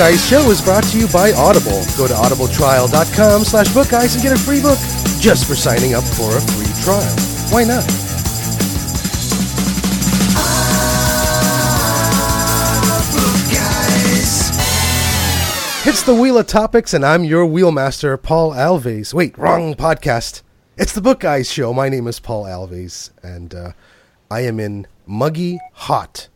Book 0.00 0.08
Guys 0.08 0.26
show 0.26 0.50
is 0.50 0.62
brought 0.62 0.84
to 0.84 0.98
you 0.98 1.06
by 1.08 1.30
Audible. 1.32 1.82
Go 1.98 2.06
to 2.06 2.14
audibletrial.com 2.14 3.44
slash 3.44 3.68
book 3.74 3.90
guys 3.90 4.14
and 4.14 4.22
get 4.22 4.32
a 4.32 4.38
free 4.40 4.62
book 4.62 4.78
just 5.20 5.46
for 5.46 5.54
signing 5.54 5.92
up 5.92 6.02
for 6.02 6.34
a 6.34 6.40
free 6.40 6.72
trial. 6.82 7.04
Why 7.50 7.64
not? 7.64 7.84
It's 15.86 16.02
the 16.02 16.14
Wheel 16.18 16.38
of 16.38 16.46
Topics, 16.46 16.94
and 16.94 17.04
I'm 17.04 17.24
your 17.24 17.44
wheelmaster, 17.44 18.20
Paul 18.22 18.52
Alves. 18.52 19.12
Wait, 19.12 19.36
wrong 19.36 19.74
podcast. 19.74 20.40
It's 20.78 20.94
the 20.94 21.02
Book 21.02 21.20
Guys 21.20 21.52
show. 21.52 21.74
My 21.74 21.90
name 21.90 22.06
is 22.06 22.20
Paul 22.20 22.44
Alves, 22.44 23.10
and 23.22 23.54
uh, 23.54 23.72
I 24.30 24.40
am 24.46 24.60
in 24.60 24.86
muggy, 25.04 25.58
hot 25.74 26.28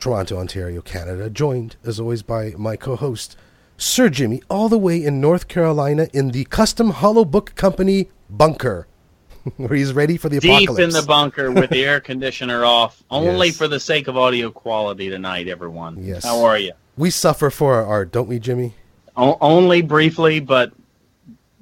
Toronto, 0.00 0.38
Ontario, 0.38 0.80
Canada, 0.80 1.28
joined, 1.28 1.76
as 1.84 1.98
always, 1.98 2.22
by 2.22 2.52
my 2.56 2.76
co 2.76 2.96
host, 2.96 3.36
Sir 3.76 4.08
Jimmy, 4.08 4.42
all 4.48 4.68
the 4.68 4.78
way 4.78 5.02
in 5.02 5.20
North 5.20 5.48
Carolina 5.48 6.08
in 6.12 6.30
the 6.30 6.44
Custom 6.46 6.90
Hollow 6.90 7.24
Book 7.24 7.54
Company 7.56 8.08
bunker, 8.30 8.86
where 9.56 9.74
he's 9.74 9.92
ready 9.92 10.16
for 10.16 10.28
the 10.28 10.40
Deep 10.40 10.50
apocalypse. 10.68 10.94
in 10.96 11.00
the 11.00 11.06
bunker 11.06 11.50
with 11.50 11.70
the 11.70 11.84
air 11.84 12.00
conditioner 12.00 12.64
off, 12.64 13.02
only 13.10 13.48
Yes. 13.48 13.56
for 13.56 13.68
the 13.68 13.80
sake 13.80 14.08
of 14.08 14.16
audio 14.16 14.50
quality 14.50 15.10
tonight, 15.10 15.48
everyone. 15.48 16.02
Yes. 16.02 16.24
How 16.24 16.44
are 16.44 16.58
you? 16.58 16.72
we 16.96 17.10
suffer 17.10 17.48
for 17.48 17.74
our 17.74 17.86
art, 17.86 18.10
don't 18.10 18.28
we, 18.28 18.40
Jimmy? 18.40 18.74
O- 19.16 19.38
only 19.40 19.82
briefly, 19.82 20.40
but 20.40 20.72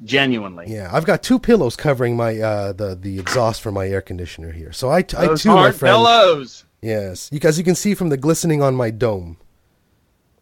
genuinely. 0.05 0.67
Yeah, 0.69 0.91
I've 0.93 1.05
got 1.05 1.23
two 1.23 1.39
pillows 1.39 1.77
covering 1.77 2.17
my 2.17 2.39
uh, 2.41 2.73
the 2.73 2.95
the 2.95 3.19
exhaust 3.19 3.61
for 3.63 3.71
my 3.73 3.87
air 3.89 4.01
conditioner 4.01 4.53
here. 4.53 4.73
So 4.73 4.91
I, 4.91 5.03
too, 5.03 5.17
my 5.19 5.71
friend. 5.73 5.95
pillows. 5.95 6.65
Yes, 6.87 7.31
because 7.31 7.59
you 7.59 7.65
can 7.65 7.75
see 7.75 7.95
from 7.95 8.11
the 8.11 8.17
glistening 8.17 8.63
on 8.63 8.75
my 8.75 8.91
dome. 8.91 9.39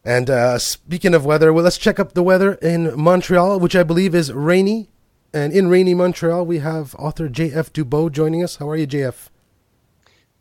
And 0.03 0.29
uh, 0.29 0.59
speaking 0.59 1.15
of 1.15 1.25
weather, 1.25 1.51
well, 1.51 1.63
let's 1.63 1.79
check 1.79 1.99
up 1.99 2.13
the 2.13 2.21
weather 2.21 2.53
in 2.55 2.93
Montreal, 2.99 3.59
which 3.59 3.75
I 3.75 3.81
believe 3.83 4.13
is 4.13 4.31
rainy. 4.31 4.89
And 5.33 5.51
in 5.51 5.67
rainy 5.67 5.95
Montreal, 5.95 6.45
we 6.45 6.59
have 6.59 6.93
author 6.95 7.27
J.F. 7.27 7.73
Dubeau 7.73 8.11
joining 8.11 8.43
us. 8.43 8.57
How 8.57 8.69
are 8.69 8.75
you, 8.77 8.85
J.F.? 8.85 9.31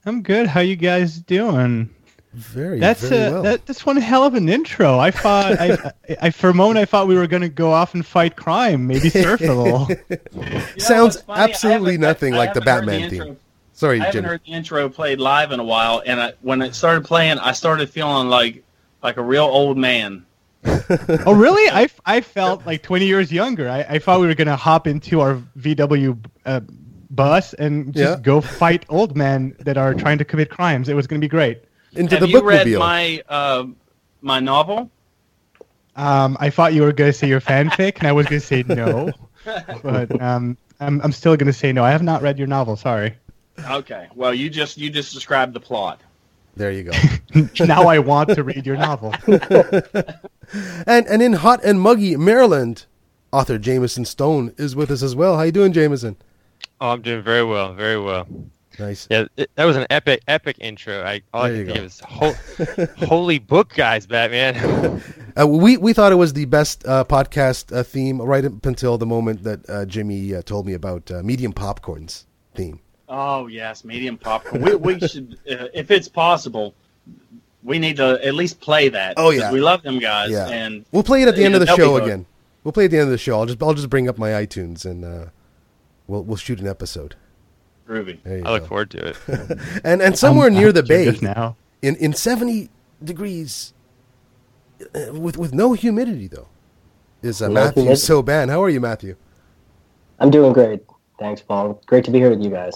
I'm 0.05 0.23
good. 0.23 0.49
How 0.49 0.61
you 0.61 0.77
guys 0.77 1.19
doing? 1.19 1.89
Very, 2.35 2.79
That's 2.81 3.01
very 3.03 3.29
a 3.29 3.33
well. 3.33 3.43
that, 3.45 3.65
that's 3.65 3.87
one 3.87 3.97
hell 3.97 4.25
of 4.25 4.35
an 4.35 4.49
intro. 4.49 4.99
I 4.99 5.11
thought 5.13 5.53
I, 5.59 5.93
I 6.21 6.31
for 6.31 6.51
a 6.51 6.55
moment 6.55 6.79
I 6.79 6.85
thought 6.85 7.07
we 7.07 7.15
were 7.15 7.29
going 7.29 7.43
to 7.43 7.49
go 7.49 7.71
off 7.73 7.95
and 7.95 8.05
fight 8.05 8.35
crime, 8.37 8.87
maybe 8.89 9.09
surf 9.09 9.41
a 9.41 9.53
little. 9.53 9.87
You 9.89 10.19
know 10.51 10.61
Sounds 10.79 11.15
what's 11.15 11.27
funny? 11.27 11.41
I 11.41 11.45
absolutely 11.45 11.97
nothing 11.99 12.35
I 12.35 12.39
like 12.39 12.55
the 12.55 12.61
haven't 12.61 12.75
heard 12.75 12.87
Batman 12.87 13.01
intro- 13.13 13.25
theme. 13.27 13.37
Sorry, 13.75 14.00
I 14.00 14.05
haven't 14.06 14.12
Jimmy. 14.22 14.28
heard 14.28 14.41
the 14.47 14.53
intro 14.53 14.89
played 14.89 15.19
live 15.20 15.53
in 15.53 15.61
a 15.61 15.64
while, 15.64 16.03
and 16.06 16.20
I, 16.20 16.33
when 16.42 16.62
it 16.62 16.75
started 16.75 17.05
playing, 17.05 17.39
I 17.39 17.53
started 17.53 17.91
feeling 17.91 18.28
like 18.28 18.64
like 19.03 19.17
a 19.19 19.22
real 19.22 19.44
old 19.44 19.77
man. 19.77 20.25
oh 21.27 21.34
really? 21.34 21.70
I, 21.70 21.89
I 22.07 22.20
felt 22.23 22.64
like 22.64 22.83
20 22.83 23.05
years 23.05 23.30
younger. 23.30 23.68
I, 23.68 23.80
I 23.83 23.98
thought 23.98 24.20
we 24.20 24.27
were 24.27 24.34
going 24.34 24.48
to 24.48 24.57
hop 24.57 24.86
into 24.86 25.20
our 25.20 25.42
VW 25.58 26.18
uh, 26.46 26.61
bus 27.11 27.52
and 27.55 27.92
just 27.92 28.18
Yeah. 28.18 28.23
go 28.23 28.40
fight 28.40 28.86
old 28.89 29.14
men 29.14 29.55
that 29.58 29.77
are 29.77 29.92
trying 29.92 30.17
to 30.18 30.24
commit 30.24 30.48
crimes. 30.48 30.89
It 30.89 30.95
was 30.95 31.07
going 31.07 31.20
to 31.20 31.24
be 31.24 31.29
great. 31.29 31.64
Into 31.95 32.14
Have 32.17 32.23
the 32.23 32.29
you 32.29 32.42
read 32.42 32.67
my 32.79 33.23
uh, 33.29 33.67
my 34.23 34.40
novel? 34.40 34.90
Um, 35.96 36.36
I 36.40 36.48
thought 36.51 36.73
you 36.73 36.83
were 36.83 36.92
going 36.92 37.13
to 37.13 37.17
say 37.18 37.29
your 37.29 37.40
fanfic, 37.42 37.98
and 37.98 38.08
I 38.08 38.13
was 38.13 38.27
going 38.27 38.40
to 38.40 38.46
say 38.46 38.64
no, 38.67 39.13
but 39.83 40.20
um, 40.20 40.57
I'm 40.80 41.01
I'm 41.02 41.13
still 41.13 41.36
going 41.36 41.46
to 41.46 41.52
say 41.52 41.73
no. 41.73 41.84
I 41.84 41.90
have 41.90 42.02
not 42.02 42.23
read 42.23 42.39
your 42.39 42.48
novel. 42.48 42.77
Sorry. 42.77 43.14
Okay. 43.70 44.09
Well, 44.15 44.35
you 44.35 44.51
just 44.51 44.79
you 44.79 44.91
just 44.91 45.13
described 45.15 45.55
the 45.55 45.61
plot. 45.61 46.01
There 46.57 46.70
you 46.70 46.85
go. 46.85 46.92
now 47.65 47.89
I 47.89 47.98
want 47.98 48.31
to 48.31 48.42
read 48.45 48.65
your 48.67 48.77
novel. 48.77 49.15
and 50.87 51.07
and 51.07 51.23
in 51.23 51.33
hot 51.35 51.61
and 51.64 51.81
muggy 51.81 52.17
Maryland, 52.17 52.87
author 53.33 53.59
Jamison 53.59 54.05
Stone 54.05 54.55
is 54.57 54.77
with 54.77 54.91
us 54.91 55.03
as 55.03 55.17
well. 55.17 55.37
How 55.37 55.43
you 55.43 55.53
doing, 55.53 55.73
Jamison? 55.73 56.17
Oh, 56.81 56.91
I'm 56.91 57.03
doing 57.03 57.23
very 57.23 57.45
well, 57.45 57.73
very 57.75 57.98
well. 57.98 58.27
Nice. 58.79 59.07
Yeah, 59.09 59.27
it, 59.37 59.51
that 59.55 59.64
was 59.67 59.77
an 59.77 59.87
epic, 59.91 60.23
epic 60.27 60.57
intro. 60.61 61.03
I 61.05 61.23
all 61.33 61.45
There 61.45 61.53
I 61.55 61.59
you 61.59 61.64
can 61.64 61.75
think 61.75 62.11
go. 62.11 62.27
of 62.27 62.35
is 62.67 62.89
ho- 62.98 63.07
holy 63.07 63.39
book, 63.39 63.73
guys, 63.75 64.07
Batman. 64.07 65.01
Uh, 65.41 65.47
we 65.47 65.77
we 65.77 65.93
thought 65.93 66.11
it 66.13 66.17
was 66.17 66.33
the 66.33 66.45
best 66.47 66.85
uh, 66.87 67.05
podcast 67.05 67.77
uh, 67.77 67.83
theme 67.85 68.20
right 68.20 68.45
up 68.45 68.67
until 68.67 68.98
the 68.98 69.07
moment 69.07 69.45
that 69.45 69.69
uh, 69.70 69.85
Jimmy 69.85 70.35
uh, 70.35 70.43
told 70.43 70.67
me 70.67 70.73
about 70.75 71.11
uh, 71.11 71.23
medium 71.23 71.53
popcorns 71.53 72.25
theme. 72.55 72.81
Oh 73.17 73.47
yes, 73.47 73.85
medium 73.85 74.17
popcorn. 74.19 74.61
we 74.63 74.75
we 74.75 74.98
should, 75.01 75.39
uh, 75.51 75.69
if 75.73 75.91
it's 75.92 76.08
possible, 76.08 76.75
we 77.63 77.79
need 77.79 77.97
to 77.98 78.19
at 78.27 78.35
least 78.35 78.61
play 78.61 78.89
that. 78.89 79.14
Oh 79.17 79.30
yeah. 79.30 79.52
we 79.52 79.61
love 79.61 79.83
them 79.83 79.98
guys, 80.01 80.30
Yeah, 80.30 80.48
and 80.48 80.85
we'll 80.91 81.05
play 81.05 81.23
it 81.23 81.29
at 81.29 81.36
the 81.36 81.45
end 81.45 81.55
of 81.55 81.61
the 81.61 81.75
show 81.77 81.97
again. 81.97 82.27
We'll 82.64 82.73
play 82.73 82.85
it 82.85 82.86
at 82.86 82.91
the 82.92 82.98
end 82.98 83.05
of 83.07 83.11
the 83.13 83.19
show. 83.19 83.39
I'll 83.39 83.47
just 83.47 83.63
I'll 83.63 83.75
just 83.75 83.89
bring 83.91 84.08
up 84.08 84.19
my 84.19 84.30
iTunes 84.30 84.85
and 84.85 85.05
uh, 85.05 85.27
we'll 86.08 86.25
we'll 86.25 86.36
shoot 86.36 86.58
an 86.61 86.67
episode. 86.67 87.14
groovy. 87.89 88.19
There 88.25 88.39
you 88.39 88.45
I 88.45 88.51
look 88.52 88.67
forward 88.67 88.91
to 88.92 89.08
it. 89.08 89.17
And 89.85 90.02
and 90.02 90.19
somewhere 90.19 90.46
I'm- 90.46 90.55
near 90.55 90.69
I'm 90.69 90.75
the 90.75 90.83
bay, 90.83 91.17
now. 91.23 91.57
in 91.83 91.95
in 91.96 92.14
seventy 92.14 92.70
degrees, 93.02 93.75
uh, 94.95 95.13
with 95.13 95.36
with 95.39 95.52
no 95.55 95.75
humidity 95.75 96.27
though, 96.27 96.48
is 97.23 97.41
uh, 97.41 97.48
Matthew 97.48 97.83
humidity. 97.85 98.07
Soban. 98.13 98.51
How 98.51 98.61
are 98.63 98.70
you, 98.70 98.81
Matthew? 98.81 99.14
I'm 100.19 100.31
doing 100.31 100.52
great. 100.52 100.83
Thanks, 101.19 101.41
Paul. 101.42 101.81
Great 101.86 102.05
to 102.07 102.11
be 102.11 102.19
here 102.19 102.31
with 102.31 102.42
you 102.42 102.51
guys. 102.51 102.75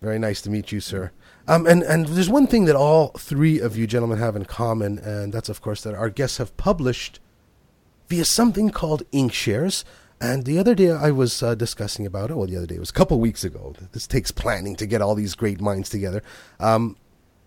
Very 0.00 0.18
nice 0.18 0.40
to 0.42 0.50
meet 0.50 0.72
you, 0.72 0.80
sir. 0.80 1.12
Um, 1.46 1.66
and, 1.66 1.82
and 1.82 2.06
there's 2.06 2.30
one 2.30 2.46
thing 2.46 2.64
that 2.66 2.76
all 2.76 3.08
three 3.08 3.58
of 3.58 3.76
you 3.76 3.86
gentlemen 3.86 4.18
have 4.18 4.36
in 4.36 4.44
common, 4.44 4.98
and 4.98 5.32
that's, 5.32 5.48
of 5.48 5.60
course, 5.60 5.82
that 5.82 5.94
our 5.94 6.08
guests 6.08 6.38
have 6.38 6.56
published 6.56 7.20
via 8.08 8.24
something 8.24 8.70
called 8.70 9.02
Inkshares. 9.12 9.84
And 10.20 10.44
the 10.44 10.58
other 10.58 10.74
day 10.74 10.90
I 10.90 11.10
was 11.10 11.42
uh, 11.42 11.54
discussing 11.54 12.06
about 12.06 12.30
it. 12.30 12.36
Well, 12.36 12.46
the 12.46 12.56
other 12.56 12.66
day, 12.66 12.76
it 12.76 12.80
was 12.80 12.90
a 12.90 12.94
couple 12.94 13.18
weeks 13.20 13.42
ago. 13.42 13.74
This 13.92 14.06
takes 14.06 14.30
planning 14.30 14.76
to 14.76 14.86
get 14.86 15.00
all 15.00 15.14
these 15.14 15.34
great 15.34 15.60
minds 15.60 15.88
together. 15.88 16.22
Um, 16.58 16.96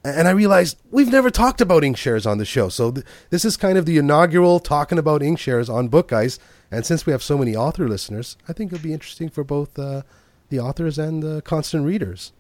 and 0.04 0.28
I 0.28 0.32
realized 0.32 0.78
we've 0.92 1.12
never 1.12 1.30
talked 1.30 1.62
about 1.62 1.84
Inkshares 1.84 2.30
on 2.30 2.40
the 2.40 2.46
show. 2.46 2.70
So 2.70 2.92
th- 2.92 3.06
this 3.30 3.46
is 3.46 3.58
kind 3.58 3.78
of 3.78 3.86
the 3.86 3.98
inaugural 3.98 4.60
talking 4.60 4.98
about 4.98 5.22
Inkshares 5.22 5.74
on 5.74 5.88
Book 5.88 6.10
Guys. 6.10 6.40
And 6.72 6.86
since 6.86 7.06
we 7.06 7.12
have 7.12 7.24
so 7.24 7.38
many 7.38 7.56
author 7.56 7.88
listeners, 7.88 8.38
I 8.50 8.54
think 8.54 8.74
it'll 8.74 8.84
be 8.84 8.94
interesting 8.94 9.30
for 9.30 9.44
both 9.44 9.78
uh, 9.78 10.02
the 10.50 10.60
authors 10.60 10.98
and 10.98 11.24
the 11.24 11.42
constant 11.44 11.86
readers. 11.86 12.34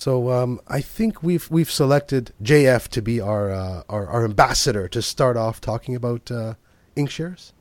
So 0.00 0.30
um, 0.30 0.62
I 0.66 0.80
think 0.80 1.22
we've 1.22 1.46
we've 1.50 1.70
selected 1.70 2.32
JF 2.42 2.88
to 2.88 3.02
be 3.02 3.20
our, 3.20 3.50
uh, 3.50 3.82
our 3.90 4.06
our 4.06 4.24
ambassador 4.24 4.88
to 4.88 5.02
start 5.02 5.36
off 5.36 5.60
talking 5.60 5.94
about 5.94 6.30
uh, 6.30 6.54
Inkshares. 6.96 7.52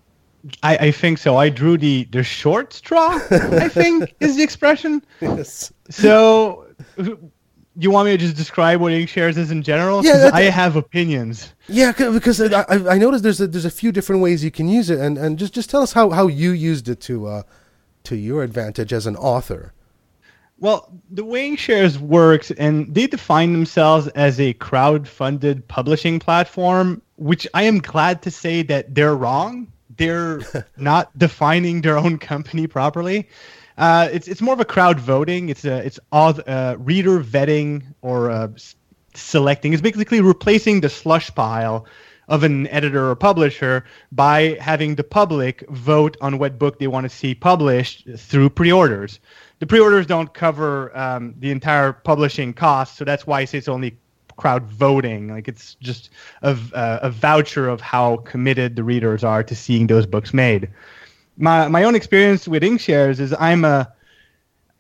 I, 0.64 0.78
I 0.78 0.92
think 0.92 1.18
so. 1.18 1.36
I 1.36 1.50
drew 1.50 1.78
the 1.78 2.06
the 2.12 2.24
short 2.24 2.72
straw. 2.72 3.20
I 3.30 3.68
think 3.82 4.16
is 4.22 4.38
the 4.38 4.44
expression. 4.44 5.04
Yes. 5.20 5.74
So, 5.90 6.66
you 7.76 7.92
want 7.92 8.06
me 8.06 8.14
to 8.14 8.18
just 8.18 8.38
describe 8.38 8.80
what 8.80 8.94
Inkshares 8.94 9.36
is 9.36 9.52
in 9.52 9.62
general? 9.62 10.06
Yeah, 10.06 10.30
I 10.32 10.44
have 10.44 10.78
opinions. 10.78 11.52
Yeah, 11.68 11.92
because 11.92 12.40
I, 12.40 12.62
I 12.62 12.96
I 12.96 12.98
noticed 12.98 13.22
there's 13.22 13.42
a, 13.42 13.48
there's 13.48 13.66
a 13.66 13.70
few 13.70 13.92
different 13.92 14.22
ways 14.22 14.46
you 14.46 14.52
can 14.52 14.70
use 14.70 14.90
it, 14.90 15.00
and, 15.00 15.18
and 15.18 15.38
just 15.38 15.54
just 15.54 15.70
tell 15.70 15.82
us 15.82 15.92
how, 15.92 16.12
how 16.12 16.28
you 16.28 16.52
used 16.52 16.88
it 16.88 17.02
to 17.02 17.28
uh, 17.28 17.44
to 18.06 18.16
your 18.16 18.44
advantage 18.44 18.94
as 18.94 19.06
an 19.06 19.18
author. 19.18 19.74
Well, 20.62 20.92
the 21.10 21.24
way 21.24 21.56
Shares 21.56 21.98
works, 21.98 22.52
and 22.52 22.94
they 22.94 23.08
define 23.08 23.54
themselves 23.54 24.08
as 24.10 24.40
a 24.40 24.54
crowd-funded 24.54 25.68
publishing 25.68 26.20
platform, 26.20 27.02
which 27.16 27.48
I 27.54 27.64
am 27.64 27.80
glad 27.80 28.22
to 28.24 28.32
say 28.32 28.64
that 28.64 28.94
they're 28.94 29.16
wrong. 29.16 29.72
They're 29.96 30.42
not 30.78 31.18
defining 31.18 31.82
their 31.82 31.98
own 31.98 32.18
company 32.18 32.68
properly. 32.68 33.30
Uh, 33.78 34.10
it's 34.12 34.28
it's 34.28 34.42
more 34.42 34.54
of 34.54 34.60
a 34.60 34.66
crowd 34.66 35.00
voting. 35.00 35.48
It's 35.48 35.64
a 35.64 35.78
it's 35.78 36.00
all 36.12 36.34
uh, 36.46 36.76
reader 36.78 37.24
vetting 37.24 37.84
or 38.02 38.30
uh, 38.30 38.50
selecting. 39.14 39.72
It's 39.72 39.82
basically 39.82 40.20
replacing 40.20 40.82
the 40.82 40.90
slush 40.90 41.34
pile 41.34 41.86
of 42.28 42.44
an 42.44 42.68
editor 42.68 43.10
or 43.10 43.16
publisher 43.16 43.86
by 44.12 44.58
having 44.60 44.96
the 44.96 45.04
public 45.04 45.68
vote 45.70 46.18
on 46.22 46.38
what 46.38 46.60
book 46.60 46.78
they 46.80 46.88
want 46.88 47.06
to 47.06 47.10
see 47.10 47.34
published 47.34 48.08
through 48.18 48.50
pre-orders. 48.50 49.20
The 49.60 49.68
pre-orders 49.68 50.06
don't 50.06 50.34
cover 50.34 50.98
um, 50.98 51.36
the 51.40 51.52
entire 51.52 51.94
publishing 51.94 52.54
cost, 52.54 52.98
so 52.98 53.04
that's 53.04 53.28
why 53.28 53.42
I 53.42 53.46
say 53.46 53.58
it's 53.58 53.68
only 53.68 53.98
crowd 54.38 54.64
voting. 54.64 55.28
Like 55.28 55.48
it's 55.48 55.76
just 55.76 56.10
a, 56.42 56.58
uh, 56.74 57.00
a 57.04 57.12
voucher 57.12 57.68
of 57.68 57.82
how 57.82 58.18
committed 58.18 58.76
the 58.76 58.84
readers 58.84 59.24
are 59.24 59.44
to 59.44 59.56
seeing 59.56 59.88
those 59.88 60.06
books 60.06 60.34
made. 60.34 60.70
My 61.38 61.68
my 61.68 61.84
own 61.84 61.96
experience 61.96 62.48
with 62.48 62.64
Inkshares 62.64 63.20
is 63.20 63.36
I'm 63.40 63.66
a. 63.66 63.92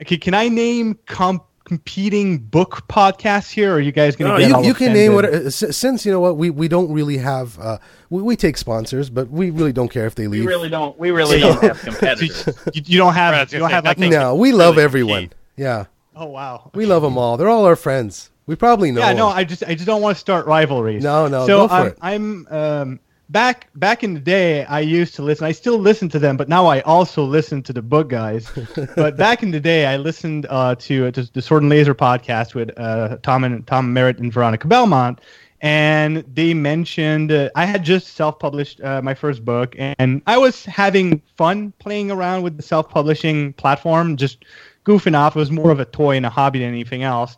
Can 0.05 0.33
I 0.33 0.47
name 0.47 0.97
comp- 1.07 1.49
competing 1.69 2.39
book 2.39 2.83
podcasts 2.89 3.51
here? 3.51 3.71
Or 3.71 3.75
are 3.75 3.80
you 3.80 3.92
guys 3.94 4.16
going 4.16 4.30
No, 4.31 4.36
to 4.38 4.42
get 4.42 4.50
you, 4.50 4.56
all 4.56 4.63
you 4.66 4.74
can 4.74 4.92
name 4.92 5.13
what 5.13 5.24
offended? 5.25 5.45
uh, 5.45 5.68
s- 5.68 5.77
since 5.77 6.06
you 6.06 6.12
know 6.12 6.19
what 6.19 6.36
we, 6.36 6.50
we 6.50 6.68
don't 6.68 6.92
really 6.92 7.18
have 7.18 7.57
uh, 7.60 7.77
we, 8.10 8.21
we 8.21 8.36
take 8.36 8.57
sponsors, 8.57 9.10
but 9.10 9.30
we 9.30 9.51
really 9.51 9.71
don't 9.71 9.89
care 9.89 10.06
if 10.07 10.16
they 10.16 10.24
leave. 10.27 10.31
We 10.31 10.39
leave. 10.39 10.48
really 10.50 10.69
don't. 10.69 10.98
We 11.00 11.12
really 11.12 11.39
don't 11.39 11.62
have 11.62 11.80
competitors. 11.80 12.45
you, 12.74 12.81
you 12.86 12.98
don't 12.98 13.13
have 13.13 13.31
Right, 13.33 13.39
I 13.39 13.44
was 13.44 13.54
you 13.54 13.60
don't 13.60 13.69
have 13.69 13.86
like 13.86 14.00
no, 14.00 14.36
we 14.36 14.51
love 14.51 14.75
really 14.75 14.83
everyone. 14.83 15.21
compete. 15.21 15.36
Yeah, 15.56 15.86
oh 16.16 16.25
wow 16.25 16.71
we 16.74 16.86
love 16.86 17.01
them 17.04 17.18
all. 17.18 17.38
They're 17.38 17.50
all 17.50 17.66
our 17.66 17.75
friends. 17.75 18.31
We 18.48 18.56
probably 18.56 18.92
know. 18.92 19.01
yeah 19.01 19.13
no. 19.13 19.27
I 19.27 19.44
just 19.44 19.63
I 19.63 19.75
just 19.75 19.86
don't 19.86 20.01
want 20.01 20.15
to 20.18 20.19
start 20.19 20.48
rivalries 20.48 21.04
No, 21.04 21.27
no, 21.27 21.45
so 21.45 21.57
go 21.60 21.68
for 21.68 21.74
I'm, 21.74 21.88
it. 21.88 21.98
I'm 22.01 22.48
um 22.50 23.00
back 23.29 23.67
back 23.75 24.03
in 24.03 24.13
the 24.13 24.19
day, 24.19 24.65
I 24.65 24.79
used 24.79 25.15
to 25.15 25.21
listen. 25.21 25.45
I 25.45 25.51
still 25.51 25.77
listen 25.77 26.09
to 26.09 26.19
them, 26.19 26.35
but 26.35 26.49
now 26.49 26.65
I 26.65 26.81
also 26.81 27.23
listen 27.23 27.63
to 27.63 27.73
the 27.73 27.81
book 27.81 28.09
guys. 28.09 28.51
but 28.95 29.17
back 29.17 29.43
in 29.43 29.51
the 29.51 29.59
day, 29.59 29.85
I 29.85 29.97
listened 29.97 30.47
uh, 30.49 30.75
to, 30.75 31.11
to 31.11 31.23
the 31.33 31.41
Sword 31.41 31.63
and 31.63 31.69
Laser 31.69 31.95
podcast 31.95 32.55
with 32.55 32.77
uh, 32.77 33.17
Tom 33.23 33.43
and 33.43 33.65
Tom 33.65 33.93
Merritt 33.93 34.19
and 34.19 34.33
Veronica 34.33 34.67
Belmont, 34.67 35.21
and 35.61 36.23
they 36.33 36.53
mentioned 36.53 37.31
uh, 37.31 37.49
I 37.55 37.65
had 37.65 37.83
just 37.83 38.15
self-published 38.15 38.81
uh, 38.81 39.01
my 39.01 39.13
first 39.13 39.45
book, 39.45 39.75
and 39.77 40.21
I 40.27 40.37
was 40.37 40.65
having 40.65 41.21
fun 41.37 41.71
playing 41.79 42.11
around 42.11 42.43
with 42.43 42.57
the 42.57 42.63
self-publishing 42.63 43.53
platform, 43.53 44.17
just 44.17 44.45
goofing 44.85 45.17
off. 45.17 45.35
It 45.35 45.39
was 45.39 45.51
more 45.51 45.71
of 45.71 45.79
a 45.79 45.85
toy 45.85 46.17
and 46.17 46.25
a 46.25 46.29
hobby 46.29 46.59
than 46.59 46.69
anything 46.69 47.03
else. 47.03 47.37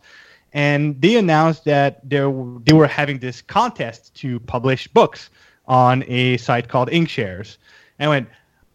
And 0.53 1.01
they 1.01 1.15
announced 1.15 1.63
that 1.63 2.01
they 2.09 2.19
they 2.65 2.73
were 2.73 2.87
having 2.87 3.19
this 3.19 3.41
contest 3.41 4.13
to 4.15 4.37
publish 4.41 4.85
books 4.89 5.29
on 5.67 6.03
a 6.07 6.37
site 6.37 6.67
called 6.67 6.89
Inkshares. 6.89 7.57
And 7.99 8.07
I 8.07 8.09
went, 8.09 8.29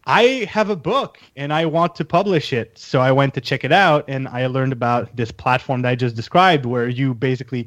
I 0.06 0.48
have 0.48 0.70
a 0.70 0.76
book 0.76 1.18
and 1.34 1.52
I 1.52 1.66
want 1.66 1.96
to 1.96 2.04
publish 2.04 2.52
it. 2.52 2.78
So 2.78 3.00
I 3.00 3.10
went 3.10 3.34
to 3.34 3.40
check 3.40 3.64
it 3.64 3.72
out 3.72 4.04
and 4.06 4.28
I 4.28 4.46
learned 4.46 4.72
about 4.72 5.14
this 5.16 5.32
platform 5.32 5.82
that 5.82 5.88
I 5.88 5.94
just 5.96 6.14
described 6.14 6.64
where 6.64 6.88
you 6.88 7.12
basically 7.12 7.66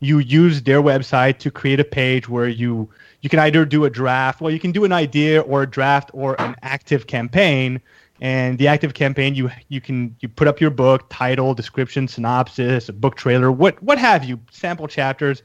you 0.00 0.18
use 0.18 0.62
their 0.62 0.82
website 0.82 1.38
to 1.38 1.50
create 1.50 1.80
a 1.80 1.84
page 1.84 2.28
where 2.28 2.48
you 2.48 2.90
you 3.22 3.30
can 3.30 3.38
either 3.38 3.64
do 3.64 3.84
a 3.84 3.90
draft, 3.90 4.40
well 4.40 4.52
you 4.52 4.60
can 4.60 4.72
do 4.72 4.84
an 4.84 4.92
idea 4.92 5.40
or 5.40 5.62
a 5.62 5.66
draft 5.66 6.10
or 6.12 6.40
an 6.40 6.56
active 6.62 7.06
campaign. 7.06 7.80
And 8.20 8.58
the 8.58 8.66
active 8.66 8.94
campaign 8.94 9.34
you 9.34 9.50
you 9.68 9.80
can 9.80 10.16
you 10.20 10.28
put 10.28 10.48
up 10.48 10.60
your 10.60 10.70
book, 10.70 11.06
title, 11.08 11.54
description, 11.54 12.08
synopsis, 12.08 12.88
a 12.88 12.92
book 12.92 13.14
trailer, 13.14 13.52
what 13.52 13.80
what 13.82 13.98
have 13.98 14.24
you, 14.24 14.40
sample 14.50 14.88
chapters 14.88 15.42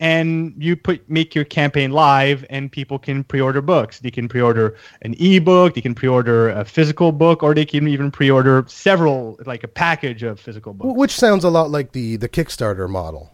and 0.00 0.54
you 0.58 0.74
put 0.76 1.08
make 1.08 1.34
your 1.34 1.44
campaign 1.44 1.92
live 1.92 2.44
and 2.48 2.72
people 2.72 2.98
can 2.98 3.22
pre-order 3.22 3.60
books. 3.60 4.00
They 4.00 4.10
can 4.10 4.28
pre-order 4.28 4.76
an 5.02 5.14
ebook 5.20 5.74
they 5.74 5.82
can 5.82 5.94
pre-order 5.94 6.48
a 6.48 6.64
physical 6.64 7.12
book 7.12 7.42
or 7.42 7.54
they 7.54 7.66
can 7.66 7.86
even 7.86 8.10
pre-order 8.10 8.64
several 8.66 9.38
like 9.46 9.62
a 9.62 9.68
package 9.68 10.22
of 10.22 10.40
physical 10.40 10.72
books. 10.72 10.98
Which 10.98 11.12
sounds 11.12 11.44
a 11.44 11.50
lot 11.50 11.70
like 11.70 11.92
the 11.92 12.16
the 12.16 12.28
kickstarter 12.28 12.88
model. 12.88 13.30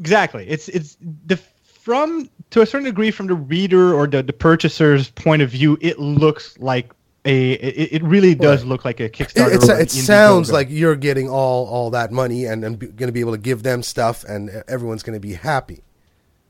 Exactly. 0.00 0.46
It's 0.48 0.68
it's 0.68 0.98
the 1.00 1.36
from 1.62 2.28
to 2.50 2.60
a 2.60 2.66
certain 2.66 2.86
degree 2.86 3.12
from 3.12 3.28
the 3.28 3.34
reader 3.34 3.94
or 3.94 4.06
the, 4.08 4.22
the 4.22 4.32
purchaser's 4.32 5.10
point 5.10 5.42
of 5.42 5.50
view 5.50 5.78
it 5.80 6.00
looks 6.00 6.58
like 6.58 6.92
a 7.24 7.52
it, 7.52 7.92
it 7.94 8.02
really 8.02 8.34
does 8.34 8.60
Right. 8.60 8.68
look 8.68 8.84
like 8.84 9.00
a 9.00 9.08
kickstarter 9.08 9.54
It, 9.62 9.68
or 9.70 9.80
it 9.80 9.90
sounds 9.90 10.52
like 10.52 10.68
you're 10.70 10.96
getting 10.96 11.28
all 11.28 11.66
all 11.66 11.90
that 11.90 12.12
money 12.12 12.44
and, 12.44 12.64
and 12.64 12.78
going 12.78 13.08
to 13.08 13.12
be 13.12 13.20
able 13.20 13.32
to 13.32 13.38
give 13.38 13.62
them 13.62 13.82
stuff, 13.82 14.24
and 14.24 14.50
everyone's 14.68 15.02
going 15.02 15.16
to 15.16 15.20
be 15.20 15.34
happy. 15.34 15.82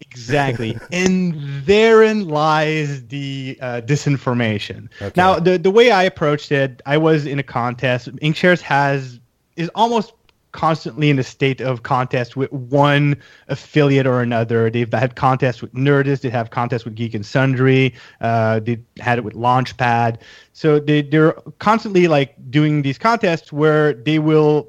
Exactly. 0.00 0.76
and 0.92 1.34
therein 1.64 2.28
lies 2.28 3.06
the 3.06 3.56
uh, 3.60 3.80
disinformation. 3.84 4.88
Okay. 5.00 5.12
Now, 5.16 5.38
the, 5.38 5.56
the 5.58 5.70
way 5.70 5.90
I 5.90 6.02
approached 6.02 6.52
it, 6.52 6.82
I 6.84 6.98
was 6.98 7.26
in 7.26 7.38
a 7.38 7.42
contest. 7.42 8.08
Inkshares 8.16 8.60
has 8.60 9.20
is 9.56 9.70
almost 9.74 10.12
constantly 10.54 11.10
in 11.10 11.18
a 11.18 11.22
state 11.22 11.60
of 11.60 11.82
contest 11.82 12.36
with 12.36 12.50
one 12.52 13.16
affiliate 13.48 14.06
or 14.06 14.22
another. 14.22 14.70
They've 14.70 14.90
had 14.90 15.16
contests 15.16 15.60
with 15.60 15.74
Nerdist, 15.74 16.22
they 16.22 16.30
have 16.30 16.50
contests 16.50 16.84
with 16.84 16.94
Geek 16.94 17.12
and 17.12 17.26
Sundry, 17.26 17.92
uh, 18.20 18.60
they 18.60 18.78
had 19.00 19.18
it 19.18 19.24
with 19.24 19.34
Launchpad. 19.34 20.18
So 20.52 20.78
they, 20.78 21.02
they're 21.02 21.32
constantly 21.58 22.06
like 22.06 22.36
doing 22.50 22.82
these 22.82 22.98
contests 22.98 23.52
where 23.52 23.92
they 23.92 24.20
will 24.20 24.68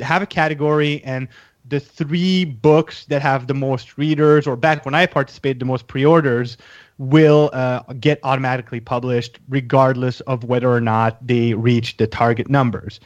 have 0.00 0.22
a 0.22 0.26
category 0.26 1.02
and 1.04 1.28
the 1.68 1.80
three 1.80 2.44
books 2.44 3.04
that 3.06 3.20
have 3.20 3.46
the 3.46 3.54
most 3.54 3.98
readers 3.98 4.46
or 4.46 4.56
back 4.56 4.84
when 4.84 4.94
i 4.94 5.06
participated 5.06 5.60
the 5.60 5.64
most 5.64 5.86
pre-orders 5.86 6.56
will 6.96 7.48
uh, 7.52 7.80
get 8.00 8.18
automatically 8.24 8.80
published 8.80 9.38
regardless 9.48 10.20
of 10.22 10.44
whether 10.44 10.68
or 10.68 10.80
not 10.80 11.24
they 11.24 11.54
reach 11.54 11.96
the 11.98 12.06
target 12.06 12.50
numbers 12.50 12.98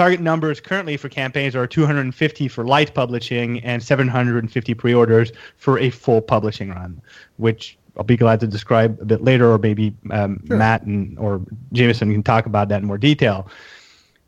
target 0.00 0.20
numbers 0.20 0.60
currently 0.60 0.96
for 0.96 1.10
campaigns 1.10 1.54
are 1.54 1.66
250 1.66 2.48
for 2.48 2.64
light 2.64 2.94
publishing 2.94 3.60
and 3.60 3.82
750 3.82 4.72
pre-orders 4.72 5.30
for 5.58 5.78
a 5.78 5.90
full 5.90 6.22
publishing 6.22 6.70
run 6.70 7.02
which 7.36 7.76
I'll 7.98 8.04
be 8.04 8.16
glad 8.16 8.40
to 8.40 8.46
describe 8.46 8.98
a 9.02 9.04
bit 9.04 9.22
later, 9.22 9.52
or 9.52 9.58
maybe 9.58 9.94
um, 10.10 10.40
Matt 10.44 10.84
and 10.84 11.18
or 11.18 11.42
Jamison 11.72 12.12
can 12.12 12.22
talk 12.22 12.46
about 12.46 12.68
that 12.68 12.80
in 12.80 12.86
more 12.86 12.96
detail. 12.96 13.48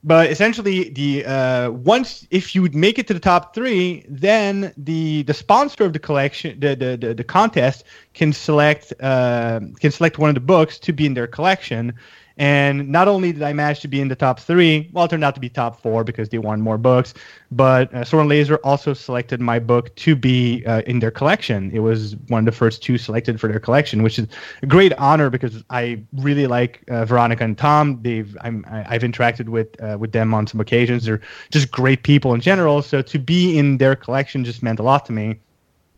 But 0.05 0.31
essentially 0.31 0.91
the 0.91 1.25
uh, 1.25 1.71
once 1.71 2.27
if 2.31 2.55
you 2.55 2.61
would 2.61 2.75
make 2.75 2.99
it 2.99 3.07
to 3.07 3.15
the 3.15 3.21
top 3.21 3.55
three 3.55 4.05
then 4.09 4.75
the 4.77 5.23
the 5.23 5.33
sponsor 5.33 5.85
of 5.85 5.93
the 5.93 6.01
collection 6.01 6.59
the 6.61 6.75
the, 6.75 6.99
the, 7.01 7.15
the 7.15 7.25
contest 7.25 7.85
can 8.13 8.33
select 8.33 8.93
uh, 9.01 9.61
can 9.81 9.91
select 9.91 10.19
one 10.19 10.29
of 10.29 10.35
the 10.35 10.41
books 10.41 10.79
to 10.81 10.93
be 10.93 11.07
in 11.07 11.15
their 11.15 11.29
collection 11.29 11.95
and 12.38 12.88
not 12.88 13.08
only 13.08 13.32
did 13.32 13.43
I 13.43 13.52
manage 13.52 13.81
to 13.81 13.88
be 13.88 14.00
in 14.00 14.08
the 14.08 14.17
top 14.17 14.40
three, 14.40 14.88
well, 14.93 15.05
it 15.05 15.08
turned 15.11 15.25
out 15.25 15.34
to 15.34 15.40
be 15.40 15.49
top 15.49 15.81
four 15.81 16.05
because 16.05 16.29
they 16.31 16.38
won 16.38 16.61
more 16.61 16.79
books. 16.79 17.14
But 17.50 17.93
uh, 17.94 18.05
Sword 18.05 18.23
and 18.23 18.31
Laser 18.31 18.56
also 18.64 18.94
selected 18.94 19.40
my 19.40 19.58
book 19.58 19.94
to 19.96 20.17
be 20.17 20.64
uh, 20.64 20.81
in 20.87 21.00
their 21.00 21.11
collection. 21.11 21.70
It 21.73 21.81
was 21.81 22.17
one 22.29 22.40
of 22.40 22.46
the 22.46 22.52
first 22.52 22.82
two 22.82 22.96
selected 22.96 23.38
for 23.40 23.49
their 23.49 23.61
collection, 23.61 24.02
which 24.02 24.19
is 24.19 24.26
a 24.62 24.67
great 24.67 24.93
honor 24.94 25.29
because 25.29 25.62
I 25.69 26.02
really 26.14 26.46
like 26.46 26.82
uh, 26.88 27.05
Veronica 27.05 27.44
and 27.44 27.56
Tom. 27.58 27.99
They've 28.02 28.34
I'm, 28.40 28.64
I- 28.70 28.87
I've 28.94 29.02
interacted 29.02 29.49
with 29.49 29.81
uh, 29.82 29.96
with 29.99 30.12
them 30.12 30.32
on 30.32 30.46
some 30.46 30.61
occasions. 30.61 31.05
They're 31.05 31.20
just 31.50 31.70
great 31.70 32.02
people 32.02 32.32
in 32.34 32.40
general. 32.40 32.81
So 32.82 33.02
to 33.02 33.19
be 33.19 33.58
in 33.58 33.79
their 33.79 33.94
collection 33.96 34.44
just 34.44 34.62
meant 34.62 34.79
a 34.79 34.82
lot 34.82 35.05
to 35.06 35.12
me. 35.12 35.39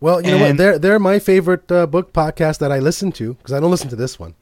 Well, 0.00 0.20
you 0.20 0.32
know 0.32 0.38
what? 0.38 0.56
They're 0.56 0.78
they're 0.78 0.98
my 0.98 1.18
favorite 1.18 1.70
uh, 1.72 1.86
book 1.86 2.12
podcast 2.12 2.58
that 2.58 2.70
I 2.72 2.78
listen 2.80 3.10
to 3.12 3.34
because 3.34 3.52
I 3.52 3.60
don't 3.60 3.70
listen 3.70 3.88
to 3.90 3.96
this 3.96 4.18
one. 4.18 4.34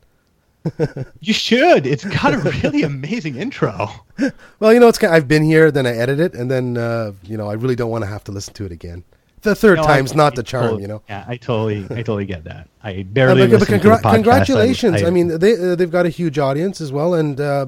You 1.21 1.33
should. 1.33 1.87
It's 1.87 2.05
got 2.05 2.35
a 2.35 2.39
really 2.39 2.83
amazing 2.83 3.37
intro. 3.37 3.89
Well, 4.61 4.73
you 4.73 4.79
know, 4.79 4.87
it's 4.89 4.99
kind 4.99 5.13
I've 5.13 5.27
been 5.27 5.43
here, 5.43 5.71
then 5.73 5.85
I 5.87 5.91
edit 5.97 6.21
it, 6.21 6.35
and 6.35 6.49
then 6.51 6.77
uh, 6.77 7.13
you 7.25 7.37
know 7.37 7.49
I 7.49 7.55
really 7.55 7.75
don't 7.75 7.91
want 7.91 8.05
to 8.05 8.09
have 8.09 8.23
to 8.25 8.33
listen 8.33 8.55
to 8.55 8.65
it 8.67 8.71
again. 8.73 9.03
The 9.41 9.57
third 9.57 9.79
No, 9.79 9.83
I- 9.83 9.87
time's 9.87 10.15
not 10.15 10.35
I 10.35 10.37
the 10.37 10.43
charm, 10.45 10.63
totally- 10.65 10.83
you 10.83 10.89
know. 10.89 11.03
Yeah, 11.09 11.25
I 11.27 11.37
totally, 11.37 11.85
I 11.91 11.97
totally 11.97 12.27
get 12.27 12.45
that. 12.45 12.69
I 12.85 13.03
barely 13.03 13.43
but, 13.43 13.51
but 13.51 13.61
listen 13.61 13.81
congra- 13.81 13.97
to 13.97 14.03
the 14.03 14.11
congratulations! 14.13 15.03
I, 15.03 15.07
I, 15.09 15.11
mean, 15.11 15.39
they 15.39 15.55
uh, 15.73 15.75
they've 15.75 15.91
got 15.91 16.07
a 16.07 16.11
huge 16.11 16.39
audience 16.39 16.81
as 16.81 16.93
well, 16.93 17.15
and 17.15 17.41
uh, 17.41 17.67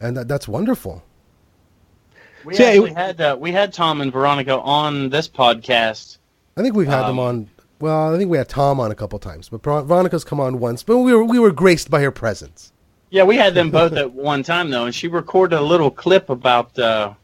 and 0.00 0.16
that, 0.16 0.28
that's 0.28 0.48
wonderful. 0.48 1.02
We 2.46 2.54
So, 2.54 2.62
yeah, 2.62 2.84
it- 2.90 2.96
had 2.96 3.20
uh, 3.20 3.36
we 3.38 3.52
had 3.52 3.72
Tom 3.74 4.00
and 4.00 4.10
Veronica 4.12 4.58
on 4.58 5.10
this 5.10 5.28
podcast. 5.28 6.16
I 6.56 6.62
think 6.62 6.74
we've 6.74 6.86
had 6.86 7.02
them 7.02 7.18
Um, 7.18 7.26
on. 7.26 7.50
Well, 7.80 8.14
I 8.14 8.18
think 8.18 8.30
we 8.30 8.38
had 8.38 8.48
Tom 8.48 8.80
on 8.80 8.90
a 8.90 8.94
couple 8.94 9.18
times, 9.18 9.48
but 9.48 9.62
Veronica's 9.62 10.24
come 10.24 10.40
on 10.40 10.58
once. 10.58 10.82
But 10.82 10.98
we 10.98 11.12
were 11.12 11.24
we 11.24 11.38
were 11.38 11.52
graced 11.52 11.90
by 11.90 12.00
her 12.02 12.10
presence. 12.10 12.72
Yeah, 13.10 13.24
we 13.24 13.36
had 13.36 13.54
them 13.54 13.70
both 13.70 13.92
at 13.92 14.12
one 14.12 14.42
time 14.42 14.70
though, 14.70 14.86
and 14.86 14.94
she 14.94 15.08
recorded 15.08 15.58
a 15.58 15.62
little 15.62 15.90
clip 15.90 16.30
about. 16.30 16.78
Uh, 16.78 17.14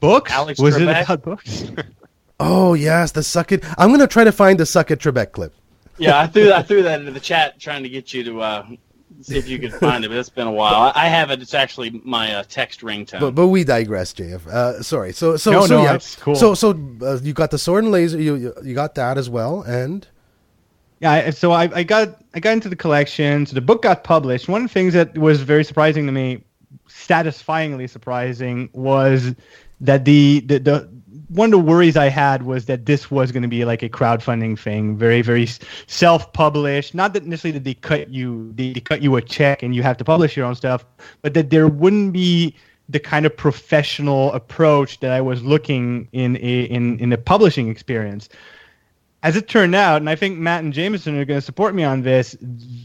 books. 0.00 0.30
Alex 0.30 0.60
was 0.60 0.76
it 0.76 0.88
about 0.88 1.22
books? 1.22 1.64
Oh 2.40 2.74
yes, 2.74 3.12
the 3.12 3.22
suck 3.22 3.52
it. 3.52 3.64
I'm 3.78 3.90
gonna 3.90 4.08
try 4.08 4.24
to 4.24 4.32
find 4.32 4.58
the 4.58 4.66
suck 4.66 4.90
it 4.90 4.98
Trebek 4.98 5.30
clip. 5.32 5.54
yeah, 5.98 6.18
I 6.18 6.26
threw 6.26 6.52
I 6.52 6.62
threw 6.62 6.82
that 6.82 6.98
into 6.98 7.12
the 7.12 7.20
chat 7.20 7.60
trying 7.60 7.84
to 7.84 7.88
get 7.88 8.12
you 8.12 8.24
to 8.24 8.40
uh, 8.40 8.66
see 9.20 9.38
if 9.38 9.48
you 9.48 9.58
could 9.58 9.72
find 9.74 10.04
it, 10.04 10.08
but 10.08 10.16
it's 10.16 10.28
been 10.28 10.46
a 10.46 10.52
while. 10.52 10.74
I, 10.74 11.04
I 11.04 11.08
have 11.08 11.30
it. 11.30 11.40
It's 11.40 11.54
actually 11.54 12.00
my 12.04 12.34
uh, 12.34 12.44
text 12.48 12.80
ringtone. 12.80 13.20
But 13.20 13.34
but 13.34 13.48
we 13.48 13.64
digress, 13.64 14.12
JF. 14.12 14.46
Uh, 14.46 14.82
sorry. 14.82 15.12
So 15.12 15.36
so 15.36 15.50
No, 15.50 15.66
so 15.66 15.76
no, 15.78 15.84
yeah. 15.84 15.98
cool. 16.20 16.34
So 16.34 16.54
so 16.54 16.70
uh, 17.02 17.18
you 17.22 17.32
got 17.32 17.50
the 17.50 17.58
sword 17.58 17.84
and 17.84 17.92
laser. 17.92 18.20
You 18.20 18.34
you, 18.36 18.54
you 18.62 18.74
got 18.74 18.94
that 18.96 19.18
as 19.18 19.30
well, 19.30 19.62
and 19.62 20.06
Yeah, 21.00 21.30
so 21.30 21.52
I, 21.52 21.70
I 21.74 21.82
got 21.82 22.22
I 22.34 22.40
got 22.40 22.52
into 22.52 22.68
the 22.68 22.76
collection. 22.76 23.46
So 23.46 23.54
the 23.54 23.60
book 23.60 23.82
got 23.82 24.04
published. 24.04 24.48
One 24.48 24.62
of 24.62 24.68
the 24.68 24.74
things 24.74 24.94
that 24.94 25.16
was 25.16 25.42
very 25.42 25.64
surprising 25.64 26.06
to 26.06 26.12
me, 26.12 26.44
satisfyingly 26.86 27.86
surprising, 27.86 28.68
was 28.72 29.34
that 29.80 30.04
the 30.04 30.40
the, 30.40 30.58
the 30.58 30.93
one 31.34 31.46
of 31.46 31.50
the 31.50 31.58
worries 31.58 31.96
I 31.96 32.08
had 32.08 32.42
was 32.42 32.66
that 32.66 32.86
this 32.86 33.10
was 33.10 33.32
going 33.32 33.42
to 33.42 33.48
be 33.48 33.64
like 33.64 33.82
a 33.82 33.88
crowdfunding 33.88 34.58
thing, 34.58 34.96
very 34.96 35.20
very 35.20 35.48
self-published. 35.86 36.94
Not 36.94 37.12
that 37.14 37.26
necessarily 37.26 37.58
that 37.58 37.64
they 37.64 37.74
cut 37.74 38.08
you 38.10 38.52
they, 38.54 38.72
they 38.72 38.80
cut 38.80 39.02
you 39.02 39.16
a 39.16 39.22
check 39.22 39.62
and 39.62 39.74
you 39.74 39.82
have 39.82 39.96
to 39.98 40.04
publish 40.04 40.36
your 40.36 40.46
own 40.46 40.54
stuff, 40.54 40.84
but 41.22 41.34
that 41.34 41.50
there 41.50 41.68
wouldn't 41.68 42.12
be 42.12 42.54
the 42.88 43.00
kind 43.00 43.26
of 43.26 43.36
professional 43.36 44.32
approach 44.32 45.00
that 45.00 45.10
I 45.10 45.20
was 45.20 45.42
looking 45.42 46.08
in 46.12 46.36
a 46.36 46.62
in 46.62 46.98
in 47.00 47.12
a 47.12 47.18
publishing 47.18 47.68
experience 47.68 48.28
as 49.24 49.36
it 49.36 49.48
turned 49.48 49.74
out, 49.74 50.02
and 50.02 50.10
I 50.10 50.16
think 50.16 50.38
Matt 50.38 50.62
and 50.62 50.72
Jamison 50.72 51.18
are 51.18 51.24
going 51.24 51.38
to 51.38 51.44
support 51.44 51.74
me 51.74 51.82
on 51.82 52.02
this, 52.02 52.36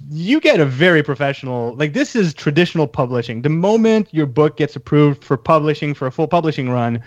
you 0.09 0.39
get 0.39 0.61
a 0.61 0.65
very 0.65 1.03
professional, 1.03 1.75
like 1.75 1.91
this 1.91 2.15
is 2.15 2.33
traditional 2.33 2.87
publishing. 2.87 3.41
The 3.41 3.49
moment 3.49 4.07
your 4.13 4.25
book 4.25 4.55
gets 4.55 4.73
approved 4.73 5.21
for 5.21 5.35
publishing, 5.35 5.93
for 5.93 6.07
a 6.07 6.11
full 6.11 6.29
publishing 6.29 6.69
run, 6.69 7.03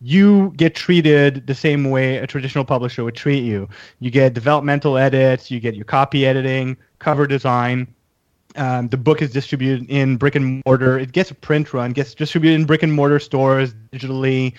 you 0.00 0.52
get 0.56 0.74
treated 0.74 1.46
the 1.46 1.54
same 1.54 1.90
way 1.90 2.16
a 2.16 2.26
traditional 2.26 2.64
publisher 2.64 3.04
would 3.04 3.14
treat 3.14 3.44
you. 3.44 3.68
You 3.98 4.10
get 4.10 4.32
developmental 4.32 4.96
edits, 4.96 5.50
you 5.50 5.60
get 5.60 5.74
your 5.74 5.84
copy 5.84 6.26
editing, 6.26 6.76
cover 6.98 7.26
design. 7.26 7.86
Um, 8.56 8.88
the 8.88 8.96
book 8.96 9.22
is 9.22 9.30
distributed 9.30 9.88
in 9.90 10.16
brick 10.16 10.34
and 10.34 10.62
mortar. 10.66 10.98
It 10.98 11.12
gets 11.12 11.30
a 11.30 11.34
print 11.34 11.72
run, 11.72 11.92
gets 11.92 12.14
distributed 12.14 12.58
in 12.58 12.66
brick 12.66 12.82
and 12.82 12.92
mortar 12.92 13.18
stores 13.18 13.74
digitally 13.92 14.54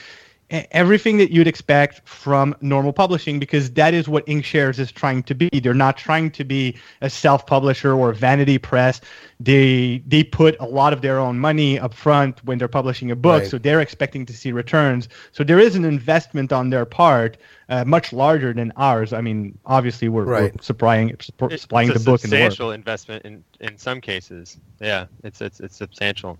everything 0.51 1.17
that 1.17 1.31
you'd 1.31 1.47
expect 1.47 2.07
from 2.07 2.55
normal 2.61 2.91
publishing 2.93 3.39
because 3.39 3.71
that 3.71 3.93
is 3.93 4.07
what 4.09 4.25
Inkshares 4.25 4.79
is 4.79 4.91
trying 4.91 5.23
to 5.23 5.33
be. 5.33 5.49
They're 5.59 5.73
not 5.73 5.97
trying 5.97 6.31
to 6.31 6.43
be 6.43 6.75
a 7.01 7.09
self-publisher 7.09 7.93
or 7.93 8.09
a 8.11 8.15
vanity 8.15 8.57
press. 8.57 8.99
They 9.39 10.03
they 10.07 10.23
put 10.23 10.55
a 10.59 10.65
lot 10.65 10.93
of 10.93 11.01
their 11.01 11.17
own 11.19 11.39
money 11.39 11.79
up 11.79 11.93
front 11.93 12.43
when 12.45 12.57
they're 12.57 12.67
publishing 12.67 13.11
a 13.11 13.15
book, 13.15 13.41
Right. 13.43 13.49
so 13.49 13.57
they're 13.57 13.81
expecting 13.81 14.25
to 14.25 14.33
see 14.33 14.51
returns. 14.51 15.07
So 15.31 15.43
there 15.43 15.59
is 15.59 15.75
an 15.75 15.85
investment 15.85 16.51
on 16.51 16.69
their 16.69 16.85
part, 16.85 17.37
uh, 17.69 17.85
much 17.85 18.11
larger 18.13 18.53
than 18.53 18.71
ours. 18.75 19.13
I 19.13 19.21
mean, 19.21 19.57
obviously 19.65 20.09
we're, 20.09 20.25
Right. 20.25 20.53
we're 20.55 20.61
supplying 20.61 21.09
supp- 21.17 21.51
It's 21.53 21.61
supplying 21.63 21.89
a 21.89 21.93
the 21.93 21.99
book 22.01 22.23
and 22.23 22.31
the 22.31 22.37
work. 22.37 22.51
substantial 22.51 22.71
investment 22.71 23.25
in 23.25 23.43
in 23.61 23.77
some 23.77 24.01
cases. 24.01 24.57
Yeah, 24.79 25.05
it's 25.23 25.41
it's 25.41 25.59
it's 25.59 25.75
substantial. 25.77 26.37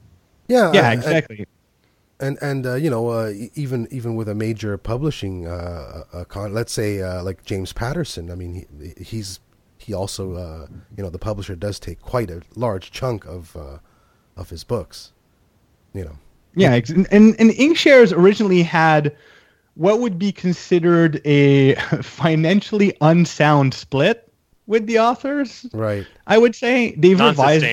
Yeah, 0.48 0.72
Yeah, 0.74 0.92
and- 0.92 1.00
exactly. 1.02 1.46
And 2.22 2.38
and 2.42 2.66
uh, 2.66 2.76
you 2.76 2.90
know 2.90 3.10
uh, 3.10 3.34
even 3.56 3.88
even 3.92 4.16
with 4.16 4.30
a 4.30 4.36
major 4.36 4.78
publishing 4.78 5.48
uh, 5.48 6.04
uh, 6.14 6.24
con, 6.26 6.54
let's 6.54 6.72
say 6.72 7.02
uh, 7.02 7.24
like 7.24 7.44
James 7.44 7.74
Patterson. 7.74 8.32
I 8.32 8.36
mean, 8.36 8.66
he, 8.80 9.04
he's 9.04 9.40
he 9.78 9.94
also 9.94 10.36
uh, 10.36 10.68
you 10.96 11.04
know 11.04 11.10
the 11.10 11.20
publisher 11.20 11.56
does 11.56 11.80
take 11.80 12.02
quite 12.02 12.30
a 12.30 12.42
large 12.56 12.92
chunk 12.92 13.26
of 13.26 13.56
uh, 13.56 13.80
of 14.38 14.50
his 14.50 14.64
books. 14.64 15.12
You 15.94 16.06
know, 16.06 16.18
Yeah, 16.56 16.74
ex- 16.74 16.90
and, 16.90 17.08
and 17.12 17.36
and 17.40 17.52
Inkshares 17.52 18.16
originally 18.16 18.64
had 18.64 19.16
what 19.76 20.00
would 20.00 20.20
be 20.20 20.32
considered 20.32 21.22
a 21.26 21.76
financially 22.02 22.96
unsound 23.02 23.74
split 23.74 24.32
with 24.68 24.86
the 24.86 25.00
authors. 25.00 25.66
right? 25.74 26.06
I 26.28 26.38
would 26.38 26.56
say 26.56 26.94
they've 26.96 27.20
revised 27.20 27.66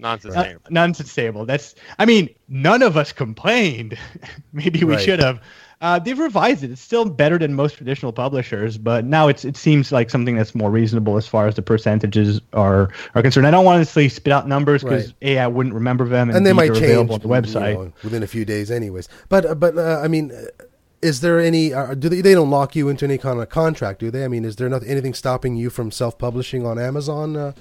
Non-sustainable. 0.00 0.40
Uh, 0.40 0.68
Non-sustainable. 0.70 0.70
non-sustainable. 0.70 1.46
That's. 1.46 1.74
I 1.98 2.06
mean, 2.06 2.28
none 2.48 2.82
of 2.82 2.96
us 2.96 3.12
complained. 3.12 3.98
Maybe 4.52 4.84
we 4.84 4.94
Right. 4.94 5.00
should 5.04 5.20
have. 5.20 5.40
Uh, 5.82 5.98
they've 5.98 6.18
revised 6.18 6.62
it. 6.62 6.70
It's 6.70 6.80
still 6.82 7.06
better 7.06 7.38
than 7.38 7.54
most 7.54 7.76
traditional 7.76 8.12
publishers, 8.12 8.76
but 8.76 9.06
now 9.06 9.28
it's 9.28 9.46
it 9.46 9.56
seems 9.56 9.90
like 9.92 10.10
something 10.10 10.36
that's 10.36 10.54
more 10.54 10.70
reasonable 10.70 11.16
as 11.16 11.26
far 11.26 11.46
as 11.48 11.54
the 11.54 11.62
percentages 11.62 12.38
are 12.52 12.90
are 13.14 13.22
concerned. 13.22 13.46
I 13.46 13.50
don't 13.50 13.64
want 13.64 13.84
to 13.86 13.90
say 13.90 14.06
spit 14.08 14.30
out 14.30 14.46
numbers 14.46 14.82
because 14.82 15.06
Right. 15.06 15.14
a 15.22 15.38
I 15.38 15.46
wouldn't 15.46 15.74
remember 15.74 16.06
them, 16.06 16.28
and, 16.28 16.36
and 16.36 16.46
they 16.46 16.50
B, 16.52 16.56
might 16.56 16.74
change 16.74 16.98
on 16.98 17.06
the 17.06 17.12
you 17.14 17.20
website. 17.34 17.74
know, 17.74 17.92
within 18.04 18.22
a 18.22 18.26
few 18.26 18.44
days, 18.44 18.70
anyways. 18.70 19.08
But 19.30 19.46
uh, 19.46 19.54
but 19.54 19.78
uh, 19.78 20.00
I 20.04 20.08
mean, 20.08 20.32
uh, 20.32 20.64
is 21.00 21.22
there 21.22 21.40
any? 21.40 21.72
Uh, 21.72 21.94
do 21.94 22.10
they? 22.10 22.20
They 22.20 22.34
don't 22.34 22.50
lock 22.50 22.76
you 22.76 22.90
into 22.90 23.06
any 23.06 23.16
kind 23.16 23.40
of 23.40 23.48
contract, 23.48 24.00
do 24.00 24.10
they? 24.10 24.22
I 24.22 24.28
mean, 24.28 24.44
is 24.44 24.56
there 24.56 24.68
not 24.68 24.82
anything 24.86 25.14
stopping 25.14 25.56
you 25.56 25.70
from 25.70 25.90
self-publishing 25.90 26.66
on 26.66 26.78
Amazon 26.78 27.36
uh, 27.38 27.52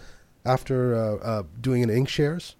after 0.45 0.95
uh, 0.95 1.15
uh, 1.15 1.43
doing 1.61 1.83
an 1.83 1.89
ink 1.89 2.09
shares? 2.09 2.55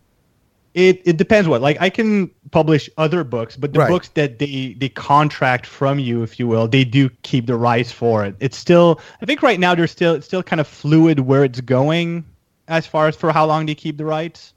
It 0.76 1.02
it 1.04 1.18
depends 1.18 1.50
what 1.50 1.62
like 1.62 1.82
I 1.82 1.90
can 1.90 2.30
publish 2.52 2.90
other 2.98 3.24
books, 3.24 3.58
but 3.58 3.74
the 3.74 3.80
Right. 3.80 3.90
books 3.90 4.10
that 4.10 4.38
they 4.38 4.76
they 4.78 4.90
contract 4.90 5.66
from 5.66 5.98
you, 5.98 6.22
if 6.22 6.40
you 6.40 6.48
will, 6.48 6.68
they 6.68 6.84
do 6.84 7.10
keep 7.24 7.48
the 7.48 7.56
rights 7.56 7.92
for 7.92 8.24
it. 8.24 8.36
It's 8.40 8.56
still 8.58 9.00
I 9.22 9.26
think 9.26 9.42
right 9.42 9.60
now 9.60 9.74
they're 9.74 9.88
still 9.88 10.14
it's 10.14 10.28
still 10.28 10.44
kind 10.44 10.60
of 10.60 10.68
fluid 10.68 11.22
where 11.22 11.44
it's 11.44 11.62
going 11.62 12.24
as 12.68 12.86
far 12.86 13.08
as 13.08 13.16
for 13.16 13.32
how 13.32 13.46
long 13.48 13.66
they 13.66 13.74
keep 13.76 13.98
the 13.98 14.06
rights. 14.06 14.54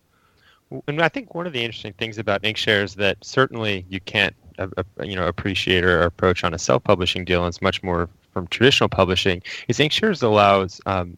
And 0.86 1.02
I 1.02 1.08
think 1.08 1.34
one 1.34 1.46
of 1.46 1.52
the 1.52 1.62
interesting 1.64 1.92
things 1.94 2.18
about 2.18 2.42
Inkshares 2.42 2.94
that 2.96 3.18
certainly 3.22 3.84
you 3.90 4.00
can't, 4.00 4.34
uh, 4.58 4.68
uh, 4.76 4.82
you 5.02 5.16
know, 5.16 5.26
appreciate 5.26 5.84
or 5.84 6.02
approach 6.02 6.44
on 6.44 6.54
a 6.54 6.58
self-publishing 6.58 7.24
deal, 7.26 7.44
and 7.44 7.48
it's 7.48 7.60
much 7.60 7.82
more 7.82 8.08
from 8.32 8.46
traditional 8.46 8.88
publishing, 8.88 9.42
is 9.68 9.78
Inkshares 9.78 10.22
allows 10.22 10.80
um, 10.86 11.14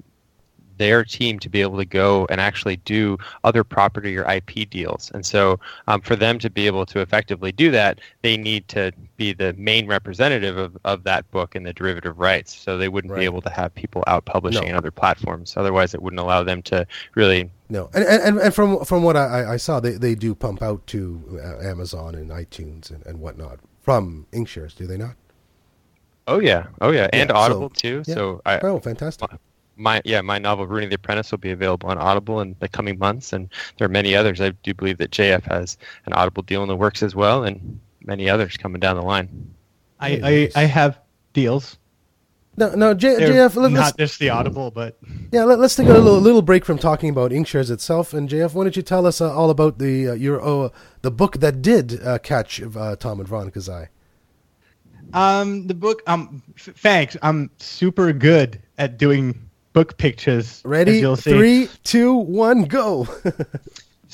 their 0.79 1.05
team 1.05 1.39
to 1.39 1.49
be 1.49 1.61
able 1.61 1.77
to 1.79 1.85
go 1.85 2.27
and 2.31 2.41
actually 2.41 2.77
do 2.79 3.17
other 3.45 3.63
property 3.65 4.17
or 4.17 4.29
IP 4.31 4.69
deals. 4.71 5.11
And 5.15 5.25
so, 5.25 5.59
um, 5.89 6.01
for 6.01 6.17
them 6.17 6.39
to 6.41 6.51
be 6.51 6.67
able 6.67 6.85
to 6.87 7.01
effectively 7.01 7.53
do 7.53 7.71
that, 7.71 8.01
they 8.23 8.37
need 8.37 8.67
to 8.69 8.93
be 9.17 9.33
the 9.33 9.53
main 9.55 9.87
representative 9.87 10.57
of, 10.59 10.77
of 10.85 11.05
that 11.05 11.31
book 11.31 11.55
and 11.55 11.65
the 11.65 11.73
derivative 11.73 12.19
rights. 12.19 12.55
So 12.57 12.77
they 12.79 12.89
wouldn't 12.89 13.13
Right. 13.13 13.21
be 13.21 13.25
able 13.25 13.43
to 13.43 13.51
have 13.51 13.75
people 13.75 14.03
out 14.07 14.25
publishing 14.25 14.65
No. 14.65 14.71
on 14.71 14.75
other 14.77 14.91
platforms. 14.91 15.55
Otherwise, 15.57 15.95
it 15.95 16.03
wouldn't 16.03 16.21
allow 16.21 16.43
them 16.43 16.63
to 16.63 16.87
really 17.15 17.51
No, 17.69 17.89
and 17.95 18.05
and, 18.05 18.39
and 18.39 18.55
from 18.55 18.85
from 18.85 19.03
what 19.03 19.17
I, 19.17 19.55
I 19.55 19.57
saw, 19.57 19.81
they, 19.81 19.93
they 19.93 20.15
do 20.15 20.35
pump 20.35 20.63
out 20.63 20.87
to 20.89 21.41
uh, 21.43 21.67
Amazon 21.69 22.15
and 22.15 22.31
iTunes 22.31 22.91
and, 22.91 23.05
and 23.07 23.21
whatnot 23.21 23.59
from 23.81 24.27
Inkshares, 24.33 24.75
do 24.77 24.87
they 24.87 24.97
not? 24.97 25.15
Oh 26.27 26.41
yeah, 26.41 26.67
oh 26.81 26.91
yeah, 26.91 27.09
and 27.13 27.29
Yeah, 27.31 27.35
so- 27.37 27.41
Audible 27.43 27.71
too. 27.71 28.03
yeah. 28.07 28.15
So 28.15 28.41
I, 28.47 28.59
Oh, 28.61 28.81
fantastic! 28.81 29.31
My 29.77 30.01
yeah, 30.05 30.21
my 30.21 30.39
novel 30.39 30.67
Rune 30.67 30.85
of 30.85 30.91
the 30.91 30.97
Apprentice 30.97 31.31
will 31.31 31.39
be 31.39 31.51
available 31.51 31.89
on 31.89 31.99
Audible 31.99 32.41
in 32.41 32.55
the 32.61 32.69
coming 32.69 32.99
months, 32.99 33.33
and 33.33 33.49
there 33.79 33.87
are 33.87 33.91
many 33.91 34.15
others. 34.15 34.41
I 34.41 34.51
do 34.51 34.73
believe 34.75 34.99
that 34.99 35.11
JF 35.11 35.43
has 35.45 35.77
an 36.07 36.13
Audible 36.13 36.43
deal 36.43 36.63
in 36.63 36.69
the 36.69 36.77
works 36.77 37.03
as 37.03 37.15
well, 37.15 37.45
and 37.45 37.81
many 38.05 38.29
others 38.29 38.57
coming 38.57 38.81
down 38.81 38.97
the 38.97 39.03
line. 39.03 39.55
I 40.01 40.51
I, 40.57 40.63
I 40.63 40.65
have 40.67 40.99
deals. 41.33 41.79
No, 42.57 42.73
no, 42.75 42.95
J, 42.95 43.17
They're 43.17 43.49
JF, 43.49 43.57
let, 43.57 43.73
us 43.73 43.73
not 43.73 43.99
just 43.99 44.21
the 44.21 44.31
Audible, 44.31 44.71
but 44.71 44.97
yeah, 45.33 45.43
let, 45.43 45.59
us 45.59 45.75
take 45.75 45.89
a 45.89 45.93
little 45.93 46.21
little 46.21 46.43
break 46.43 46.65
from 46.65 46.79
talking 46.79 47.11
about 47.11 47.33
Inkshares 47.33 47.69
itself. 47.69 48.15
And 48.15 48.29
JF, 48.29 48.55
why 48.55 48.63
don't 48.63 48.77
you 48.77 48.83
tell 48.83 49.07
us 49.07 49.21
uh, 49.21 49.35
all 49.35 49.51
about 49.51 49.79
the 49.79 50.11
uh, 50.11 50.13
your 50.15 50.41
uh, 50.41 50.69
the 51.03 51.11
book 51.11 51.39
that 51.41 51.63
did 51.63 52.01
uh, 52.05 52.19
catch 52.19 52.63
uh, 52.63 52.95
Tom 52.97 53.19
and 53.19 53.29
Veronica's 53.29 53.69
eye? 53.69 53.89
um 55.13 55.67
the 55.67 55.75
book 55.75 56.03
um 56.07 56.43
f- 56.57 56.75
thanks. 56.77 57.17
I'm 57.23 57.51
super 57.59 58.13
good 58.13 58.63
at 58.79 58.99
doing 58.99 59.44
book 59.75 59.99
pictures. 59.99 60.63
Ready? 60.65 61.03
Three, 61.17 61.69
two, 61.83 62.15
one, 62.15 62.65
go! 62.65 63.07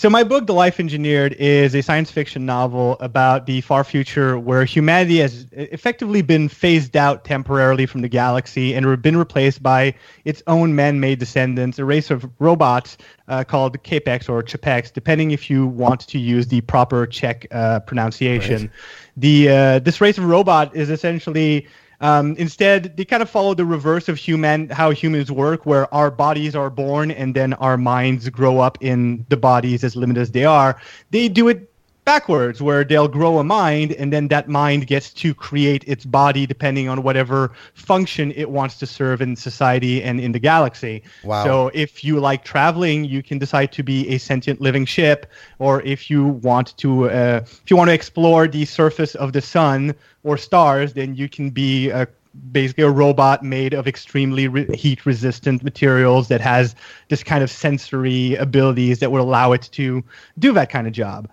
So 0.01 0.09
my 0.09 0.25
book, 0.25 0.47
The 0.47 0.55
Life 0.55 0.81
Engineered, 0.81 1.35
is 1.35 1.75
a 1.75 1.83
science 1.83 2.11
fiction 2.11 2.47
novel 2.47 2.97
about 3.01 3.45
the 3.45 3.61
far 3.61 3.85
future 3.85 4.39
where 4.39 4.65
humanity 4.65 5.19
has 5.19 5.45
effectively 5.53 6.23
been 6.23 6.49
phased 6.49 6.97
out 6.97 7.27
temporarily 7.27 7.85
from 7.85 8.01
the 8.01 8.09
galaxy 8.09 8.75
and 8.75 9.03
been 9.03 9.19
replaced 9.19 9.63
by 9.63 9.93
its 10.25 10.43
own 10.47 10.75
man-made 10.75 11.19
descendants, 11.19 11.79
a 11.79 11.85
race 11.85 12.11
of 12.11 12.27
robots 12.39 12.97
uh, 13.29 13.45
called 13.45 13.77
Capeks 13.83 14.27
or 14.31 14.43
Čapeks, 14.43 14.91
depending 14.91 15.33
if 15.33 15.51
you 15.51 15.67
want 15.67 16.09
to 16.09 16.19
use 16.19 16.47
the 16.47 16.63
proper 16.63 17.07
Czech 17.07 17.47
uh, 17.51 17.81
pronunciation. 17.81 18.73
The 19.19 19.51
uh, 19.51 19.79
this 19.81 20.01
race 20.01 20.17
of 20.17 20.25
robot 20.25 20.75
is 20.75 20.89
essentially 20.89 21.69
um, 22.01 22.35
instead, 22.37 22.97
they 22.97 23.05
kind 23.05 23.23
of 23.23 23.29
follow 23.29 23.55
the 23.55 23.65
reverse 23.65 24.09
of 24.09 24.17
human 24.17 24.69
how 24.71 24.91
humans 24.91 25.31
work, 25.31 25.67
where 25.67 25.93
our 25.95 26.11
bodies 26.11 26.55
are 26.55 26.71
born 26.71 27.11
and 27.11 27.35
then 27.35 27.53
our 27.55 27.77
minds 27.77 28.29
grow 28.31 28.59
up 28.59 28.79
in 28.81 29.27
the 29.29 29.37
bodies 29.37 29.85
as 29.85 29.97
limited 29.97 30.21
as 30.21 30.31
they 30.33 30.45
are. 30.45 30.81
They 31.11 31.29
do 31.29 31.49
it 31.49 31.70
backwards, 32.05 32.61
where 32.61 32.83
they'll 32.85 33.09
grow 33.09 33.39
a 33.39 33.45
mind 33.45 33.93
and 33.93 34.13
then 34.13 34.29
that 34.29 34.49
mind 34.49 34.87
gets 34.87 35.13
to 35.15 35.35
create 35.35 35.85
its 35.87 36.05
body 36.05 36.47
depending 36.47 36.89
on 36.89 37.03
whatever 37.03 37.53
function 37.75 38.33
it 38.33 38.51
wants 38.51 38.79
to 38.79 38.87
serve 38.87 39.21
in 39.21 39.37
society 39.37 40.03
and 40.03 40.21
in 40.21 40.33
the 40.33 40.39
galaxy. 40.39 41.03
Wow. 41.25 41.45
So 41.45 41.71
if 41.75 42.03
you 42.03 42.19
like 42.21 42.45
traveling, 42.45 43.05
you 43.05 43.23
can 43.23 43.39
decide 43.39 43.73
to 43.73 43.83
be 43.83 44.09
a 44.09 44.19
sentient 44.19 44.61
living 44.61 44.87
ship, 44.87 45.27
or 45.59 45.83
if 45.83 46.11
you 46.11 46.25
want 46.25 46.77
to, 46.79 47.11
uh, 47.11 47.41
if 47.45 47.71
you 47.71 47.77
want 47.77 47.89
to 47.89 47.95
explore 47.95 48.49
the 48.49 48.65
surface 48.65 49.15
of 49.15 49.33
the 49.33 49.41
sun 49.41 49.95
or 50.25 50.37
stars, 50.37 50.95
then 50.95 51.15
you 51.15 51.29
can 51.29 51.51
be 51.51 51.91
a, 51.91 52.09
basically 52.53 52.85
a 52.85 52.91
robot 52.91 53.43
made 53.43 53.75
of 53.75 53.89
extremely 53.89 54.47
re- 54.49 54.77
heat-resistant 54.77 55.63
materials 55.65 56.29
that 56.29 56.41
has 56.41 56.75
this 57.09 57.23
kind 57.25 57.43
of 57.43 57.51
sensory 57.51 58.37
abilities 58.37 59.01
that 59.01 59.11
would 59.11 59.21
allow 59.21 59.53
it 59.53 59.69
to 59.73 60.03
do 60.39 60.53
that 60.53 60.71
kind 60.71 60.87
of 60.87 60.93
job. 60.93 61.29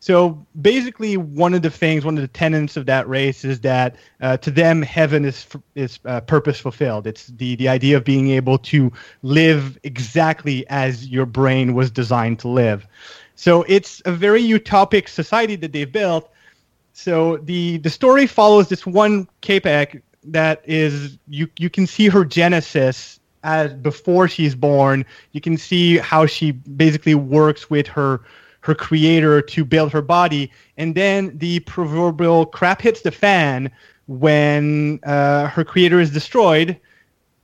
So 0.00 0.46
basically, 0.60 1.16
one 1.16 1.54
of 1.54 1.62
the 1.62 1.70
things, 1.70 2.04
one 2.04 2.16
of 2.16 2.22
the 2.22 2.28
tenets 2.28 2.76
of 2.76 2.86
that 2.86 3.08
race 3.08 3.44
is 3.44 3.60
that 3.60 3.96
uh, 4.20 4.36
to 4.38 4.50
them, 4.50 4.82
heaven 4.82 5.24
is 5.24 5.46
is 5.74 5.98
uh, 6.04 6.20
purpose 6.20 6.60
fulfilled. 6.60 7.06
It's 7.06 7.26
the 7.26 7.56
the 7.56 7.68
idea 7.68 7.96
of 7.96 8.04
being 8.04 8.30
able 8.30 8.58
to 8.58 8.92
live 9.22 9.78
exactly 9.82 10.66
as 10.68 11.08
your 11.08 11.26
brain 11.26 11.74
was 11.74 11.90
designed 11.90 12.38
to 12.40 12.48
live. 12.48 12.86
So 13.34 13.64
it's 13.68 14.00
a 14.04 14.12
very 14.12 14.42
utopic 14.42 15.08
society 15.08 15.56
that 15.56 15.72
they've 15.72 15.90
built. 15.90 16.30
So 16.92 17.38
the 17.38 17.78
the 17.78 17.90
story 17.90 18.26
follows 18.26 18.68
this 18.68 18.86
one 18.86 19.28
Capek 19.42 20.02
that 20.24 20.62
is 20.64 21.18
you 21.28 21.48
you 21.58 21.70
can 21.70 21.86
see 21.86 22.08
her 22.08 22.24
genesis 22.24 23.18
as 23.42 23.72
before 23.74 24.28
she's 24.28 24.54
born. 24.54 25.04
You 25.32 25.40
can 25.40 25.56
see 25.56 25.98
how 25.98 26.26
she 26.26 26.52
basically 26.52 27.14
works 27.14 27.68
with 27.70 27.86
her 27.88 28.20
her 28.60 28.74
creator 28.74 29.40
to 29.40 29.64
build 29.64 29.92
her 29.92 30.02
body, 30.02 30.50
and 30.76 30.94
then 30.94 31.36
the 31.38 31.60
proverbial 31.60 32.46
crap 32.46 32.80
hits 32.82 33.02
the 33.02 33.10
fan 33.10 33.70
when 34.06 34.98
uh, 35.04 35.46
her 35.48 35.64
creator 35.64 36.00
is 36.00 36.10
destroyed 36.10 36.78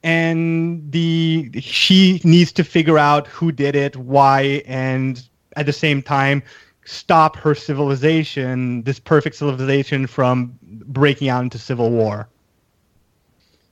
and 0.05 0.93
the 0.93 1.51
she 1.61 2.21
needs 2.25 2.53
to 2.53 2.63
figure 2.63 2.99
out 2.99 3.27
who 3.27 3.51
did 3.51 3.75
it, 3.75 3.97
why, 3.97 4.63
and 4.67 5.27
at 5.57 5.67
the 5.67 5.73
same 5.73 6.03
time 6.03 6.43
stop 6.85 7.37
her 7.37 7.55
civilization, 7.55 8.83
this 8.83 9.01
perfect 9.01 9.37
civilization, 9.37 10.07
from 10.07 10.57
breaking 10.63 11.31
out 11.31 11.43
into 11.43 11.59
civil 11.59 11.91
war. 11.91 12.29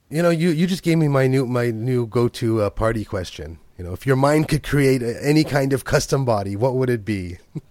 You 0.08 0.22
know, 0.22 0.30
you, 0.30 0.48
you 0.50 0.66
just 0.66 0.82
gave 0.82 0.96
me 0.96 1.08
my 1.08 1.26
new 1.26 1.46
my 1.46 1.70
new 1.70 2.06
go 2.06 2.28
to 2.28 2.62
uh, 2.62 2.70
party 2.70 3.04
question. 3.04 3.58
You 3.78 3.84
know, 3.84 3.92
if 3.92 4.06
your 4.06 4.16
mind 4.16 4.48
could 4.48 4.62
create 4.62 5.02
any 5.02 5.44
kind 5.44 5.72
of 5.72 5.84
custom 5.84 6.24
body, 6.24 6.56
what 6.56 6.74
would 6.74 6.90
it 6.90 7.04
be? 7.04 7.38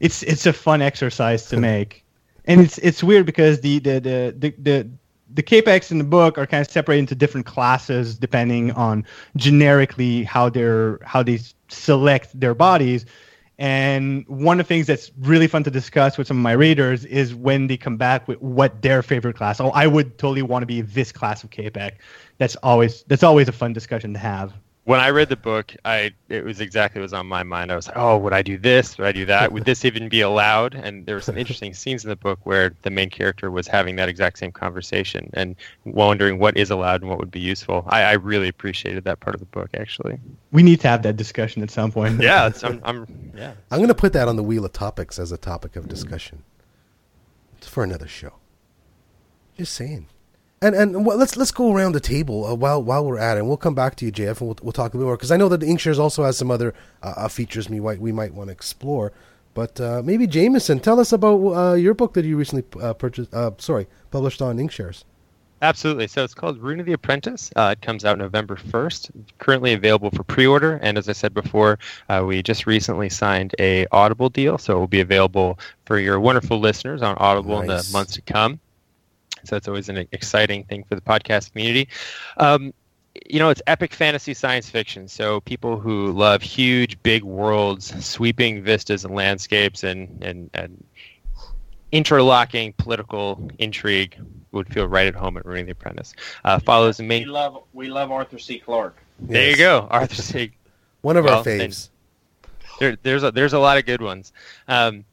It's 0.00 0.22
it's 0.22 0.46
a 0.46 0.52
fun 0.54 0.80
exercise 0.80 1.44
to 1.50 1.58
make. 1.58 2.04
and 2.46 2.62
it's 2.62 2.78
it's 2.78 3.02
weird 3.04 3.26
because 3.26 3.60
the 3.60 3.78
the 3.80 4.00
the 4.00 4.34
the, 4.38 4.54
the 4.58 4.90
the 5.34 5.42
Capeks 5.42 5.90
in 5.90 5.98
the 5.98 6.04
book 6.04 6.38
are 6.38 6.46
kind 6.46 6.62
of 6.62 6.70
separated 6.72 7.00
into 7.00 7.14
different 7.14 7.46
classes 7.46 8.16
depending 8.16 8.72
on 8.72 9.04
generically 9.36 10.24
how 10.24 10.48
they're 10.48 10.98
how 11.04 11.22
they 11.22 11.38
select 11.68 12.40
their 12.40 12.54
bodies 12.54 13.04
and 13.58 14.26
one 14.26 14.58
of 14.58 14.66
the 14.66 14.68
things 14.68 14.86
that's 14.86 15.12
really 15.20 15.46
fun 15.46 15.64
to 15.64 15.70
discuss 15.70 16.16
with 16.16 16.26
some 16.26 16.38
of 16.38 16.42
my 16.42 16.52
readers 16.52 17.04
is 17.04 17.34
when 17.34 17.66
they 17.66 17.76
come 17.76 17.98
back 17.98 18.26
with 18.26 18.40
what 18.40 18.80
their 18.80 19.02
favorite 19.02 19.36
class. 19.36 19.60
Oh, 19.60 19.68
I 19.72 19.86
would 19.86 20.16
totally 20.16 20.40
want 20.40 20.62
to 20.62 20.66
be 20.66 20.80
this 20.80 21.12
class 21.12 21.44
of 21.44 21.50
Capek. 21.50 21.92
That's 22.38 22.56
always 22.56 23.02
that's 23.02 23.22
always 23.22 23.48
a 23.48 23.52
fun 23.52 23.74
discussion 23.74 24.14
to 24.14 24.18
have 24.18 24.54
when 24.84 24.98
I 24.98 25.10
read 25.10 25.28
the 25.28 25.36
book, 25.36 25.74
I 25.84 26.12
it 26.28 26.44
was 26.44 26.60
exactly 26.60 27.00
what 27.00 27.04
was 27.04 27.12
on 27.12 27.26
my 27.26 27.42
mind. 27.42 27.70
I 27.70 27.76
was 27.76 27.86
like, 27.86 27.96
oh, 27.98 28.16
would 28.18 28.32
I 28.32 28.40
do 28.40 28.56
this? 28.56 28.96
Would 28.96 29.06
I 29.06 29.12
do 29.12 29.26
that? 29.26 29.52
Would 29.52 29.64
this 29.64 29.84
even 29.84 30.08
be 30.08 30.22
allowed? 30.22 30.74
And 30.74 31.04
there 31.04 31.14
were 31.14 31.20
some 31.20 31.36
interesting 31.42 31.74
scenes 31.74 32.02
in 32.04 32.08
the 32.08 32.16
book 32.16 32.40
where 32.44 32.74
the 32.82 32.90
main 32.90 33.10
character 33.10 33.50
was 33.50 33.66
having 33.66 33.96
that 33.96 34.08
exact 34.08 34.38
same 34.38 34.52
conversation 34.52 35.30
and 35.34 35.54
wondering 35.84 36.38
what 36.38 36.56
is 36.56 36.70
allowed 36.70 37.02
and 37.02 37.10
what 37.10 37.18
would 37.18 37.30
be 37.30 37.40
useful. 37.40 37.84
I, 37.88 38.02
I 38.02 38.12
really 38.14 38.48
appreciated 38.48 39.04
that 39.04 39.20
part 39.20 39.34
of 39.34 39.40
the 39.40 39.46
book, 39.46 39.70
actually. 39.74 40.18
We 40.50 40.62
need 40.62 40.80
to 40.80 40.88
have 40.88 41.02
that 41.02 41.16
discussion 41.16 41.62
at 41.62 41.70
some 41.70 41.92
point. 41.92 42.20
yeah, 42.20 42.50
I'm, 42.62 42.80
I'm, 42.82 43.32
yeah. 43.36 43.52
I'm 43.70 43.78
going 43.78 43.88
to 43.88 43.94
put 43.94 44.14
that 44.14 44.28
on 44.28 44.36
the 44.36 44.42
wheel 44.42 44.64
of 44.64 44.72
topics 44.72 45.18
as 45.18 45.30
a 45.30 45.38
topic 45.38 45.76
of 45.76 45.88
discussion. 45.88 46.42
It's 47.58 47.68
for 47.68 47.84
another 47.84 48.08
show. 48.08 48.32
Just 49.58 49.74
saying. 49.74 50.06
And 50.62 50.74
and 50.74 51.06
well, 51.06 51.16
let's 51.16 51.38
let's 51.38 51.52
go 51.52 51.72
around 51.74 51.92
the 51.92 52.00
table 52.00 52.44
uh, 52.44 52.54
while 52.54 52.82
while 52.82 53.02
we're 53.02 53.16
at 53.16 53.38
it. 53.38 53.40
And 53.40 53.48
we'll 53.48 53.56
come 53.56 53.74
back 53.74 53.96
to 53.96 54.04
you, 54.04 54.12
JF, 54.12 54.40
and 54.40 54.40
we'll, 54.42 54.58
we'll 54.60 54.72
talk 54.72 54.92
a 54.92 54.98
bit 54.98 55.04
more 55.04 55.16
because 55.16 55.32
I 55.32 55.38
know 55.38 55.48
that 55.48 55.62
Inkshares 55.62 55.98
also 55.98 56.22
has 56.22 56.36
some 56.36 56.50
other 56.50 56.74
uh, 57.02 57.14
uh 57.16 57.28
features 57.28 57.70
we 57.70 57.80
might 57.80 57.98
we 57.98 58.12
might 58.12 58.34
want 58.34 58.48
to 58.48 58.52
explore. 58.52 59.10
But 59.54 59.80
uh, 59.80 60.02
maybe 60.04 60.26
Jamison, 60.26 60.78
tell 60.78 61.00
us 61.00 61.14
about 61.14 61.54
uh, 61.54 61.74
your 61.76 61.94
book 61.94 62.12
that 62.12 62.26
you 62.26 62.36
recently 62.36 62.64
uh, 62.78 62.92
purchased. 62.92 63.32
sorry, 63.56 63.86
published 64.10 64.42
on 64.42 64.58
Inkshares. 64.58 65.04
Absolutely. 65.62 66.08
So 66.08 66.24
it's 66.24 66.34
called 66.34 66.58
Rune 66.58 66.78
of 66.78 66.84
the 66.84 66.92
Apprentice. 66.92 67.50
it 67.56 67.80
comes 67.80 68.04
out 68.04 68.18
November 68.18 68.56
1st. 68.56 69.10
Currently 69.38 69.72
available 69.72 70.10
for 70.10 70.24
pre-order, 70.24 70.78
and 70.82 70.96
as 70.96 71.08
I 71.08 71.12
said 71.12 71.34
before, 71.34 71.78
we 72.22 72.42
just 72.42 72.66
recently 72.66 73.08
signed 73.08 73.54
a 73.58 73.86
Audible 73.92 74.28
deal, 74.28 74.58
so 74.58 74.76
it 74.76 74.78
will 74.78 74.88
be 74.88 75.00
available 75.00 75.58
for 75.86 75.98
your 75.98 76.20
wonderful 76.20 76.60
listeners 76.60 77.02
on 77.02 77.16
Audible 77.16 77.62
nice. 77.62 77.62
in 77.62 77.68
the 77.68 77.88
months 77.92 78.14
to 78.14 78.22
come. 78.22 78.60
So 79.44 79.56
it's 79.56 79.68
always 79.68 79.88
an 79.88 80.06
exciting 80.12 80.64
thing 80.64 80.84
for 80.84 80.94
the 80.94 81.00
podcast 81.00 81.52
community. 81.52 81.88
Um, 82.36 82.72
you 83.28 83.38
know, 83.38 83.50
it's 83.50 83.62
epic 83.66 83.92
fantasy 83.92 84.34
science 84.34 84.70
fiction. 84.70 85.08
So 85.08 85.40
people 85.40 85.78
who 85.78 86.12
love 86.12 86.42
huge, 86.42 87.02
big 87.02 87.24
worlds, 87.24 88.04
sweeping 88.04 88.62
vistas 88.62 89.04
and 89.04 89.14
landscapes, 89.14 89.82
and 89.84 90.22
and, 90.22 90.50
and 90.54 90.84
interlocking 91.92 92.72
political 92.74 93.50
intrigue 93.58 94.16
would 94.52 94.72
feel 94.72 94.86
right 94.86 95.06
at 95.06 95.14
home 95.14 95.36
at 95.36 95.44
Rune 95.44 95.66
the 95.66 95.72
Apprentice. 95.72 96.14
Uh, 96.44 96.58
follows 96.58 96.98
the 96.98 97.02
main. 97.02 97.24
We 97.24 97.30
love 97.30 97.62
we 97.72 97.88
love 97.88 98.10
Arthur 98.10 98.38
C. 98.38 98.58
Clarke. 98.58 98.96
There 99.18 99.48
yes. 99.48 99.58
you 99.58 99.64
go, 99.64 99.88
Arthur 99.90 100.22
C. 100.22 100.52
One 101.02 101.16
of 101.16 101.24
well, 101.24 101.38
our 101.38 101.44
faves. 101.44 101.90
There, 102.78 102.96
there's 103.02 103.22
a, 103.22 103.30
there's 103.30 103.52
a 103.52 103.58
lot 103.58 103.76
of 103.76 103.84
good 103.84 104.00
ones. 104.00 104.32
Um, 104.66 105.04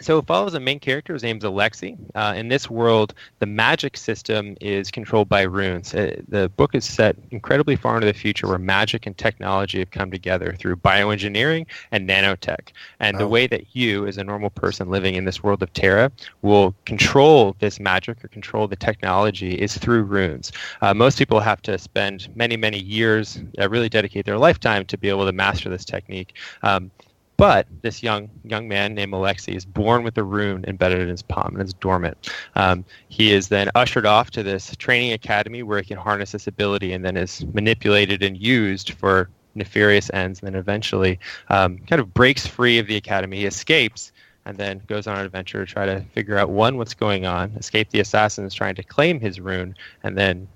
so 0.00 0.18
it 0.18 0.26
follows 0.26 0.54
a 0.54 0.60
main 0.60 0.80
character. 0.80 1.12
His 1.12 1.22
name's 1.22 1.44
Alexei. 1.44 1.96
Uh, 2.14 2.34
in 2.36 2.48
this 2.48 2.70
world, 2.70 3.14
the 3.38 3.46
magic 3.46 3.96
system 3.96 4.56
is 4.60 4.90
controlled 4.90 5.28
by 5.28 5.42
runes. 5.42 5.94
Uh, 5.94 6.20
the 6.28 6.48
book 6.50 6.74
is 6.74 6.84
set 6.84 7.16
incredibly 7.30 7.76
far 7.76 7.96
into 7.96 8.06
the 8.06 8.14
future 8.14 8.48
where 8.48 8.58
magic 8.58 9.06
and 9.06 9.16
technology 9.16 9.78
have 9.78 9.90
come 9.90 10.10
together 10.10 10.54
through 10.58 10.76
bioengineering 10.76 11.66
and 11.92 12.08
nanotech. 12.08 12.72
And 12.98 13.16
oh. 13.16 13.20
the 13.20 13.28
way 13.28 13.46
that 13.46 13.74
you, 13.74 14.06
as 14.06 14.16
a 14.16 14.24
normal 14.24 14.50
person 14.50 14.88
living 14.88 15.14
in 15.14 15.24
this 15.24 15.42
world 15.42 15.62
of 15.62 15.72
Terra, 15.72 16.10
will 16.42 16.74
control 16.84 17.56
this 17.60 17.78
magic 17.78 18.24
or 18.24 18.28
control 18.28 18.66
the 18.68 18.76
technology 18.76 19.54
is 19.54 19.76
through 19.76 20.02
runes. 20.02 20.52
Uh, 20.80 20.94
most 20.94 21.18
people 21.18 21.40
have 21.40 21.60
to 21.62 21.78
spend 21.78 22.28
many, 22.34 22.56
many 22.56 22.78
years, 22.78 23.42
uh, 23.58 23.68
really 23.68 23.88
dedicate 23.88 24.24
their 24.24 24.38
lifetime 24.38 24.84
to 24.86 24.96
be 24.96 25.08
able 25.08 25.26
to 25.26 25.32
master 25.32 25.68
this 25.68 25.84
technique. 25.84 26.34
Um, 26.62 26.90
but 27.40 27.66
this 27.80 28.02
young 28.02 28.28
young 28.44 28.68
man 28.68 28.92
named 28.92 29.14
Alexei 29.14 29.54
is 29.54 29.64
born 29.64 30.02
with 30.02 30.18
a 30.18 30.22
rune 30.22 30.62
embedded 30.68 31.00
in 31.00 31.08
his 31.08 31.22
palm 31.22 31.54
and 31.54 31.62
it's 31.62 31.72
dormant. 31.72 32.28
Um, 32.54 32.84
he 33.08 33.32
is 33.32 33.48
then 33.48 33.70
ushered 33.74 34.04
off 34.04 34.30
to 34.32 34.42
this 34.42 34.76
training 34.76 35.14
academy 35.14 35.62
where 35.62 35.78
he 35.78 35.86
can 35.86 35.96
harness 35.96 36.32
this 36.32 36.46
ability 36.46 36.92
and 36.92 37.02
then 37.02 37.16
is 37.16 37.42
manipulated 37.54 38.22
and 38.22 38.36
used 38.36 38.92
for 38.92 39.30
nefarious 39.54 40.10
ends. 40.12 40.40
And 40.40 40.48
then 40.48 40.60
eventually 40.60 41.18
um, 41.48 41.78
kind 41.78 41.98
of 41.98 42.12
breaks 42.12 42.46
free 42.46 42.78
of 42.78 42.86
the 42.86 42.96
academy. 42.96 43.38
He 43.38 43.46
escapes 43.46 44.12
and 44.44 44.58
then 44.58 44.82
goes 44.86 45.06
on 45.06 45.18
an 45.18 45.24
adventure 45.24 45.64
to 45.64 45.72
try 45.72 45.86
to 45.86 46.02
figure 46.12 46.36
out 46.36 46.50
one, 46.50 46.76
what's 46.76 46.92
going 46.92 47.24
on, 47.24 47.52
escape 47.52 47.88
the 47.88 48.00
assassins 48.00 48.52
trying 48.52 48.74
to 48.74 48.82
claim 48.82 49.18
his 49.18 49.40
rune, 49.40 49.74
and 50.02 50.18
then 50.18 50.46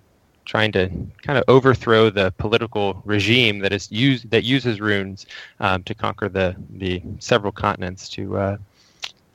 trying 0.44 0.72
to 0.72 0.88
kind 1.22 1.38
of 1.38 1.44
overthrow 1.48 2.10
the 2.10 2.32
political 2.38 3.02
regime 3.04 3.60
that 3.60 3.72
is 3.72 3.90
used 3.90 4.30
that 4.30 4.44
uses 4.44 4.80
runes 4.80 5.26
um, 5.60 5.82
to 5.84 5.94
conquer 5.94 6.28
the 6.28 6.54
the 6.70 7.02
several 7.18 7.52
continents 7.52 8.08
to 8.10 8.36
uh, 8.36 8.56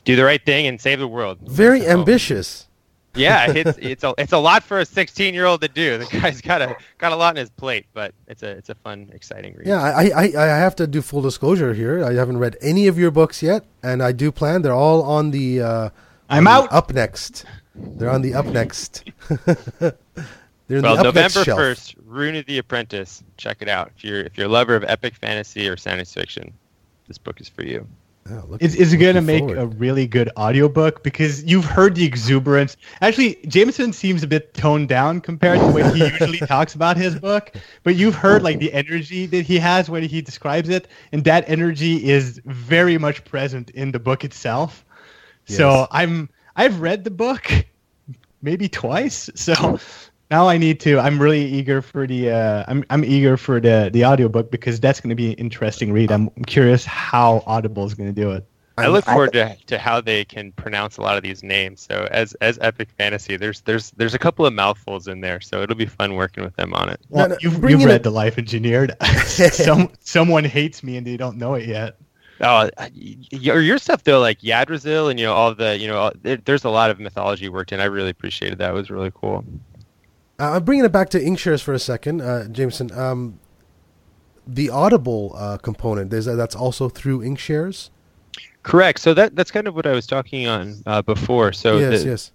do 0.05 0.15
the 0.15 0.23
right 0.23 0.43
thing 0.45 0.67
and 0.67 0.79
save 0.79 0.99
the 0.99 1.07
world. 1.07 1.37
Very 1.41 1.81
so, 1.81 1.87
ambitious. 1.87 2.67
Yeah, 3.15 3.51
it's 3.55 3.77
it's 3.81 4.03
a 4.03 4.13
it's 4.17 4.33
a 4.33 4.37
lot 4.37 4.63
for 4.63 4.79
a 4.79 4.85
16 4.85 5.33
year 5.33 5.45
old 5.45 5.61
to 5.61 5.67
do. 5.67 5.97
The 5.97 6.05
guy's 6.05 6.41
got 6.41 6.61
a 6.61 6.75
got 6.97 7.11
a 7.11 7.15
lot 7.15 7.31
on 7.31 7.35
his 7.37 7.49
plate, 7.49 7.85
but 7.93 8.13
it's 8.27 8.43
a 8.43 8.49
it's 8.49 8.69
a 8.69 8.75
fun, 8.75 9.09
exciting 9.13 9.55
read. 9.55 9.67
Yeah, 9.67 9.81
I, 9.81 10.09
I 10.09 10.23
I 10.35 10.57
have 10.57 10.75
to 10.77 10.87
do 10.87 11.01
full 11.01 11.21
disclosure 11.21 11.73
here. 11.73 12.03
I 12.03 12.13
haven't 12.13 12.37
read 12.37 12.57
any 12.61 12.87
of 12.87 12.97
your 12.97 13.11
books 13.11 13.41
yet, 13.41 13.65
and 13.83 14.01
I 14.03 14.11
do 14.11 14.31
plan. 14.31 14.61
They're 14.61 14.73
all 14.73 15.03
on 15.03 15.31
the. 15.31 15.61
Uh, 15.61 15.89
I'm 16.29 16.47
on 16.47 16.53
out. 16.53 16.69
The 16.69 16.75
up 16.75 16.93
next. 16.93 17.45
They're 17.75 18.09
on 18.09 18.21
the 18.21 18.33
up 18.33 18.45
next. 18.45 19.03
well, 20.69 21.03
November 21.03 21.43
first, 21.43 21.95
Rune 22.05 22.35
of 22.35 22.45
the 22.45 22.57
Apprentice. 22.59 23.23
Check 23.37 23.57
it 23.61 23.69
out 23.69 23.91
if 23.95 24.03
you're 24.03 24.21
if 24.21 24.37
you're 24.37 24.47
a 24.47 24.51
lover 24.51 24.75
of 24.75 24.83
epic 24.83 25.15
fantasy 25.15 25.67
or 25.67 25.77
science 25.77 26.13
fiction. 26.13 26.53
This 27.07 27.17
book 27.17 27.41
is 27.41 27.49
for 27.49 27.63
you. 27.63 27.87
Oh, 28.31 28.57
it's, 28.59 28.75
it's 28.75 28.93
going 28.93 29.15
to 29.15 29.21
make 29.21 29.39
forward. 29.39 29.57
a 29.57 29.65
really 29.65 30.05
good 30.05 30.29
audiobook 30.37 31.03
because 31.03 31.43
you've 31.43 31.65
heard 31.65 31.95
the 31.95 32.05
exuberance. 32.05 32.77
Actually, 33.01 33.39
Jamison 33.47 33.91
seems 33.91 34.21
a 34.21 34.27
bit 34.27 34.53
toned 34.53 34.87
down 34.87 35.19
compared 35.21 35.59
to 35.59 35.67
when 35.71 35.95
he 35.95 36.05
usually 36.09 36.37
talks 36.37 36.75
about 36.75 36.95
his 36.95 37.15
book, 37.15 37.51
but 37.83 37.95
you've 37.95 38.13
heard 38.13 38.43
like 38.43 38.59
the 38.59 38.71
energy 38.71 39.25
that 39.25 39.45
he 39.45 39.57
has 39.57 39.89
when 39.89 40.03
he 40.03 40.21
describes 40.21 40.69
it, 40.69 40.87
and 41.11 41.23
that 41.23 41.49
energy 41.49 42.07
is 42.07 42.39
very 42.45 42.99
much 42.99 43.25
present 43.25 43.71
in 43.71 43.91
the 43.91 43.99
book 43.99 44.23
itself. 44.23 44.85
Yes. 45.47 45.57
So 45.57 45.87
I'm 45.89 46.29
I've 46.55 46.81
read 46.81 47.05
the 47.05 47.11
book 47.11 47.51
maybe 48.43 48.69
twice, 48.69 49.29
so 49.33 49.79
now 50.31 50.47
I 50.47 50.57
need 50.57 50.79
to. 50.81 50.99
I'm 50.99 51.21
really 51.21 51.43
eager 51.43 51.81
for 51.81 52.05
the. 52.05 52.31
Uh, 52.31 52.65
I'm 52.67 52.83
I'm 52.89 53.03
eager 53.03 53.37
for 53.37 53.59
the 53.59 53.89
the 53.91 54.05
audiobook 54.05 54.51
because 54.51 54.79
that's 54.79 54.99
going 54.99 55.09
to 55.09 55.15
be 55.15 55.31
an 55.31 55.33
interesting 55.33 55.91
read. 55.91 56.11
I'm 56.11 56.29
curious 56.45 56.85
how 56.85 57.43
Audible 57.45 57.85
is 57.85 57.93
going 57.93 58.13
to 58.13 58.21
do 58.21 58.31
it. 58.31 58.45
I 58.77 58.87
look 58.87 59.05
forward 59.05 59.33
to, 59.33 59.57
to 59.67 59.77
how 59.77 59.99
they 59.99 60.23
can 60.23 60.51
pronounce 60.53 60.97
a 60.97 61.01
lot 61.01 61.17
of 61.17 61.23
these 61.23 61.43
names. 61.43 61.81
So 61.81 62.07
as 62.11 62.33
as 62.35 62.57
epic 62.61 62.89
fantasy, 62.97 63.35
there's 63.35 63.61
there's 63.61 63.91
there's 63.91 64.13
a 64.13 64.19
couple 64.19 64.45
of 64.45 64.53
mouthfuls 64.53 65.07
in 65.07 65.21
there, 65.21 65.41
so 65.41 65.61
it'll 65.61 65.75
be 65.75 65.85
fun 65.85 66.15
working 66.15 66.43
with 66.43 66.55
them 66.55 66.73
on 66.73 66.89
it. 66.89 66.99
Well, 67.09 67.27
no, 67.27 67.33
no, 67.33 67.39
you've, 67.41 67.69
you've 67.69 67.83
read 67.83 68.01
a... 68.01 68.03
The 68.03 68.11
Life 68.11 68.37
Engineered. 68.37 68.95
Some 69.25 69.91
someone 69.99 70.45
hates 70.45 70.83
me 70.83 70.97
and 70.97 71.05
they 71.05 71.17
don't 71.17 71.37
know 71.37 71.55
it 71.55 71.67
yet. 71.67 71.97
Oh, 72.41 72.69
your 72.93 73.59
your 73.59 73.77
stuff 73.79 74.03
though, 74.05 74.21
like 74.21 74.43
Yggdrasil 74.43 75.09
and 75.09 75.19
you 75.19 75.25
know 75.25 75.33
all 75.33 75.53
the 75.53 75.77
you 75.77 75.87
know 75.87 76.11
there, 76.21 76.37
there's 76.37 76.63
a 76.63 76.69
lot 76.69 76.89
of 76.89 76.99
mythology 76.99 77.49
worked 77.49 77.73
in. 77.73 77.81
I 77.81 77.85
really 77.85 78.11
appreciated 78.11 78.59
that. 78.59 78.69
It 78.69 78.73
was 78.73 78.89
really 78.89 79.11
cool. 79.13 79.43
Uh, 80.39 80.51
I'm 80.53 80.63
bringing 80.63 80.85
it 80.85 80.91
back 80.91 81.09
to 81.09 81.19
Inkshares 81.19 81.61
for 81.61 81.73
a 81.73 81.79
second, 81.79 82.21
uh, 82.21 82.47
Jamison. 82.47 82.91
Um, 82.97 83.39
the 84.47 84.69
Audible 84.69 85.33
uh, 85.35 85.57
component 85.57 86.11
is 86.13 86.25
that's 86.25 86.55
also 86.55 86.89
through 86.89 87.19
Inkshares. 87.19 87.89
Correct. 88.63 88.99
So 88.99 89.13
that 89.13 89.35
that's 89.35 89.51
kind 89.51 89.67
of 89.67 89.75
what 89.75 89.85
I 89.85 89.91
was 89.91 90.07
talking 90.07 90.47
on 90.47 90.75
uh, 90.85 91.01
before. 91.01 91.51
So 91.53 91.77
yes, 91.77 92.03
the, 92.03 92.09
yes. 92.09 92.31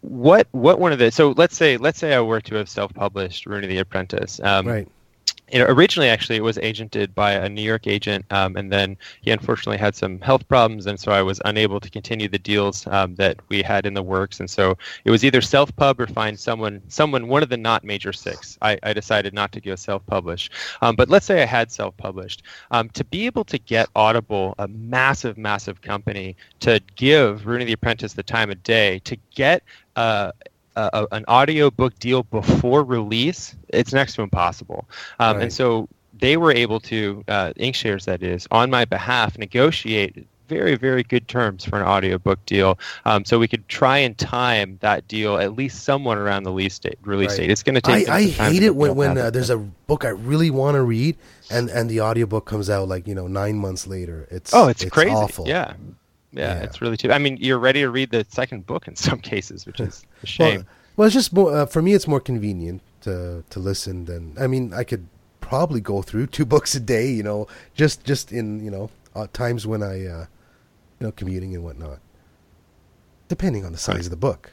What 0.00 0.48
what 0.50 0.80
one 0.80 0.92
of 0.92 0.98
the 0.98 1.10
so 1.10 1.32
let's 1.36 1.56
say 1.56 1.76
let's 1.76 1.98
say 1.98 2.14
I 2.14 2.20
were 2.20 2.40
to 2.40 2.56
have 2.56 2.68
self-published 2.68 3.46
Rune 3.46 3.68
the 3.68 3.78
Apprentice. 3.78 4.40
Um, 4.40 4.66
right 4.66 4.88
you 5.52 5.58
know, 5.58 5.66
originally 5.66 6.08
actually 6.08 6.36
it 6.36 6.42
was 6.42 6.56
agented 6.56 7.14
by 7.14 7.32
a 7.32 7.48
New 7.48 7.62
York 7.62 7.86
agent, 7.86 8.24
um, 8.30 8.56
and 8.56 8.72
then 8.72 8.96
he 9.20 9.30
unfortunately 9.30 9.76
had 9.76 9.94
some 9.94 10.18
health 10.20 10.48
problems, 10.48 10.86
and 10.86 10.98
so 10.98 11.12
I 11.12 11.20
was 11.20 11.42
unable 11.44 11.78
to 11.78 11.90
continue 11.90 12.26
the 12.26 12.38
deals 12.38 12.86
um, 12.86 13.14
that 13.16 13.38
we 13.50 13.62
had 13.62 13.84
in 13.84 13.92
the 13.92 14.02
works, 14.02 14.40
and 14.40 14.48
so 14.48 14.78
it 15.04 15.10
was 15.10 15.24
either 15.24 15.42
self-pub 15.42 16.00
or 16.00 16.06
find 16.06 16.40
someone, 16.40 16.80
someone 16.88 17.28
one 17.28 17.42
of 17.42 17.50
the 17.50 17.58
not 17.58 17.84
major 17.84 18.14
six. 18.14 18.56
I, 18.62 18.78
I 18.82 18.94
decided 18.94 19.34
not 19.34 19.52
to 19.52 19.60
go 19.60 19.76
self-publish, 19.76 20.50
um, 20.80 20.96
but 20.96 21.10
let's 21.10 21.26
say 21.26 21.42
I 21.42 21.46
had 21.46 21.70
self-published. 21.70 22.42
Um, 22.70 22.88
to 22.90 23.04
be 23.04 23.26
able 23.26 23.44
to 23.44 23.58
get 23.58 23.90
Audible, 23.94 24.54
a 24.58 24.68
massive, 24.68 25.36
massive 25.36 25.82
company, 25.82 26.34
to 26.60 26.80
give 26.96 27.46
Rune 27.46 27.66
the 27.66 27.74
Apprentice 27.74 28.14
the 28.14 28.22
time 28.22 28.50
of 28.50 28.62
day, 28.62 29.00
to 29.00 29.16
get 29.34 29.62
uh, 29.96 30.32
a, 30.76 31.06
an 31.12 31.24
audio 31.28 31.70
book 31.70 31.98
deal 31.98 32.22
before 32.24 32.84
release, 32.84 33.56
it's 33.68 33.92
next 33.92 34.14
to 34.14 34.22
impossible. 34.22 34.88
Um, 35.20 35.36
right. 35.36 35.42
And 35.44 35.52
so 35.52 35.88
they 36.18 36.36
were 36.36 36.52
able 36.52 36.80
to, 36.80 37.24
uh, 37.28 37.52
Inkshares 37.58 38.04
that 38.04 38.22
is, 38.22 38.46
on 38.50 38.70
my 38.70 38.84
behalf, 38.84 39.38
negotiate 39.38 40.26
very, 40.48 40.74
very 40.74 41.02
good 41.02 41.26
terms 41.28 41.64
for 41.64 41.78
an 41.80 41.86
audiobook 41.86 42.44
deal. 42.44 42.78
Um, 43.06 43.24
so 43.24 43.38
we 43.38 43.48
could 43.48 43.66
try 43.68 43.96
and 43.98 44.18
time 44.18 44.76
that 44.82 45.08
deal 45.08 45.38
at 45.38 45.56
least 45.56 45.82
somewhat 45.84 46.18
around 46.18 46.42
the 46.42 46.50
release 46.50 46.78
date. 46.78 46.98
Release 47.02 47.30
Right. 47.30 47.36
date. 47.38 47.50
It's 47.50 47.62
going 47.62 47.74
to 47.76 47.80
take. 47.80 48.08
I, 48.08 48.16
I 48.16 48.24
hate 48.26 48.62
it 48.62 48.76
when, 48.76 48.94
when 48.94 49.16
uh, 49.16 49.30
there's 49.30 49.48
a 49.48 49.56
book 49.56 50.04
I 50.04 50.10
really 50.10 50.50
want 50.50 50.74
to 50.74 50.82
read 50.82 51.16
and, 51.50 51.70
and 51.70 51.88
the 51.88 52.02
audiobook 52.02 52.44
comes 52.44 52.68
out 52.68 52.86
like, 52.86 53.06
you 53.08 53.14
know, 53.14 53.26
nine 53.26 53.56
months 53.56 53.86
later. 53.86 54.28
It's 54.30 54.52
Oh, 54.52 54.68
it's, 54.68 54.84
crazy. 54.84 55.10
awful. 55.10 55.48
Yeah. 55.48 55.74
Yeah. 56.32 56.54
Yeah. 56.54 56.62
it's 56.62 56.80
really 56.80 56.96
too. 56.96 57.12
I 57.12 57.18
mean, 57.18 57.36
you're 57.40 57.58
ready 57.58 57.80
to 57.80 57.90
read 57.90 58.10
the 58.10 58.26
second 58.28 58.66
book 58.66 58.88
in 58.88 58.96
some 59.08 59.20
cases, 59.20 59.66
which 59.66 59.80
is 59.80 60.04
a 60.22 60.26
shame. 60.26 60.56
Well, 60.56 60.66
well, 60.96 61.06
it's 61.06 61.14
just 61.14 61.32
more, 61.32 61.54
uh, 61.54 61.66
for 61.66 61.80
me, 61.80 61.94
it's 61.94 62.06
more 62.06 62.20
convenient 62.20 62.82
to, 63.02 63.44
to 63.50 63.58
listen 63.60 64.04
than, 64.04 64.36
I 64.38 64.46
mean, 64.46 64.74
I 64.74 64.84
could 64.84 65.06
probably 65.40 65.80
go 65.80 66.02
through 66.02 66.26
two 66.28 66.44
books 66.54 66.74
a 66.74 66.80
day, 66.80 67.10
you 67.10 67.22
know, 67.22 67.46
just, 67.74 68.04
just 68.04 68.32
in, 68.32 68.64
you 68.64 68.70
know, 68.70 68.90
uh, 69.14 69.26
times 69.32 69.66
when 69.66 69.82
I, 69.82 70.06
uh, 70.06 70.26
you 71.00 71.06
know, 71.06 71.12
commuting 71.12 71.54
and 71.54 71.64
whatnot. 71.64 72.00
Depending 73.28 73.64
on 73.64 73.72
the 73.72 73.78
size 73.78 74.06
of 74.06 74.10
the 74.10 74.16
book. 74.16 74.52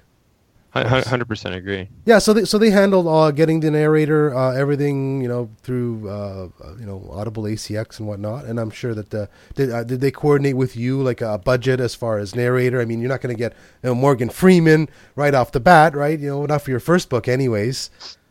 Hundred 0.72 1.28
percent 1.28 1.56
agree. 1.56 1.90
Yeah, 2.06 2.20
so 2.20 2.32
they 2.32 2.46
so 2.46 2.60
they 2.60 2.70
handled 2.70 3.08
uh, 3.08 3.32
getting 3.32 3.60
the 3.60 3.72
narrator, 3.72 4.36
uh, 4.36 4.52
everything 4.54 5.20
you 5.20 5.28
know 5.28 5.50
through 5.64 6.08
uh, 6.08 6.50
uh, 6.64 6.76
you 6.80 6.86
know 6.86 7.10
Audible 7.12 7.44
ACX 7.44 7.98
and 8.00 8.08
whatnot. 8.08 8.46
And 8.46 8.60
I'm 8.60 8.70
sure 8.70 8.94
that 8.94 9.12
uh, 9.14 9.26
did 9.56 9.72
uh, 9.72 9.84
did 9.84 10.00
they 10.00 10.12
coordinate 10.12 10.56
with 10.56 10.76
you 10.76 11.02
like 11.02 11.22
a 11.22 11.40
budget 11.40 11.80
as 11.80 11.96
far 11.96 12.20
as 12.20 12.36
narrator? 12.36 12.80
I 12.80 12.86
mean, 12.86 13.00
you're 13.02 13.10
not 13.10 13.22
going 13.22 13.34
to 13.36 13.40
get 13.40 13.54
you 13.84 13.90
know, 13.90 13.96
Morgan 13.96 14.30
Freeman 14.30 14.90
right 15.16 15.34
off 15.34 15.52
the 15.52 15.60
bat, 15.60 15.96
right? 15.96 16.20
You 16.20 16.30
know, 16.30 16.46
not 16.46 16.62
for 16.62 16.70
your 16.70 16.80
first 16.80 17.10
book, 17.10 17.28
anyways. 17.28 17.90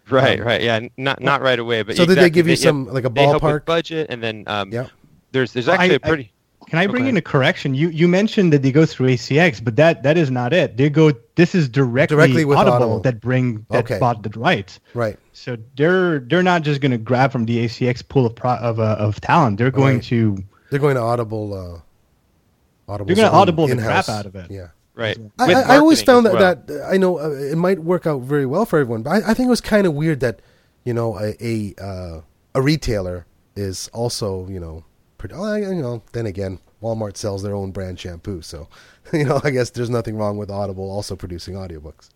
Right, 0.08 0.40
Um, 0.40 0.46
right, 0.46 0.62
yeah, 0.62 0.80
not 0.96 1.20
not 1.20 1.42
right 1.42 1.58
away, 1.58 1.82
but 1.82 1.96
So 1.96 2.06
did 2.06 2.18
they 2.18 2.30
give 2.30 2.46
you 2.46 2.52
yeah, 2.54 2.62
some 2.68 2.86
like 2.86 3.04
a 3.04 3.08
they 3.10 3.22
help 3.24 3.42
with 3.42 3.42
ballpark? 3.42 3.64
budget, 3.66 4.06
and 4.10 4.22
then 4.22 4.44
um, 4.46 4.72
Yeah. 4.72 4.86
there's 5.32 5.52
there's 5.52 5.68
actually 5.68 5.96
a 5.96 6.00
I- 6.04 6.08
pretty. 6.08 6.32
Can 6.68 6.78
I 6.78 6.86
bring 6.86 7.04
Okay. 7.04 7.08
in 7.10 7.16
a 7.16 7.22
correction? 7.22 7.74
You 7.74 7.88
you 7.88 8.06
mentioned 8.08 8.52
that 8.52 8.62
they 8.62 8.72
go 8.72 8.84
through 8.84 9.08
ACX, 9.08 9.62
but 9.64 9.76
that 9.76 10.02
that 10.02 10.16
is 10.18 10.30
not 10.30 10.52
it. 10.52 10.76
They 10.76 10.90
go. 10.90 11.12
This 11.34 11.54
is 11.54 11.68
directly, 11.68 12.16
Directly 12.16 12.44
with 12.44 12.58
Audible, 12.58 12.76
Audible. 12.76 13.00
that 13.00 13.20
bring 13.20 13.64
that 13.70 13.84
Okay. 13.84 13.98
bought 13.98 14.22
the 14.22 14.30
rights. 14.38 14.78
Right. 14.94 15.18
So 15.32 15.56
they're 15.76 16.18
they're 16.20 16.42
not 16.42 16.62
just 16.62 16.80
going 16.80 16.92
to 16.92 16.98
grab 16.98 17.32
from 17.32 17.46
the 17.46 17.64
ACX 17.64 18.02
pool 18.06 18.26
of 18.26 18.34
pro, 18.34 18.52
of 18.56 18.78
uh, 18.80 18.96
of 18.98 19.20
talent. 19.20 19.56
They're 19.58 19.70
going 19.70 19.96
Right. 19.96 20.04
to 20.04 20.44
They're 20.70 20.80
going 20.80 20.96
to 20.96 21.00
Audible. 21.02 21.54
Uh, 21.54 22.92
Audible. 22.92 23.06
They're 23.06 23.16
gonna 23.24 23.36
Audible 23.36 23.66
the 23.66 23.76
crap 23.76 24.08
out 24.08 24.26
of 24.26 24.34
it. 24.36 24.50
Yeah. 24.50 24.68
Right. 24.94 25.16
I, 25.38 25.52
I, 25.52 25.60
I 25.60 25.76
always 25.78 26.02
found 26.02 26.26
that, 26.26 26.34
well. 26.34 26.54
that 26.66 26.84
I 26.90 26.96
know 26.96 27.18
uh, 27.20 27.30
it 27.30 27.56
might 27.56 27.78
work 27.78 28.04
out 28.06 28.22
very 28.22 28.46
well 28.46 28.64
for 28.66 28.78
everyone, 28.80 29.02
but 29.02 29.10
I, 29.10 29.30
I 29.30 29.34
think 29.34 29.46
it 29.46 29.50
was 29.50 29.60
kind 29.60 29.86
of 29.86 29.94
weird 29.94 30.20
that 30.20 30.40
you 30.84 30.92
know 30.92 31.16
a 31.18 31.34
a, 31.40 31.74
uh, 31.80 32.20
a 32.54 32.60
retailer 32.62 33.24
is 33.54 33.88
also 33.92 34.48
you 34.48 34.58
know 34.58 34.82
produ- 34.82 34.84
oh, 35.32 35.56
you 35.56 35.74
know 35.74 36.02
then 36.12 36.26
again 36.26 36.58
Walmart 36.82 37.16
sells 37.16 37.42
their 37.42 37.54
own 37.54 37.72
brand 37.72 37.98
shampoo, 37.98 38.42
so 38.42 38.68
you 39.12 39.24
know 39.24 39.40
I 39.44 39.50
guess 39.50 39.70
there's 39.70 39.90
nothing 39.90 40.16
wrong 40.16 40.38
with 40.38 40.50
Audible 40.50 40.90
also 40.90 41.16
producing 41.16 41.54
audiobooks. 41.54 42.10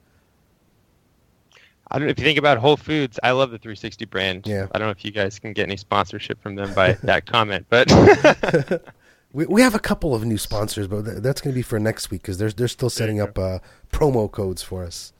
I 1.90 1.98
don't 1.98 2.06
know 2.06 2.12
if 2.12 2.18
you 2.18 2.24
think 2.24 2.38
about 2.38 2.56
Whole 2.56 2.78
Foods. 2.78 3.20
I 3.22 3.32
love 3.32 3.50
the 3.50 3.58
360 3.58 4.06
brand. 4.06 4.46
Yeah. 4.46 4.66
I 4.72 4.78
don't 4.78 4.86
know 4.88 4.92
if 4.92 5.04
you 5.04 5.10
guys 5.10 5.38
can 5.38 5.52
get 5.52 5.64
any 5.64 5.76
sponsorship 5.76 6.42
from 6.42 6.54
them 6.54 6.72
by 6.72 6.92
that 7.02 7.26
comment, 7.26 7.66
but 7.68 7.90
We, 9.32 9.46
we 9.46 9.62
have 9.62 9.74
a 9.74 9.78
couple 9.78 10.14
of 10.14 10.24
new 10.24 10.36
sponsors, 10.36 10.86
but 10.86 11.22
that's 11.22 11.40
going 11.40 11.52
to 11.52 11.58
be 11.58 11.62
for 11.62 11.78
next 11.78 12.10
week 12.10 12.22
because 12.22 12.36
they're 12.38 12.50
they're 12.50 12.68
still 12.68 12.90
setting 12.90 13.20
up 13.20 13.38
uh, 13.38 13.60
promo 13.90 14.30
codes 14.30 14.62
for 14.62 14.84
us. 14.84 15.12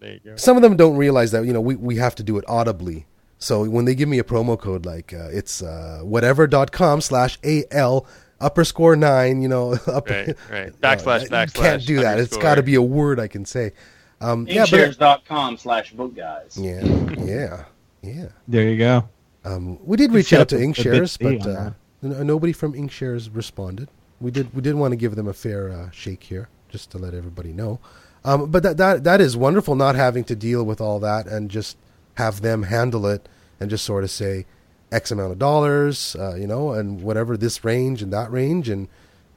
there 0.00 0.14
you 0.14 0.20
go. 0.24 0.36
Some 0.36 0.56
of 0.56 0.62
them 0.62 0.76
don't 0.76 0.96
realize 0.96 1.30
that 1.32 1.44
you 1.44 1.52
know 1.52 1.60
we, 1.60 1.74
we 1.76 1.96
have 1.96 2.14
to 2.16 2.22
do 2.22 2.38
it 2.38 2.44
audibly. 2.48 3.06
So 3.40 3.64
when 3.68 3.86
they 3.86 3.94
give 3.94 4.08
me 4.08 4.18
a 4.18 4.24
promo 4.24 4.58
code 4.58 4.84
like 4.86 5.12
uh, 5.12 5.28
it's 5.32 5.62
uh, 5.62 6.00
whatever.com 6.04 7.00
slash 7.00 7.38
al 7.72 8.06
upper 8.38 8.64
score 8.64 8.94
nine, 8.96 9.42
you 9.42 9.48
know, 9.48 9.72
upper, 9.86 10.12
Right, 10.12 10.36
right. 10.50 10.72
No, 10.82 10.88
Backslash, 10.88 11.22
I 11.32 11.46
backslash, 11.46 11.54
Can't 11.54 11.86
do 11.86 12.00
that. 12.00 12.20
It's 12.20 12.36
got 12.36 12.56
to 12.56 12.62
be 12.62 12.74
a 12.74 12.82
word 12.82 13.18
I 13.18 13.28
can 13.28 13.44
say. 13.44 13.72
Um, 14.20 14.46
yeah, 14.46 14.66
but 14.70 14.78
Inkshares.com 14.80 15.56
slash 15.56 15.92
book 15.92 16.14
guys. 16.14 16.58
yeah, 16.60 16.84
yeah, 17.18 17.64
yeah. 18.02 18.28
there 18.46 18.68
you 18.68 18.76
go. 18.76 19.08
Um, 19.46 19.78
we 19.86 19.96
did 19.96 20.12
reach 20.12 20.34
out 20.34 20.50
to 20.50 20.56
a- 20.56 20.60
a 20.60 20.62
Inkshares, 20.62 21.18
but 21.18 21.48
uh, 21.48 21.70
n- 22.02 22.26
nobody 22.26 22.52
from 22.52 22.74
Inkshares 22.74 23.34
responded. 23.34 23.88
We 24.20 24.30
did 24.30 24.54
we 24.54 24.60
did 24.60 24.74
want 24.74 24.92
to 24.92 24.96
give 24.96 25.16
them 25.16 25.26
a 25.26 25.32
fair 25.32 25.72
uh, 25.72 25.90
shake 25.90 26.24
here, 26.24 26.50
just 26.68 26.90
to 26.90 26.98
let 26.98 27.14
everybody 27.14 27.54
know. 27.54 27.80
Um, 28.22 28.50
but 28.50 28.62
that 28.62 28.76
that 28.76 29.04
that 29.04 29.22
is 29.22 29.34
wonderful, 29.38 29.74
not 29.74 29.94
having 29.94 30.24
to 30.24 30.36
deal 30.36 30.62
with 30.64 30.82
all 30.82 31.00
that 31.00 31.26
and 31.26 31.50
just 31.50 31.78
have 32.20 32.42
them 32.42 32.64
handle 32.64 33.06
it 33.06 33.28
and 33.58 33.70
just 33.70 33.84
sort 33.84 34.04
of 34.04 34.10
say 34.10 34.44
X 34.92 35.10
amount 35.10 35.32
of 35.32 35.38
dollars, 35.38 36.14
uh, 36.16 36.34
you 36.34 36.46
know, 36.46 36.72
and 36.72 37.02
whatever 37.02 37.36
this 37.36 37.64
range 37.64 38.02
and 38.02 38.12
that 38.12 38.30
range, 38.30 38.68
and 38.68 38.88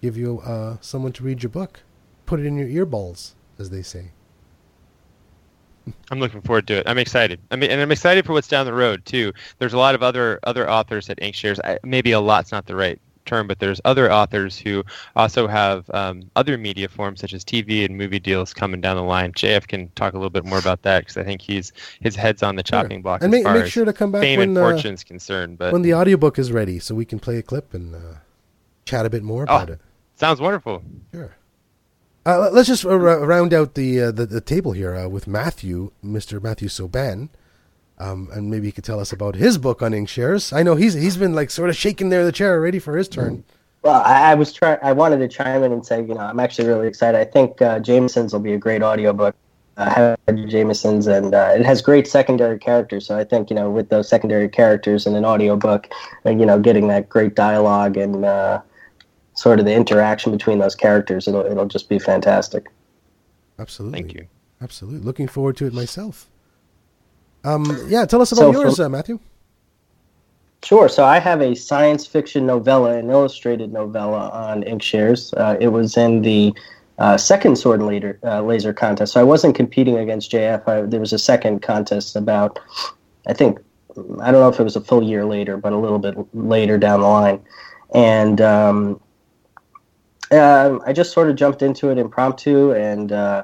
give 0.01 0.17
you 0.17 0.39
uh, 0.41 0.77
someone 0.81 1.13
to 1.13 1.23
read 1.23 1.43
your 1.43 1.49
book, 1.49 1.81
put 2.25 2.39
it 2.39 2.45
in 2.45 2.57
your 2.57 2.85
earballs, 2.85 3.33
as 3.57 3.69
they 3.69 3.81
say. 3.81 4.11
I'm 6.11 6.19
looking 6.19 6.41
forward 6.41 6.67
to 6.67 6.75
it. 6.75 6.83
I'm 6.87 6.97
excited. 6.97 7.39
I 7.51 7.55
mean, 7.55 7.69
and 7.69 7.81
I'm 7.81 7.91
excited 7.91 8.25
for 8.25 8.33
what's 8.33 8.47
down 8.47 8.65
the 8.65 8.73
road 8.73 9.05
too. 9.05 9.33
There's 9.59 9.73
a 9.73 9.77
lot 9.77 9.95
of 9.95 10.03
other 10.03 10.39
other 10.43 10.69
authors 10.69 11.09
at 11.09 11.17
Inkshares. 11.19 11.59
I, 11.63 11.77
maybe 11.83 12.11
a 12.11 12.19
lot's 12.19 12.51
not 12.51 12.65
the 12.65 12.75
right 12.75 12.99
term, 13.25 13.47
but 13.47 13.59
there's 13.59 13.79
other 13.85 14.11
authors 14.11 14.57
who 14.57 14.83
also 15.15 15.47
have 15.47 15.89
um, 15.91 16.29
other 16.35 16.57
media 16.57 16.87
forms 16.87 17.21
such 17.21 17.33
as 17.33 17.43
TV 17.43 17.85
and 17.85 17.97
movie 17.97 18.19
deals 18.19 18.53
coming 18.53 18.81
down 18.81 18.95
the 18.95 19.03
line. 19.03 19.31
JF 19.33 19.67
can 19.67 19.89
talk 19.95 20.13
a 20.13 20.17
little 20.17 20.29
bit 20.29 20.45
more 20.45 20.59
about 20.59 20.81
that 20.83 20.99
because 21.01 21.17
I 21.17 21.23
think 21.23 21.41
he's 21.41 21.71
his 22.01 22.15
head's 22.15 22.43
on 22.43 22.55
the 22.55 22.63
Sure. 22.65 22.81
chopping 22.83 23.01
block 23.01 23.21
And 23.23 23.33
as 23.33 23.43
make, 23.43 23.53
make 23.53 23.65
sure 23.71 23.85
to 23.85 23.93
come 23.93 24.11
back 24.11 24.21
fame 24.21 24.39
when 24.39 24.49
and 24.49 24.57
uh, 24.57 24.61
fortune's 24.61 25.03
concerned. 25.03 25.57
But 25.57 25.73
when 25.73 25.81
the 25.81 25.93
audiobook 25.93 26.37
is 26.39 26.51
ready, 26.51 26.79
so 26.79 26.95
we 26.95 27.05
can 27.05 27.19
play 27.19 27.37
a 27.37 27.43
clip 27.43 27.73
and 27.73 27.95
uh, 27.95 27.99
chat 28.85 29.05
a 29.05 29.09
bit 29.09 29.23
more 29.23 29.43
about 29.43 29.69
Oh. 29.69 29.73
it. 29.73 29.79
sounds 30.15 30.39
wonderful. 30.41 30.83
Sure. 31.13 31.35
Uh, 32.25 32.39
let- 32.39 32.53
let's 32.53 32.67
just 32.67 32.85
uh, 32.85 32.97
round 32.97 33.53
out 33.53 33.73
the, 33.75 33.99
uh, 34.01 34.11
the 34.11 34.25
the 34.25 34.39
table 34.41 34.71
here 34.71 34.95
uh, 34.95 35.07
with 35.09 35.27
Matthew, 35.27 35.91
Mr. 36.03 36.41
Matthew 36.41 36.69
Soban, 36.69 37.29
um, 37.99 38.29
and 38.33 38.49
maybe 38.49 38.67
he 38.67 38.71
could 38.71 38.83
tell 38.83 38.99
us 38.99 39.11
about 39.11 39.35
his 39.35 39.57
book 39.57 39.81
on 39.81 39.91
Inkshares. 39.91 40.51
I 40.51 40.63
know 40.63 40.75
he's 40.75 40.93
he's 40.93 41.17
been 41.17 41.33
like 41.33 41.51
sort 41.51 41.69
of 41.69 41.75
shaking 41.75 42.09
there 42.09 42.21
in 42.21 42.25
the 42.25 42.31
chair, 42.31 42.59
ready 42.59 42.79
for 42.79 42.97
his 42.97 43.07
turn. 43.07 43.43
Well, 43.83 44.01
I, 44.01 44.31
I 44.31 44.35
was 44.35 44.53
trying. 44.53 44.79
I 44.81 44.93
wanted 44.93 45.17
to 45.17 45.27
chime 45.27 45.63
in 45.63 45.71
and 45.71 45.85
say, 45.85 45.99
you 46.01 46.13
know, 46.13 46.21
I'm 46.21 46.39
actually 46.39 46.67
really 46.67 46.87
excited. 46.87 47.19
I 47.19 47.25
think 47.25 47.61
uh, 47.61 47.79
Jamison's 47.79 48.33
will 48.33 48.39
be 48.39 48.53
a 48.53 48.57
great 48.57 48.81
audiobook. 48.81 49.35
Uh, 49.75 49.81
I 49.81 49.89
have 49.99 50.19
Jamison's, 50.27 51.07
and 51.07 51.35
uh, 51.35 51.51
it 51.55 51.65
has 51.65 51.81
great 51.81 52.07
secondary 52.07 52.57
characters. 52.59 53.05
So 53.05 53.17
I 53.17 53.23
think, 53.23 53.49
you 53.49 53.55
know, 53.55 53.69
with 53.69 53.89
those 53.89 54.07
secondary 54.07 54.47
characters 54.47 55.05
in 55.05 55.15
an 55.15 55.25
audiobook, 55.25 55.87
uh, 56.25 56.29
you 56.29 56.45
know, 56.45 56.59
getting 56.59 56.87
that 56.87 57.09
great 57.09 57.35
dialogue 57.35 57.97
and 57.97 58.23
uh, 58.23 58.61
sort 59.33 59.59
of 59.59 59.65
the 59.65 59.73
interaction 59.73 60.31
between 60.31 60.59
those 60.59 60.75
characters, 60.75 61.27
it'll 61.27 61.45
it'll 61.45 61.67
just 61.67 61.89
be 61.89 61.99
fantastic. 61.99 62.67
Absolutely. 63.59 63.99
Thank 63.99 64.13
you. 64.13 64.27
Absolutely. 64.61 65.01
Looking 65.01 65.27
forward 65.27 65.57
to 65.57 65.65
it 65.65 65.73
myself. 65.73 66.29
Um, 67.43 67.65
yeah, 67.87 68.05
tell 68.05 68.21
us 68.21 68.31
about 68.31 68.53
So 68.53 68.61
yours, 68.61 68.77
for- 68.77 68.83
uh, 68.83 68.89
Matthew. 68.89 69.19
Sure. 70.63 70.87
So 70.87 71.03
I 71.03 71.19
have 71.19 71.41
a 71.41 71.55
science 71.55 72.07
fiction 72.07 72.45
novella, 72.45 72.97
an 72.97 73.09
illustrated 73.09 73.73
novella 73.73 74.29
on 74.29 74.63
Inkshares. 74.63 75.33
Uh, 75.37 75.57
it 75.59 75.67
was 75.67 75.97
in 75.97 76.21
the 76.21 76.53
uh, 76.99 77.17
second 77.17 77.57
Sword 77.57 77.81
and 77.81 77.89
Laser, 77.89 78.17
uh, 78.23 78.41
laser 78.41 78.71
contest. 78.73 79.13
So 79.13 79.19
I 79.19 79.23
wasn't 79.23 79.55
competing 79.55 79.97
against 79.97 80.31
JF. 80.31 80.65
I, 80.67 80.81
there 80.83 81.01
was 81.01 81.11
a 81.11 81.19
second 81.19 81.61
contest 81.61 82.15
about, 82.15 82.59
I 83.27 83.33
think, 83.33 83.59
I 84.21 84.31
don't 84.31 84.39
know 84.39 84.47
if 84.47 84.57
it 84.57 84.63
was 84.63 84.77
a 84.77 84.81
full 84.81 85.03
year 85.03 85.25
later, 85.25 85.57
but 85.57 85.73
a 85.73 85.77
little 85.77 85.99
bit 85.99 86.15
later 86.33 86.77
down 86.77 87.01
the 87.01 87.07
line. 87.07 87.41
And 87.93 88.39
um, 88.39 89.01
um, 90.31 90.81
I 90.85 90.93
just 90.93 91.11
sort 91.11 91.29
of 91.29 91.35
jumped 91.35 91.61
into 91.61 91.89
it 91.89 91.97
impromptu, 91.97 92.71
and 92.71 93.11
uh, 93.11 93.43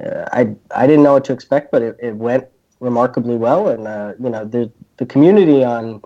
uh, 0.00 0.24
I 0.32 0.54
I 0.74 0.86
didn't 0.86 1.02
know 1.02 1.14
what 1.14 1.24
to 1.24 1.32
expect, 1.32 1.72
but 1.72 1.82
it, 1.82 1.96
it 2.00 2.14
went 2.14 2.46
remarkably 2.82 3.36
well. 3.36 3.68
And 3.68 3.88
uh, 3.88 4.12
you 4.20 4.28
know, 4.28 4.44
the 4.44 4.70
the 4.98 5.06
community 5.06 5.64
on 5.64 6.02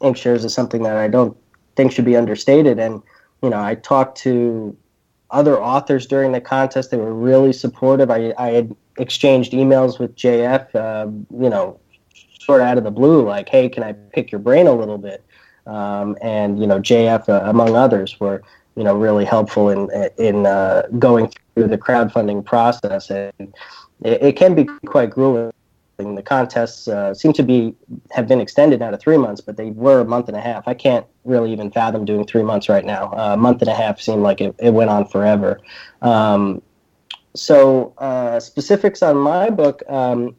Inkshares 0.00 0.44
is 0.44 0.54
something 0.54 0.84
that 0.84 0.96
I 0.96 1.08
don't 1.08 1.36
think 1.74 1.90
should 1.90 2.04
be 2.04 2.16
understated. 2.16 2.78
And 2.78 3.02
you 3.42 3.50
know, 3.50 3.60
I 3.60 3.74
talked 3.74 4.18
to 4.18 4.76
other 5.30 5.60
authors 5.60 6.06
during 6.06 6.32
the 6.32 6.40
contest. 6.40 6.90
They 6.90 6.96
were 6.98 7.14
really 7.14 7.52
supportive. 7.52 8.10
I 8.10 8.32
I 8.38 8.50
had 8.50 8.76
exchanged 8.98 9.52
emails 9.52 9.98
with 9.98 10.14
JF. 10.14 10.74
Uh, 10.74 11.10
you 11.42 11.50
know, 11.50 11.80
sort 12.40 12.60
of 12.60 12.68
out 12.68 12.78
of 12.78 12.84
the 12.84 12.90
blue, 12.90 13.26
like, 13.26 13.48
"Hey, 13.48 13.68
can 13.68 13.82
I 13.82 13.92
pick 13.92 14.30
your 14.30 14.38
brain 14.40 14.66
a 14.66 14.72
little 14.72 14.98
bit?" 14.98 15.24
Um, 15.66 16.16
and 16.22 16.60
you 16.60 16.66
know, 16.66 16.78
JF, 16.78 17.28
uh, 17.28 17.42
among 17.44 17.74
others, 17.74 18.20
were 18.20 18.42
you 18.76 18.84
know 18.84 18.96
really 18.96 19.24
helpful 19.24 19.70
in 19.70 19.90
in 20.18 20.46
uh, 20.46 20.82
going 20.98 21.32
through 21.54 21.68
the 21.68 21.78
crowdfunding 21.78 22.44
process. 22.44 23.10
And 23.10 23.54
it, 24.02 24.22
it 24.22 24.36
can 24.36 24.54
be 24.54 24.64
quite 24.86 25.10
grueling. 25.10 25.52
The 25.98 26.22
contests 26.22 26.86
uh, 26.86 27.12
seem 27.12 27.32
to 27.32 27.42
be 27.42 27.74
have 28.12 28.28
been 28.28 28.40
extended 28.40 28.78
now 28.78 28.92
to 28.92 28.96
three 28.96 29.16
months, 29.16 29.40
but 29.40 29.56
they 29.56 29.70
were 29.70 29.98
a 29.98 30.04
month 30.04 30.28
and 30.28 30.36
a 30.36 30.40
half. 30.40 30.68
I 30.68 30.74
can't 30.74 31.04
really 31.24 31.52
even 31.52 31.72
fathom 31.72 32.04
doing 32.04 32.24
three 32.24 32.44
months 32.44 32.68
right 32.68 32.84
now. 32.84 33.10
Uh, 33.10 33.34
a 33.34 33.36
month 33.36 33.62
and 33.62 33.68
a 33.68 33.74
half 33.74 34.00
seemed 34.00 34.22
like 34.22 34.40
it, 34.40 34.54
it 34.60 34.72
went 34.72 34.90
on 34.90 35.08
forever. 35.08 35.60
Um, 36.00 36.62
so 37.34 37.94
uh, 37.98 38.38
specifics 38.38 39.02
on 39.02 39.16
my 39.16 39.50
book, 39.50 39.82
um, 39.88 40.36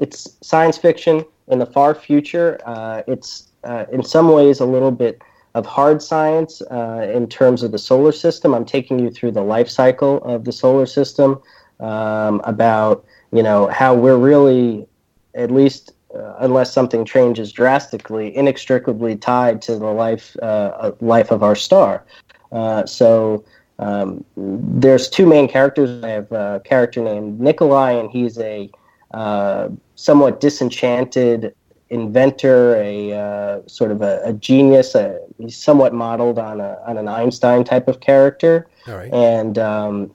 it's 0.00 0.38
science 0.42 0.76
fiction 0.76 1.24
in 1.46 1.60
the 1.60 1.66
far 1.66 1.94
future. 1.94 2.58
Uh, 2.66 3.02
it's 3.06 3.52
uh, 3.62 3.84
in 3.92 4.02
some 4.02 4.32
ways 4.32 4.58
a 4.58 4.66
little 4.66 4.90
bit 4.90 5.22
of 5.54 5.66
hard 5.66 6.02
science 6.02 6.62
uh, 6.62 7.08
in 7.14 7.28
terms 7.28 7.62
of 7.62 7.70
the 7.70 7.78
solar 7.78 8.10
system. 8.10 8.52
I'm 8.52 8.64
taking 8.64 8.98
you 8.98 9.12
through 9.12 9.30
the 9.30 9.42
life 9.42 9.68
cycle 9.68 10.16
of 10.24 10.44
the 10.44 10.52
solar 10.52 10.84
system 10.84 11.40
um, 11.78 12.40
about 12.42 13.04
you 13.32 13.44
know 13.44 13.68
how 13.68 13.94
we're 13.94 14.16
really 14.16 14.88
at 15.36 15.50
least 15.50 15.92
uh, 16.14 16.34
unless 16.38 16.72
something 16.72 17.04
changes 17.04 17.52
drastically 17.52 18.34
inextricably 18.36 19.16
tied 19.16 19.60
to 19.62 19.76
the 19.76 19.86
life 19.86 20.36
uh, 20.42 20.92
life 21.00 21.30
of 21.30 21.42
our 21.42 21.54
star. 21.54 22.04
Uh, 22.52 22.86
so 22.86 23.44
um, 23.78 24.24
there's 24.36 25.08
two 25.08 25.26
main 25.26 25.48
characters. 25.48 26.02
I 26.02 26.08
have 26.08 26.32
a 26.32 26.62
character 26.64 27.02
named 27.02 27.40
Nikolai, 27.40 27.92
and 27.92 28.10
he's 28.10 28.38
a 28.38 28.70
uh, 29.12 29.68
somewhat 29.94 30.40
disenchanted 30.40 31.54
inventor, 31.90 32.76
a 32.76 33.12
uh, 33.12 33.60
sort 33.66 33.90
of 33.90 34.02
a, 34.02 34.20
a 34.24 34.32
genius. 34.32 34.94
A, 34.94 35.20
he's 35.38 35.56
somewhat 35.56 35.92
modeled 35.92 36.38
on 36.38 36.60
a 36.60 36.80
on 36.86 36.96
an 36.96 37.08
Einstein 37.08 37.64
type 37.64 37.88
of 37.88 38.00
character, 38.00 38.66
and 39.12 39.58
um, 39.58 40.14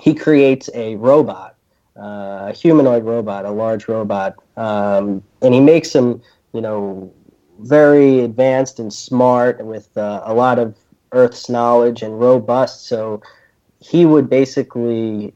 he 0.00 0.14
creates 0.14 0.70
a 0.74 0.96
robot, 0.96 1.55
uh, 1.98 2.48
a 2.48 2.52
humanoid 2.52 3.04
robot, 3.04 3.44
a 3.44 3.50
large 3.50 3.88
robot, 3.88 4.34
um, 4.56 5.22
and 5.42 5.54
he 5.54 5.60
makes 5.60 5.94
him, 5.94 6.20
you 6.52 6.60
know, 6.60 7.12
very 7.60 8.20
advanced 8.20 8.78
and 8.78 8.92
smart 8.92 9.64
with 9.64 9.96
uh, 9.96 10.22
a 10.24 10.34
lot 10.34 10.58
of 10.58 10.76
Earth's 11.12 11.48
knowledge 11.48 12.02
and 12.02 12.20
robust. 12.20 12.86
So 12.86 13.22
he 13.80 14.04
would 14.04 14.28
basically 14.28 15.32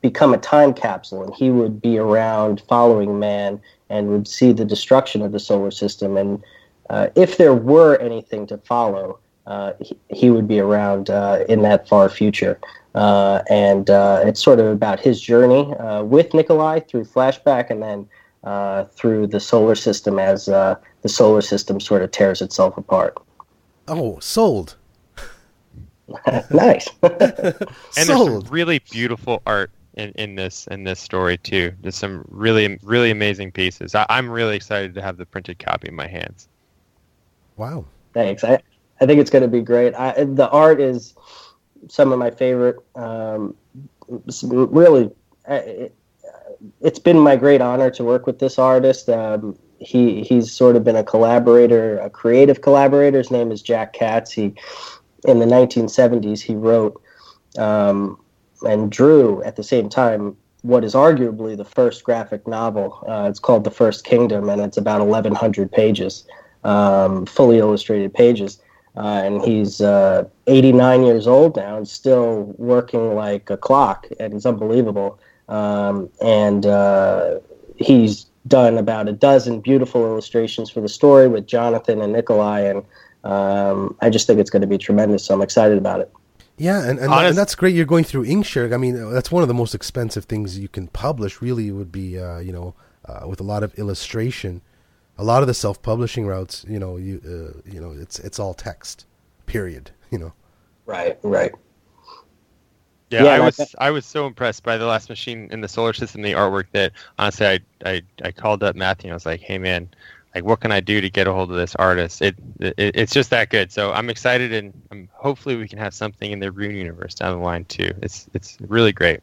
become 0.00 0.34
a 0.34 0.38
time 0.38 0.72
capsule 0.72 1.22
and 1.22 1.34
he 1.34 1.50
would 1.50 1.80
be 1.80 1.98
around 1.98 2.62
following 2.68 3.18
man 3.18 3.60
and 3.88 4.08
would 4.08 4.28
see 4.28 4.52
the 4.52 4.64
destruction 4.64 5.22
of 5.22 5.32
the 5.32 5.38
solar 5.38 5.70
system. 5.70 6.16
And 6.16 6.42
uh, 6.88 7.08
if 7.14 7.36
there 7.36 7.54
were 7.54 7.96
anything 7.96 8.46
to 8.48 8.58
follow, 8.58 9.18
uh, 9.46 9.72
he, 9.80 9.96
he, 10.08 10.30
would 10.30 10.46
be 10.46 10.60
around 10.60 11.10
uh, 11.10 11.44
in 11.48 11.62
that 11.62 11.88
far 11.88 12.08
future. 12.08 12.58
Uh, 12.94 13.42
and 13.48 13.88
uh, 13.88 14.22
it's 14.24 14.42
sort 14.42 14.58
of 14.58 14.66
about 14.66 14.98
his 14.98 15.20
journey 15.20 15.72
uh, 15.74 16.02
with 16.02 16.34
Nikolai 16.34 16.80
through 16.80 17.04
flashback 17.04 17.70
and 17.70 17.82
then 17.82 18.86
through 18.94 19.26
the 19.26 19.40
solar 19.40 19.74
system 19.74 20.18
as 20.18 20.46
the 20.46 20.78
solar 21.06 21.40
system 21.40 21.80
sort 21.80 22.02
of 22.02 22.10
tears 22.10 22.42
itself 22.42 22.76
apart. 22.76 23.16
Oh, 23.88 24.18
sold. 24.20 24.76
nice. 26.50 26.88
and 27.02 27.12
there's 27.94 28.06
some 28.06 28.40
really 28.50 28.80
beautiful 28.90 29.42
art 29.46 29.70
in, 29.94 30.10
in 30.12 30.34
this 30.34 30.66
in 30.68 30.84
this 30.84 31.00
story 31.00 31.36
too. 31.38 31.72
There's 31.82 31.96
some 31.96 32.24
really 32.28 32.78
really 32.82 33.10
amazing 33.10 33.52
pieces. 33.52 33.94
I, 33.94 34.06
am 34.08 34.28
really 34.28 34.56
excited 34.56 34.94
to 34.94 35.02
have 35.02 35.16
the 35.16 35.26
printed 35.26 35.58
copy 35.58 35.88
in 35.88 35.94
my 35.94 36.06
hands. 36.06 36.48
Wow. 37.56 37.84
Thanks. 38.14 38.42
I, 38.42 38.60
I 39.00 39.06
think 39.06 39.20
it's 39.20 39.30
going 39.30 39.42
to 39.42 39.48
be 39.48 39.60
great. 39.60 39.94
I, 39.94 40.24
the 40.24 40.48
art 40.50 40.80
is 40.80 41.14
some 41.88 42.12
of 42.12 42.18
my 42.18 42.30
favorite. 42.30 42.76
Um, 42.94 43.54
really, 44.42 45.10
it, 45.48 45.94
has 46.82 46.98
been 46.98 47.18
my 47.18 47.36
great 47.36 47.60
honor 47.60 47.90
to 47.90 48.04
work 48.04 48.26
with 48.26 48.38
this 48.38 48.58
artist. 48.58 49.08
Um, 49.08 49.58
he 49.78 50.22
he's 50.22 50.52
sort 50.52 50.76
of 50.76 50.84
been 50.84 50.96
a 50.96 51.04
collaborator, 51.04 51.98
a 51.98 52.10
creative 52.10 52.60
collaborator. 52.60 53.18
His 53.18 53.30
name 53.30 53.50
is 53.50 53.62
Jack 53.62 53.92
Katz. 53.92 54.30
He 54.32 54.54
in 55.24 55.38
the 55.38 55.46
1970s 55.46 56.40
he 56.40 56.54
wrote 56.54 57.00
um, 57.58 58.18
and 58.62 58.90
drew 58.90 59.42
at 59.42 59.56
the 59.56 59.62
same 59.62 59.88
time 59.88 60.36
what 60.62 60.84
is 60.84 60.94
arguably 60.94 61.56
the 61.56 61.64
first 61.64 62.04
graphic 62.04 62.46
novel. 62.46 63.02
Uh, 63.08 63.26
it's 63.28 63.38
called 63.38 63.64
The 63.64 63.70
First 63.70 64.04
Kingdom, 64.04 64.48
and 64.50 64.60
it's 64.60 64.76
about 64.76 65.00
1,100 65.00 65.72
pages, 65.72 66.26
um, 66.64 67.24
fully 67.24 67.58
illustrated 67.58 68.12
pages. 68.12 68.60
Uh, 69.00 69.22
and 69.24 69.42
he's 69.42 69.80
uh, 69.80 70.28
89 70.46 71.04
years 71.04 71.26
old 71.26 71.56
now 71.56 71.78
and 71.78 71.88
still 71.88 72.54
working 72.58 73.14
like 73.14 73.48
a 73.48 73.56
clock, 73.56 74.06
and 74.20 74.34
it's 74.34 74.44
unbelievable. 74.44 75.18
Um, 75.48 76.10
and 76.20 76.66
uh, 76.66 77.38
he's 77.76 78.26
done 78.46 78.76
about 78.76 79.08
a 79.08 79.12
dozen 79.12 79.62
beautiful 79.62 80.04
illustrations 80.04 80.68
for 80.68 80.82
the 80.82 80.88
story 80.88 81.28
with 81.28 81.46
Jonathan 81.46 82.02
and 82.02 82.12
Nikolai, 82.12 82.60
and 82.60 82.84
um, 83.24 83.96
I 84.02 84.10
just 84.10 84.26
think 84.26 84.38
it's 84.38 84.50
going 84.50 84.60
to 84.60 84.68
be 84.68 84.76
tremendous. 84.76 85.24
So 85.24 85.34
I'm 85.34 85.40
excited 85.40 85.78
about 85.78 86.00
it. 86.00 86.12
Yeah, 86.58 86.86
and, 86.86 86.98
and, 86.98 87.10
and, 87.10 87.38
that's 87.38 87.54
great. 87.54 87.74
You're 87.74 87.86
going 87.86 88.04
through 88.04 88.26
Inkshare. 88.26 88.74
I 88.74 88.76
mean, 88.76 89.12
that's 89.14 89.32
one 89.32 89.40
of 89.42 89.48
the 89.48 89.54
most 89.54 89.74
expensive 89.74 90.26
things 90.26 90.58
you 90.58 90.68
can 90.68 90.88
publish. 90.88 91.40
Really, 91.40 91.70
would 91.70 91.90
be 91.90 92.18
uh, 92.18 92.40
you 92.40 92.52
know 92.52 92.74
uh, 93.06 93.26
with 93.26 93.40
a 93.40 93.44
lot 93.44 93.62
of 93.62 93.72
illustration. 93.78 94.60
A 95.20 95.24
lot 95.24 95.42
of 95.42 95.48
the 95.48 95.54
self-publishing 95.54 96.26
routes, 96.26 96.64
you 96.68 96.78
know, 96.78 96.96
you 96.96 97.20
uh, 97.24 97.70
you 97.70 97.80
know, 97.80 97.92
it's 97.92 98.18
it's 98.18 98.38
all 98.38 98.54
text. 98.54 99.06
Period. 99.46 99.90
You 100.10 100.18
know. 100.18 100.32
Right. 100.86 101.18
Right. 101.22 101.52
Yeah, 103.10 103.24
yeah 103.24 103.30
I 103.30 103.40
was 103.40 103.74
I 103.78 103.90
was 103.90 104.06
so 104.06 104.26
impressed 104.26 104.62
by 104.62 104.76
the 104.76 104.86
last 104.86 105.08
machine 105.08 105.48
in 105.50 105.60
the 105.60 105.68
solar 105.68 105.92
system, 105.92 106.22
the 106.22 106.32
artwork 106.32 106.66
that 106.72 106.92
honestly 107.18 107.46
I 107.46 107.60
I, 107.84 108.02
I 108.22 108.30
called 108.30 108.62
up 108.62 108.76
Matthew 108.76 109.08
and 109.08 109.12
I 109.12 109.16
was 109.16 109.26
like, 109.26 109.40
hey 109.40 109.58
man, 109.58 109.88
like 110.34 110.44
what 110.44 110.60
can 110.60 110.70
I 110.70 110.78
do 110.78 111.00
to 111.00 111.10
get 111.10 111.26
a 111.26 111.32
hold 111.32 111.50
of 111.50 111.56
this 111.56 111.74
artist? 111.74 112.22
It, 112.22 112.36
it 112.60 112.74
it's 112.76 113.12
just 113.12 113.30
that 113.30 113.50
good. 113.50 113.72
So 113.72 113.92
I'm 113.92 114.08
excited, 114.10 114.52
and 114.52 114.72
um, 114.92 115.08
hopefully 115.12 115.56
we 115.56 115.66
can 115.66 115.78
have 115.78 115.92
something 115.92 116.30
in 116.30 116.38
the 116.38 116.52
Rune 116.52 116.76
universe 116.76 117.14
down 117.14 117.36
the 117.36 117.44
line 117.44 117.64
too. 117.64 117.90
It's 118.00 118.28
it's 118.32 118.56
really 118.60 118.92
great. 118.92 119.20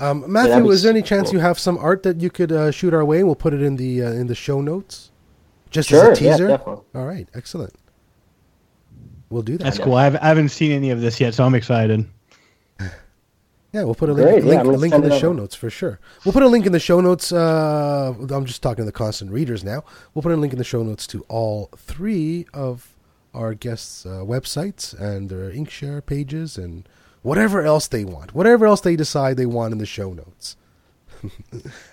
Um, 0.00 0.24
Matthew, 0.30 0.68
is 0.70 0.82
there 0.82 0.90
any 0.90 1.02
chance 1.02 1.28
cool. 1.28 1.34
you 1.34 1.40
have 1.40 1.60
some 1.60 1.78
art 1.78 2.02
that 2.02 2.20
you 2.20 2.28
could 2.28 2.50
uh, 2.50 2.72
shoot 2.72 2.92
our 2.92 3.04
way? 3.04 3.22
We'll 3.22 3.36
put 3.36 3.54
it 3.54 3.62
in 3.62 3.76
the 3.76 4.02
uh, 4.02 4.10
in 4.10 4.26
the 4.26 4.34
show 4.34 4.60
notes, 4.60 5.11
just 5.72 5.88
sure, 5.88 6.12
as 6.12 6.18
a 6.18 6.20
teaser. 6.20 6.48
Yeah. 6.50 6.56
All 6.64 6.86
right, 6.94 7.28
excellent. 7.34 7.74
We'll 9.30 9.42
do 9.42 9.56
that. 9.58 9.64
That's 9.64 9.78
cool. 9.78 9.94
I 9.94 10.10
haven't 10.10 10.50
seen 10.50 10.72
any 10.72 10.90
of 10.90 11.00
this 11.00 11.18
yet, 11.20 11.34
so 11.34 11.44
I'm 11.44 11.54
excited. 11.54 12.06
Yeah, 13.72 13.84
we'll 13.84 13.94
put 13.94 14.10
a 14.10 14.12
link, 14.12 14.28
Great, 14.28 14.44
link, 14.44 14.64
yeah, 14.64 14.70
link 14.70 14.94
in 14.94 15.00
the 15.00 15.18
show 15.18 15.32
notes 15.32 15.54
for 15.54 15.70
sure. 15.70 15.98
We'll 16.26 16.34
put 16.34 16.42
a 16.42 16.46
link 16.46 16.66
in 16.66 16.72
the 16.72 16.78
show 16.78 17.00
notes. 17.00 17.32
Uh, 17.32 18.14
I'm 18.30 18.44
just 18.44 18.62
talking 18.62 18.82
to 18.82 18.84
the 18.84 18.92
constant 18.92 19.30
readers 19.30 19.64
now. 19.64 19.82
We'll 20.12 20.20
put 20.22 20.30
a 20.30 20.36
link 20.36 20.52
in 20.52 20.58
the 20.58 20.64
show 20.64 20.82
notes 20.82 21.06
to 21.06 21.24
all 21.28 21.70
three 21.74 22.46
of 22.52 22.94
our 23.32 23.54
guests' 23.54 24.04
uh, 24.04 24.24
websites 24.24 24.92
and 25.00 25.30
their 25.30 25.50
Inkshare 25.50 26.04
pages 26.04 26.58
and 26.58 26.86
whatever 27.22 27.62
else 27.62 27.88
they 27.88 28.04
want, 28.04 28.34
whatever 28.34 28.66
else 28.66 28.82
they 28.82 28.94
decide 28.94 29.38
they 29.38 29.46
want 29.46 29.72
in 29.72 29.78
the 29.78 29.86
show 29.86 30.12
notes. 30.12 30.56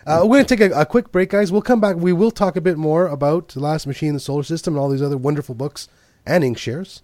Uh, 0.06 0.22
we're 0.24 0.38
going 0.38 0.46
to 0.46 0.56
take 0.56 0.72
a, 0.72 0.82
a, 0.82 0.86
quick 0.86 1.12
break, 1.12 1.30
guys. 1.30 1.52
We'll 1.52 1.62
come 1.62 1.80
back. 1.80 1.96
We 1.96 2.14
will 2.14 2.32
talk 2.32 2.56
a 2.56 2.62
bit 2.62 2.78
more 2.78 3.08
about 3.08 3.50
The 3.50 3.60
Last 3.60 3.88
Machine 3.88 4.10
in 4.10 4.14
the 4.16 4.20
Solar 4.20 4.44
System 4.44 4.76
and 4.76 4.82
all 4.82 4.90
these 4.90 5.02
other 5.02 5.18
wonderful 5.18 5.56
books 5.56 5.88
and 6.26 6.44
Inkshares. 6.44 7.02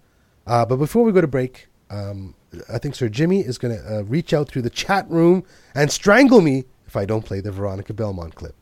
Uh, 0.47 0.65
but 0.65 0.77
before 0.77 1.03
we 1.03 1.11
go 1.11 1.21
to 1.21 1.27
break, 1.27 1.67
um, 1.89 2.35
I 2.71 2.77
think 2.77 2.95
Sir 2.95 3.09
Jimmy 3.09 3.41
is 3.41 3.57
going 3.57 3.77
to 3.77 3.99
uh, 3.99 4.03
reach 4.03 4.33
out 4.33 4.47
through 4.47 4.63
the 4.63 4.69
chat 4.69 5.09
room 5.09 5.43
and 5.73 5.91
strangle 5.91 6.41
me 6.41 6.65
if 6.87 6.95
I 6.95 7.05
don't 7.05 7.25
play 7.25 7.41
the 7.41 7.51
Veronica 7.51 7.93
Belmont 7.93 8.35
clip. 8.35 8.55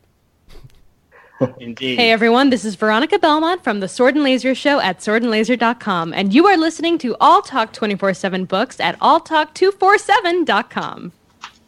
Indeed. 1.60 1.96
Hey 1.96 2.12
everyone, 2.12 2.50
this 2.50 2.64
is 2.64 2.76
Veronica 2.76 3.18
Belmont 3.18 3.64
from 3.64 3.80
the 3.80 3.88
Sword 3.88 4.14
and 4.14 4.22
Laser 4.22 4.54
Show 4.54 4.78
at 4.80 5.00
swordandlaser.com, 5.00 6.14
and 6.14 6.32
you 6.32 6.46
are 6.46 6.56
listening 6.56 6.96
to 6.98 7.16
All 7.20 7.42
Talk 7.42 7.72
24 7.72 8.14
7 8.14 8.44
books 8.44 8.78
at 8.78 8.96
alltalk247.com. 9.00 11.10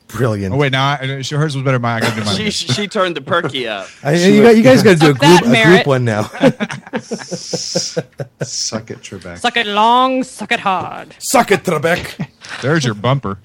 Brilliant. 0.09 0.55
Oh 0.55 0.59
wait, 0.59 0.73
now 0.73 0.87
I, 1.01 1.07
hers 1.07 1.33
was 1.33 1.57
better. 1.65 1.79
Mine. 1.79 2.03
I 2.03 2.07
gotta 2.07 2.21
do 2.21 2.25
mine. 2.25 2.37
she, 2.37 2.51
she 2.51 2.89
turned 2.89 3.17
the 3.17 3.21
perky 3.21 3.67
up. 3.67 3.89
I, 4.03 4.15
you, 4.15 4.43
guys, 4.43 4.57
you 4.57 4.63
guys 4.63 4.83
got 4.83 4.99
to 4.99 4.99
do 4.99 5.11
a 5.11 5.15
group, 5.15 5.43
a 5.43 5.65
group 5.65 5.87
one 5.87 6.05
now. 6.05 6.23
suck 7.03 8.91
it, 8.91 8.99
Trebek. 9.01 9.39
Suck 9.39 9.57
it 9.57 9.67
long, 9.67 10.23
suck 10.23 10.53
it 10.53 10.61
hard. 10.61 11.15
Suck 11.19 11.51
it, 11.51 11.65
Trebek. 11.65 12.29
There's 12.63 12.85
your 12.85 12.95
bumper. 12.95 13.39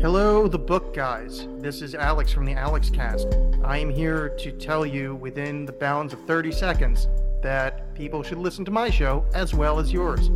Hello, 0.00 0.46
the 0.46 0.58
book 0.58 0.94
guys. 0.94 1.48
This 1.58 1.82
is 1.82 1.94
Alex 1.94 2.30
from 2.30 2.44
the 2.44 2.52
Alex 2.52 2.90
Cast. 2.90 3.26
I 3.64 3.78
am 3.78 3.90
here 3.90 4.28
to 4.38 4.52
tell 4.52 4.86
you 4.86 5.16
within 5.16 5.66
the 5.66 5.72
bounds 5.72 6.12
of 6.12 6.24
30 6.26 6.52
seconds 6.52 7.08
that 7.42 7.94
people 7.94 8.22
should 8.22 8.38
listen 8.38 8.64
to 8.66 8.70
my 8.70 8.90
show 8.90 9.24
as 9.34 9.54
well 9.54 9.78
as 9.78 9.92
yours. 9.92 10.30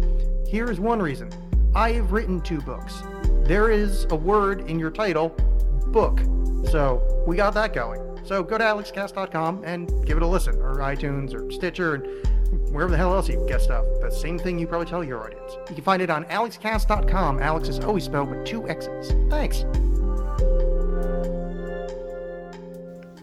Here 0.49 0.71
is 0.71 0.81
one 0.81 1.01
reason 1.01 1.31
I 1.75 1.93
have 1.93 2.13
written 2.13 2.41
two 2.41 2.61
books 2.61 3.03
there 3.51 3.69
is 3.69 4.07
a 4.11 4.15
word 4.15 4.71
in 4.71 4.79
your 4.79 4.93
title, 4.93 5.31
book. 5.89 6.21
So 6.71 7.25
we 7.27 7.35
got 7.35 7.53
that 7.55 7.75
going. 7.75 8.01
So 8.25 8.45
go 8.45 8.57
to 8.57 8.63
alexcast.com 8.63 9.65
and 9.65 9.89
give 10.07 10.17
it 10.17 10.23
a 10.23 10.27
listen, 10.27 10.55
or 10.63 10.77
iTunes, 10.77 11.35
or 11.35 11.51
Stitcher, 11.51 11.95
and 11.97 12.71
wherever 12.71 12.93
the 12.93 12.97
hell 12.97 13.13
else 13.13 13.29
you 13.29 13.45
get 13.49 13.61
stuff. 13.61 13.85
The 14.01 14.11
same 14.11 14.39
thing 14.39 14.57
you 14.57 14.69
probably 14.69 14.87
tell 14.87 15.03
your 15.03 15.25
audience. 15.25 15.55
You 15.69 15.75
can 15.75 15.83
find 15.83 16.01
it 16.01 16.11
on 16.11 16.27
alexcast.com. 16.27 17.43
Alex 17.43 17.69
is 17.69 17.81
always 17.81 18.05
spelled 18.05 18.31
with 18.31 18.47
two 18.47 18.69
X's. 18.69 19.11
Thanks. 19.29 19.65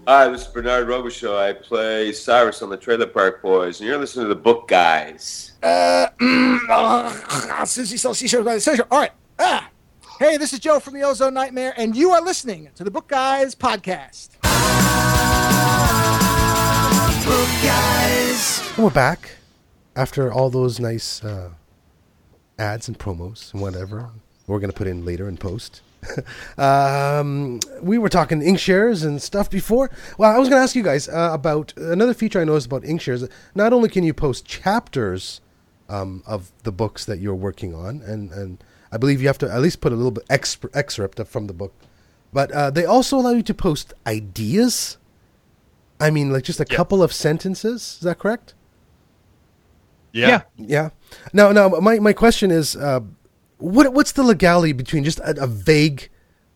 Hi, 0.09 0.29
this 0.29 0.43
is 0.43 0.47
Bernard 0.47 0.87
Robichaud. 0.87 1.37
I 1.37 1.51
play 1.51 2.13
Cyrus 2.13 2.61
on 2.61 2.69
the 2.69 2.77
Trailer 2.77 3.07
Park 3.07 3.41
Boys, 3.41 3.81
and 3.81 3.89
you're 3.89 3.97
listening 3.97 4.23
to 4.23 4.29
the 4.29 4.39
Book 4.39 4.69
Guys. 4.69 5.51
Uh, 5.61 6.07
mm, 6.21 6.59
uh, 6.69 7.65
since 7.65 7.91
you 7.91 8.13
t-shirts 8.13 8.45
by 8.45 8.55
the 8.55 8.87
All 8.89 8.99
right. 8.99 9.11
Ah. 9.37 9.69
Hey, 10.17 10.37
this 10.37 10.53
is 10.53 10.59
Joe 10.59 10.79
from 10.79 10.93
the 10.93 11.01
Ozone 11.01 11.33
Nightmare, 11.33 11.73
and 11.75 11.93
you 11.93 12.11
are 12.11 12.21
listening 12.21 12.69
to 12.75 12.85
the 12.85 12.89
Book 12.89 13.09
Guys 13.09 13.53
podcast. 13.53 14.39
Book 17.25 17.49
Guys. 17.61 18.63
We're 18.77 18.89
back. 18.89 19.31
after 19.97 20.31
all 20.31 20.49
those 20.49 20.79
nice 20.79 21.21
uh, 21.21 21.49
ads 22.57 22.87
and 22.87 22.97
promos 22.97 23.51
and 23.51 23.61
whatever 23.61 24.11
we're 24.47 24.59
going 24.59 24.71
to 24.71 24.77
put 24.77 24.87
in 24.87 25.03
later 25.03 25.27
in 25.27 25.35
post. 25.35 25.81
um, 26.57 27.59
we 27.81 27.97
were 27.97 28.09
talking 28.09 28.41
Inkshares 28.41 29.05
and 29.05 29.21
stuff 29.21 29.49
before. 29.49 29.89
Well, 30.17 30.33
I 30.33 30.37
was 30.37 30.49
going 30.49 30.59
to 30.59 30.63
ask 30.63 30.75
you 30.75 30.83
guys 30.83 31.07
uh, 31.09 31.29
about 31.33 31.73
another 31.77 32.13
feature 32.13 32.39
I 32.39 32.43
noticed 32.43 32.67
about 32.67 32.83
Inkshares. 32.83 33.29
Not 33.55 33.73
only 33.73 33.89
can 33.89 34.03
you 34.03 34.13
post 34.13 34.45
chapters 34.45 35.41
um, 35.89 36.23
of 36.25 36.51
the 36.63 36.71
books 36.71 37.05
that 37.05 37.19
you're 37.19 37.35
working 37.35 37.73
on, 37.73 38.01
and, 38.01 38.31
and 38.31 38.63
I 38.91 38.97
believe 38.97 39.21
you 39.21 39.27
have 39.27 39.37
to 39.39 39.51
at 39.51 39.61
least 39.61 39.81
put 39.81 39.91
a 39.91 39.95
little 39.95 40.11
bit 40.11 40.27
exp- 40.27 40.69
excerpt 40.75 41.25
from 41.27 41.47
the 41.47 41.53
book, 41.53 41.73
but 42.33 42.51
uh, 42.51 42.69
they 42.69 42.85
also 42.85 43.17
allow 43.17 43.31
you 43.31 43.43
to 43.43 43.53
post 43.53 43.93
ideas. 44.05 44.97
I 45.99 46.11
mean, 46.11 46.31
like 46.31 46.43
just 46.43 46.59
a 46.59 46.65
couple 46.65 47.01
of 47.01 47.11
sentences. 47.11 47.97
Is 47.97 47.99
that 48.01 48.19
correct? 48.19 48.53
Yeah. 50.11 50.41
Yeah. 50.57 50.89
Now, 51.33 51.51
now, 51.51 51.69
my, 51.69 51.99
my 51.99 52.13
question 52.13 52.51
is, 52.51 52.75
uh, 52.75 53.01
what 53.57 53.93
what's 53.93 54.11
the 54.11 54.23
legality 54.23 54.73
between 54.73 55.03
just 55.03 55.19
a, 55.19 55.43
a 55.43 55.47
vague 55.47 56.09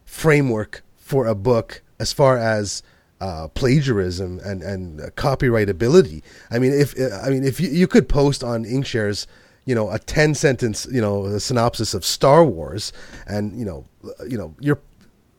framework 0.06 0.84
for 0.98 1.26
a 1.26 1.36
book 1.36 1.82
as 2.00 2.14
far 2.14 2.38
as 2.38 2.84
uh, 3.20 3.48
plagiarism 3.50 4.40
and 4.44 4.62
and 4.62 5.00
copyrightability? 5.16 6.22
I 6.50 6.60
mean, 6.60 6.74
if 6.74 6.96
I 7.24 7.30
mean 7.30 7.44
if 7.44 7.60
you, 7.60 7.70
you 7.70 7.88
could 7.88 8.08
post 8.08 8.44
on 8.44 8.66
Inkshares, 8.66 9.28
you 9.66 9.76
know, 9.76 9.90
a 9.90 10.00
ten 10.00 10.34
sentence, 10.34 10.88
you 10.92 11.02
know, 11.02 11.38
synopsis 11.38 11.94
of 11.94 12.06
Star 12.06 12.44
Wars, 12.44 12.94
and 13.28 13.58
you 13.58 13.66
know, 13.66 13.86
you 14.28 14.38
know, 14.38 14.56
your 14.60 14.80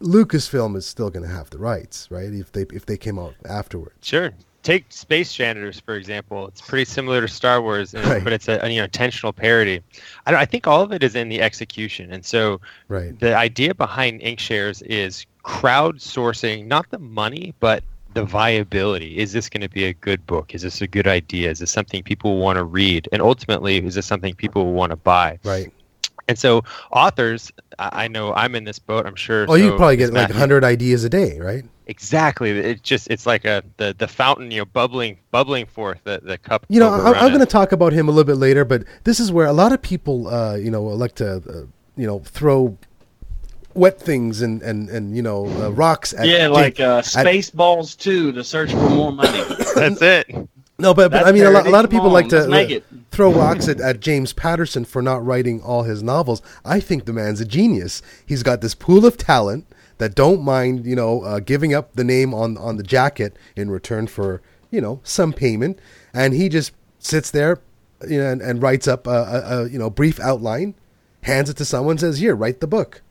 Lucasfilm 0.01 0.77
is 0.77 0.85
still 0.85 1.11
going 1.11 1.25
to 1.25 1.33
have 1.33 1.51
the 1.51 1.59
rights, 1.59 2.11
right? 2.11 2.33
If 2.33 2.53
they 2.53 2.63
if 2.73 2.87
they 2.87 2.97
came 2.97 3.19
out 3.19 3.35
afterwards. 3.45 3.97
Sure. 4.01 4.33
Take 4.63 4.85
Space 4.91 5.33
Janitors 5.35 5.81
for 5.81 5.97
example. 5.97 6.47
It's 6.49 6.61
pretty 6.61 6.85
similar 6.85 7.21
to 7.21 7.29
Star 7.29 7.61
Wars, 7.61 7.95
Right. 7.95 8.23
but 8.23 8.33
it's 8.33 8.49
a, 8.49 8.59
a, 8.63 8.69
you 8.69 8.79
know 8.79 8.85
intentional 8.85 9.33
parody. 9.33 9.81
I, 10.27 10.31
don't, 10.31 10.41
I 10.41 10.45
think 10.45 10.67
all 10.67 10.83
of 10.83 10.93
it 10.93 11.03
is 11.03 11.15
in 11.15 11.29
the 11.29 11.41
execution, 11.43 12.13
and 12.13 12.25
so 12.25 12.61
Right. 12.89 13.19
the 13.19 13.37
idea 13.37 13.75
behind 13.75 14.21
Inkshares 14.21 14.83
is 14.87 15.27
crowdsourcing 15.45 16.67
not 16.67 16.89
the 16.91 16.99
money, 16.99 17.55
but 17.61 17.83
the 18.15 18.25
viability. 18.25 19.19
Is 19.19 19.33
this 19.33 19.49
going 19.49 19.63
to 19.63 19.69
be 19.71 19.85
a 19.85 19.95
good 19.95 20.25
book? 20.27 20.55
Is 20.55 20.63
this 20.63 20.81
a 20.83 20.87
good 20.87 21.07
idea? 21.09 21.51
Is 21.51 21.61
this 21.61 21.71
something 21.71 22.03
people 22.03 22.39
want 22.39 22.57
to 22.59 22.65
read? 22.65 23.09
And 23.11 23.23
ultimately, 23.23 23.79
is 23.85 23.95
this 23.95 24.07
something 24.07 24.35
people 24.35 24.73
want 24.75 24.91
to 24.91 24.97
buy? 24.97 25.39
Right. 25.45 25.73
And 26.29 26.39
so, 26.39 26.63
authors, 26.93 27.51
I 27.79 28.07
know 28.09 28.33
I'm 28.35 28.55
in 28.55 28.65
this 28.65 28.79
boat. 28.79 29.07
I'm 29.07 29.17
sure. 29.17 29.47
Oh, 29.49 29.55
you 29.55 29.77
probably 29.77 29.97
get 29.97 30.13
like 30.13 30.29
Matthew. 30.29 30.37
hundred 30.37 30.63
ideas 30.63 31.03
a 31.05 31.09
day, 31.09 31.41
right? 31.41 31.65
Exactly. 31.93 32.51
It's 32.53 32.81
just 32.81 33.11
it's 33.11 33.27
like 33.27 33.45
a 33.45 33.63
the, 33.77 33.95
the 33.99 34.09
fountain, 34.09 34.51
you 34.51 34.61
know, 34.61 34.65
bubbling 34.65 35.19
bubbling 35.31 35.67
forth 35.67 36.01
the, 36.05 36.21
the 36.23 36.39
cup. 36.39 36.65
You 36.71 36.81
know, 36.81 36.89
I, 36.89 37.13
I'm 37.13 37.29
going 37.29 37.41
to 37.41 37.47
talk 37.47 37.73
about 37.73 37.93
him 37.93 38.09
a 38.09 38.11
little 38.11 38.25
bit 38.25 38.39
later, 38.39 38.65
but 38.65 38.85
this 39.05 39.21
is 39.21 39.31
where 39.31 39.45
a 39.45 39.53
lot 39.53 39.73
of 39.73 39.83
people, 39.83 40.27
uh, 40.27 40.55
you 40.55 40.71
know, 40.71 40.83
like 40.85 41.15
to, 41.17 41.35
uh, 41.37 41.67
you 41.95 42.07
know, 42.07 42.21
throw 42.21 42.79
wet 43.75 44.01
things 44.01 44.41
and 44.41 44.63
and 44.63 44.89
and 44.89 45.15
you 45.15 45.23
know 45.23 45.47
uh, 45.63 45.71
rocks 45.73 46.15
at 46.15 46.27
yeah, 46.27 46.49
like 46.49 46.81
uh, 46.81 46.99
at- 46.99 47.05
Spaceballs 47.05 47.99
2 47.99 48.33
to 48.33 48.43
search 48.43 48.71
for 48.71 48.89
more 48.89 49.13
money. 49.13 49.45
That's 49.75 50.01
it. 50.01 50.49
No, 50.79 50.95
but, 50.95 51.11
but 51.13 51.27
I 51.27 51.33
mean, 51.33 51.45
a 51.45 51.51
lot, 51.51 51.67
a 51.67 51.71
lot 51.71 51.85
of 51.85 51.91
people 51.91 52.07
on, 52.07 52.13
like 52.15 52.29
to 52.31 52.49
make 52.49 52.71
uh, 52.71 52.77
it. 52.77 52.85
throw 53.11 53.31
rocks 53.31 53.69
at, 53.69 53.83
at 53.83 54.01
James 54.01 54.33
Patterson 54.33 54.87
for 54.87 55.03
not 55.03 55.25
writing 55.25 55.61
all 55.61 55.83
his 55.83 56.03
novels. 56.03 56.41
I 56.65 56.81
think 56.81 57.05
the 57.05 57.13
man's 57.13 57.43
a 57.43 57.45
genius. 57.45 58.01
He's 58.25 58.43
got 58.43 58.63
this 58.63 58.75
pool 58.75 59.05
of 59.05 59.19
talent 59.19 59.67
that 59.99 60.15
don't 60.15 60.43
mind, 60.43 60.87
you 60.87 60.97
know, 60.97 61.23
uh, 61.23 61.41
giving 61.41 61.75
up 61.75 61.95
the 61.95 62.05
name 62.05 62.35
on 62.35 62.57
on 62.59 62.77
the 62.77 62.83
jacket 62.83 63.37
in 63.57 63.71
return 63.71 64.07
for 64.07 64.43
you 64.71 64.81
know 64.81 65.01
some 65.05 65.33
payment, 65.33 65.79
and 66.13 66.35
he 66.35 66.49
just 66.49 66.73
sits 66.99 67.31
there, 67.31 67.61
you 68.09 68.19
know, 68.19 68.31
and, 68.31 68.43
and 68.43 68.63
writes 68.63 68.89
up 68.89 69.07
a, 69.07 69.11
a, 69.11 69.63
a 69.63 69.69
you 69.69 69.79
know 69.79 69.91
brief 69.91 70.19
outline, 70.21 70.75
hands 71.23 71.51
it 71.51 71.57
to 71.59 71.65
someone, 71.65 71.99
says, 71.99 72.19
"Here, 72.19 72.35
write 72.35 72.61
the 72.61 72.67
book." 72.67 73.03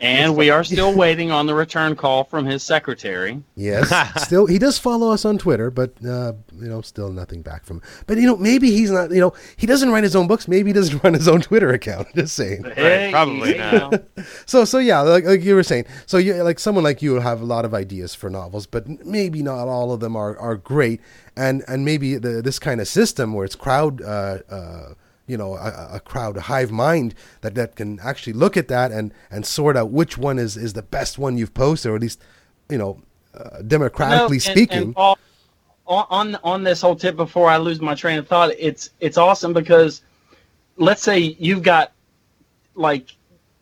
And 0.00 0.34
we 0.34 0.48
are 0.48 0.64
still 0.64 0.94
waiting 0.94 1.30
on 1.30 1.46
the 1.46 1.54
return 1.54 1.94
call 1.94 2.24
from 2.24 2.46
his 2.46 2.62
secretary. 2.62 3.42
Yes, 3.54 3.92
still 4.24 4.46
he 4.46 4.58
does 4.58 4.78
follow 4.78 5.10
us 5.10 5.26
on 5.26 5.36
Twitter, 5.36 5.70
but 5.70 5.92
uh, 6.02 6.32
you 6.58 6.68
know, 6.68 6.80
still 6.80 7.12
nothing 7.12 7.42
back 7.42 7.66
from. 7.66 7.78
Him. 7.78 7.82
But 8.06 8.16
you 8.16 8.26
know, 8.26 8.36
maybe 8.36 8.70
he's 8.70 8.90
not. 8.90 9.10
You 9.10 9.20
know, 9.20 9.34
he 9.56 9.66
doesn't 9.66 9.90
write 9.90 10.04
his 10.04 10.16
own 10.16 10.26
books. 10.26 10.48
Maybe 10.48 10.70
he 10.70 10.72
doesn't 10.72 11.02
run 11.04 11.12
his 11.12 11.28
own 11.28 11.42
Twitter 11.42 11.70
account. 11.70 12.08
Just 12.14 12.34
saying. 12.34 12.64
Hey, 12.64 13.10
probably 13.12 13.58
hey, 13.58 13.78
not. 13.78 14.02
So 14.46 14.64
so 14.64 14.78
yeah, 14.78 15.00
like, 15.00 15.24
like 15.24 15.42
you 15.42 15.54
were 15.54 15.62
saying. 15.62 15.84
So 16.06 16.16
you 16.16 16.42
like 16.42 16.58
someone 16.58 16.82
like 16.82 17.02
you 17.02 17.12
will 17.12 17.20
have 17.20 17.42
a 17.42 17.46
lot 17.46 17.66
of 17.66 17.74
ideas 17.74 18.14
for 18.14 18.30
novels, 18.30 18.66
but 18.66 19.04
maybe 19.04 19.42
not 19.42 19.68
all 19.68 19.92
of 19.92 20.00
them 20.00 20.16
are, 20.16 20.38
are 20.38 20.56
great. 20.56 21.02
And 21.36 21.62
and 21.68 21.84
maybe 21.84 22.16
the, 22.16 22.40
this 22.40 22.58
kind 22.58 22.80
of 22.80 22.88
system 22.88 23.34
where 23.34 23.44
it's 23.44 23.56
crowd. 23.56 24.00
Uh, 24.00 24.38
uh, 24.48 24.94
you 25.30 25.36
know, 25.36 25.54
a, 25.54 25.90
a 25.94 26.00
crowd, 26.00 26.36
a 26.36 26.40
hive 26.42 26.70
mind 26.70 27.14
that, 27.42 27.54
that 27.54 27.76
can 27.76 28.00
actually 28.00 28.32
look 28.32 28.56
at 28.56 28.68
that 28.68 28.90
and, 28.90 29.12
and 29.30 29.46
sort 29.46 29.76
out 29.76 29.90
which 29.90 30.18
one 30.18 30.38
is, 30.38 30.56
is 30.56 30.72
the 30.72 30.82
best 30.82 31.18
one 31.18 31.38
you've 31.38 31.54
posted, 31.54 31.92
or 31.92 31.94
at 31.96 32.00
least, 32.02 32.20
you 32.68 32.78
know, 32.78 33.00
uh, 33.34 33.62
democratically 33.62 34.38
No, 34.38 34.50
and- 34.50 34.56
speaking. 34.58 34.94
and 34.96 35.16
on 35.86 36.36
on 36.44 36.62
this 36.62 36.80
whole 36.80 36.94
tip 36.94 37.16
before 37.16 37.48
I 37.50 37.56
lose 37.56 37.80
my 37.80 37.94
train 37.96 38.18
of 38.18 38.28
thought, 38.28 38.50
it's 38.58 38.90
it's 39.00 39.18
awesome 39.18 39.52
because 39.52 40.02
let's 40.76 41.02
say 41.02 41.18
you've 41.18 41.62
got 41.64 41.90
like 42.76 43.06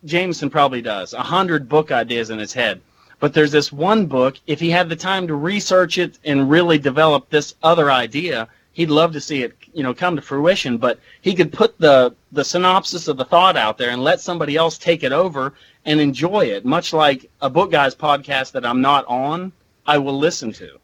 Jamison 0.04 0.50
probably 0.50 0.82
does 0.82 1.14
a 1.14 1.22
hundred 1.22 1.68
book 1.70 1.90
ideas 1.90 2.28
in 2.28 2.38
his 2.38 2.52
head, 2.52 2.82
but 3.18 3.32
there's 3.32 3.50
this 3.50 3.72
one 3.72 4.06
book. 4.06 4.36
If 4.46 4.60
he 4.60 4.68
had 4.70 4.90
the 4.90 4.96
time 4.96 5.26
to 5.26 5.34
research 5.34 5.96
it 5.96 6.18
and 6.24 6.50
really 6.50 6.78
develop 6.78 7.30
this 7.30 7.54
other 7.62 7.90
idea, 7.90 8.46
he'd 8.78 8.90
love 8.90 9.12
to 9.12 9.20
see 9.20 9.42
it 9.42 9.52
you 9.74 9.82
know 9.82 9.92
come 9.92 10.14
to 10.16 10.22
fruition. 10.22 10.78
But 10.78 10.98
he 11.20 11.34
could 11.34 11.52
put 11.52 11.78
the 11.78 12.14
the 12.32 12.44
synopsis 12.44 13.08
of 13.08 13.16
the 13.16 13.24
thought 13.24 13.56
out 13.56 13.76
there 13.78 13.90
and 13.90 14.02
let 14.02 14.20
somebody 14.20 14.54
else 14.56 14.78
take 14.78 15.02
it 15.02 15.12
over 15.12 15.54
and 15.84 16.00
enjoy 16.00 16.46
it, 16.46 16.64
much 16.64 16.92
like 16.92 17.28
a 17.42 17.50
book 17.50 17.70
guys 17.70 17.94
podcast 17.94 18.52
that 18.52 18.64
I'm 18.64 18.80
not 18.80 19.04
on. 19.06 19.52
I 19.86 19.98
will 19.98 20.18
listen 20.18 20.52
to. 20.52 20.78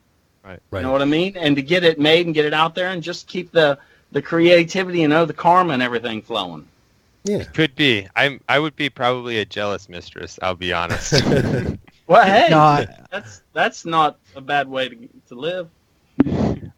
Right. 0.44 0.60
Right. 0.70 0.80
You 0.80 0.86
know 0.86 0.92
what 0.92 1.02
I 1.02 1.06
mean? 1.06 1.36
And 1.36 1.56
to 1.56 1.62
get 1.62 1.84
it 1.84 1.98
made 1.98 2.26
and 2.26 2.34
get 2.34 2.44
it 2.44 2.54
out 2.54 2.74
there 2.74 2.88
and 2.90 3.02
just 3.02 3.26
keep 3.28 3.50
the 3.52 3.78
the 4.12 4.20
creativity 4.22 5.02
and 5.04 5.10
know 5.12 5.24
the 5.24 5.32
karma 5.34 5.72
and 5.74 5.82
everything 5.82 6.20
flowing. 6.22 6.66
yeah. 7.24 7.38
It 7.38 7.52
Could 7.54 7.74
be. 7.74 8.06
I'm. 8.16 8.40
I 8.48 8.58
would 8.58 8.76
be 8.76 8.88
probably 8.90 9.38
a 9.38 9.44
jealous 9.44 9.88
mistress. 9.88 10.38
I'll 10.42 10.54
be 10.66 10.72
honest. 10.72 11.14
Well, 12.06 12.26
hey, 12.26 12.48
No, 12.50 12.58
I- 12.58 12.86
that's 13.10 13.40
that's 13.54 13.86
not 13.86 14.18
a 14.36 14.40
bad 14.42 14.68
way 14.68 14.90
to 14.90 14.96
to 15.28 15.34
live. 15.34 15.68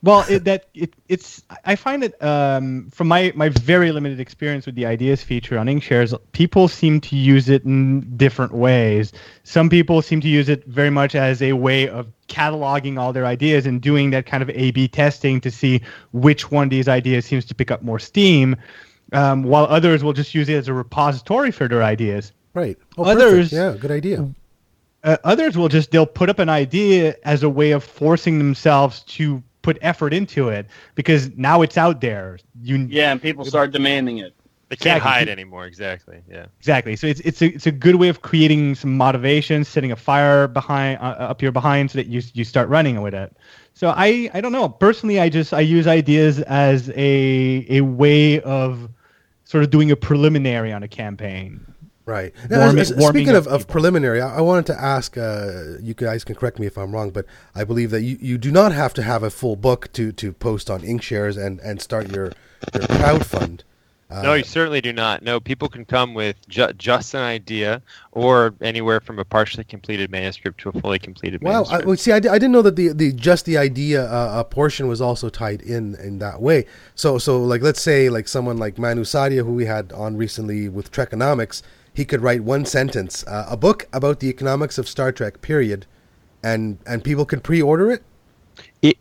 Well, 0.07 0.25
it, 0.29 0.45
that 0.45 0.67
it, 0.73 0.95
it's 1.09 1.43
I 1.65 1.75
find 1.75 2.05
it 2.05 2.23
um, 2.23 2.89
from 2.91 3.09
my 3.09 3.33
my 3.35 3.49
very 3.49 3.91
limited 3.91 4.21
experience 4.21 4.65
with 4.65 4.77
the 4.77 4.87
ideas 4.87 5.25
feature 5.25 5.59
on 5.59 5.67
Inkshares, 5.67 6.17
people 6.31 6.69
seem 6.69 7.01
to 7.01 7.17
use 7.17 7.49
it 7.49 7.65
in 7.65 8.17
different 8.17 8.53
ways. 8.53 9.13
Some 9.43 9.69
people 9.69 10.03
seem 10.03 10.21
to 10.21 10.29
use 10.29 10.49
it 10.49 10.65
very 10.67 10.91
much 10.91 11.17
as 11.17 11.43
a 11.43 11.55
way 11.55 11.89
of 11.89 12.07
cataloging 12.29 13.01
all 13.01 13.13
their 13.13 13.27
ideas 13.27 13.67
and 13.67 13.81
doing 13.83 14.11
that 14.11 14.27
kind 14.27 14.45
of 14.45 14.51
A/B 14.51 14.87
testing 14.87 15.41
to 15.41 15.51
see 15.51 15.83
which 16.13 16.53
one 16.53 16.65
of 16.65 16.71
these 16.71 16.87
ideas 16.87 17.27
seems 17.27 17.45
to 17.47 17.55
pick 17.57 17.73
up 17.73 17.83
more 17.83 17.99
steam. 17.99 18.55
Um, 19.13 19.43
while 19.43 19.65
others 19.65 20.05
will 20.05 20.13
just 20.13 20.37
use 20.37 20.49
it 20.49 20.55
as 20.55 20.69
a 20.69 20.73
repository 20.73 21.51
for 21.51 21.67
their 21.67 21.83
ideas. 21.83 22.33
Right. 22.55 22.79
Oh, 22.97 23.05
Others- 23.05 23.51
perfect. 23.51 23.53
Yeah, 23.53 23.75
good 23.81 23.91
idea. 23.91 24.29
Uh, 25.03 25.17
others 25.25 25.57
will 25.57 25.69
just 25.69 25.91
they'll 25.91 26.07
put 26.07 26.31
up 26.31 26.39
an 26.39 26.49
idea 26.49 27.17
as 27.25 27.43
a 27.43 27.49
way 27.49 27.73
of 27.73 27.83
forcing 27.83 28.39
themselves 28.39 29.03
to 29.03 29.43
put 29.67 29.79
effort 29.83 30.13
into 30.15 30.49
it 30.49 30.65
because 30.95 31.23
now 31.37 31.63
it's 31.63 31.77
out 31.77 32.01
there. 32.01 32.39
You 32.63 32.77
Yeah, 32.89 33.11
and 33.13 33.21
people 33.21 33.45
start 33.45 33.73
demanding 33.73 34.19
it. 34.19 34.33
they 34.69 34.77
can't 34.77 34.99
Exactly. 34.99 35.11
hide 35.11 35.29
anymore. 35.29 35.67
Exactly. 35.67 36.19
Yeah. 36.31 36.47
exactly. 36.59 36.95
So 36.97 37.07
it's 37.09 37.21
it's 37.29 37.43
a 37.43 37.47
it's 37.57 37.67
a 37.67 37.73
good 37.73 37.97
way 37.97 38.09
of 38.09 38.23
creating 38.23 38.77
some 38.77 38.97
motivation, 38.97 39.65
setting 39.65 39.93
a 39.93 39.97
fire 39.97 40.47
behind 40.49 40.99
uh, 41.01 41.31
up 41.33 41.43
your 41.43 41.53
behind 41.53 41.91
so 41.91 41.99
that 41.99 42.07
you 42.07 42.23
you 42.39 42.45
start 42.45 42.69
running 42.69 43.03
with 43.03 43.15
it. 43.15 43.31
So 43.75 43.89
I 44.07 44.31
I 44.37 44.41
don't 44.41 44.53
know 44.53 44.69
personally. 44.69 45.19
I 45.21 45.29
just 45.29 45.53
I 45.53 45.61
use 45.61 45.87
ideas 46.01 46.41
as 46.43 46.89
a 46.91 47.67
a 47.79 47.81
way 47.83 48.41
of 48.43 48.89
sort 49.45 49.65
of 49.65 49.71
doing 49.71 49.91
a 49.91 49.97
preliminary 49.97 50.73
on 50.73 50.83
a 50.83 50.89
campaign. 50.89 51.61
Right. 52.07 52.33
Now, 52.49 52.61
Warming- 52.61 52.79
as- 52.81 52.93
as- 52.93 52.97
warming 52.99 53.25
speaking 53.25 53.37
of, 53.37 53.49
of 53.49 53.67
preliminary, 53.67 54.21
I, 54.21 54.37
I 54.37 54.41
wanted 54.41 54.67
to 54.67 54.81
ask. 54.81 55.19
Uh, 55.19 55.75
you 55.83 55.93
guys 55.93 56.23
can 56.23 56.37
correct 56.37 56.59
me 56.61 56.67
if 56.67 56.79
I'm 56.79 56.93
wrong, 56.93 57.11
but 57.11 57.27
I 57.55 57.65
believe 57.65 57.91
that 57.91 58.03
you, 58.03 58.17
you 58.21 58.39
do 58.39 58.53
not 58.53 58.71
have 58.73 58.95
to 58.95 59.03
have 59.03 59.25
a 59.25 59.31
full 59.31 59.57
book 59.57 59.93
to, 59.95 60.13
to 60.13 60.33
post 60.33 60.71
on 60.71 60.83
Inkshares 60.83 61.37
and, 61.37 61.59
and 61.61 61.83
start 61.83 62.11
your 62.13 62.27
your 62.73 62.85
crowdfund. 62.85 63.63
Uh, 64.09 64.23
no, 64.23 64.35
you 64.35 64.45
certainly 64.45 64.81
do 64.81 64.93
not. 64.93 65.21
No, 65.25 65.41
people 65.41 65.69
can 65.69 65.85
come 65.85 66.15
with 66.15 66.37
ju- 66.49 66.73
just 66.79 67.13
an 67.15 67.23
idea, 67.23 67.83
or 68.13 68.55
anywhere 68.61 69.01
from 69.01 69.19
a 69.19 69.25
partially 69.25 69.65
completed 69.65 70.09
manuscript 70.13 70.61
to 70.61 70.69
a 70.69 70.81
fully 70.81 71.01
completed 71.01 71.43
Wow. 71.43 71.51
I, 71.51 71.55
manuscript. 71.55 71.87
well, 71.87 71.97
see, 71.97 72.13
I, 72.13 72.17
I 72.19 72.21
didn't 72.21 72.53
know 72.53 72.63
that 72.63 72.77
the, 72.77 72.93
the 72.93 73.13
just 73.13 73.47
the 73.47 73.59
idea 73.59 74.07
uh, 74.09 74.39
a 74.39 74.45
portion 74.45 74.87
was 74.87 75.01
also 75.01 75.29
tied 75.29 75.61
in 75.61 75.97
in 75.97 76.21
that 76.21 76.41
way. 76.41 76.67
So 76.95 77.19
so 77.19 77.43
like 77.43 77.63
let's 77.63 77.81
say 77.83 78.09
like 78.09 78.29
someone 78.29 78.59
like 78.59 78.79
Manu 78.79 79.03
Saadia 79.03 79.45
who 79.45 79.53
we 79.53 79.65
had 79.65 79.93
on 79.93 80.17
recently 80.17 80.69
with 80.69 80.93
Trekonomics, 80.93 81.63
he 81.97 82.05
could 82.05 82.21
write 82.21 82.43
one 82.45 82.67
sentence, 82.67 83.27
uh, 83.27 83.47
a 83.49 83.57
book 83.57 83.89
about 83.93 84.21
the 84.21 84.29
economics 84.29 84.77
of 84.77 84.87
Star 84.87 85.11
Trek. 85.13 85.41
Period, 85.41 85.87
and 86.45 86.79
and 86.87 87.03
people 87.03 87.25
can 87.25 87.41
pre-order 87.41 87.91
it. 87.91 88.03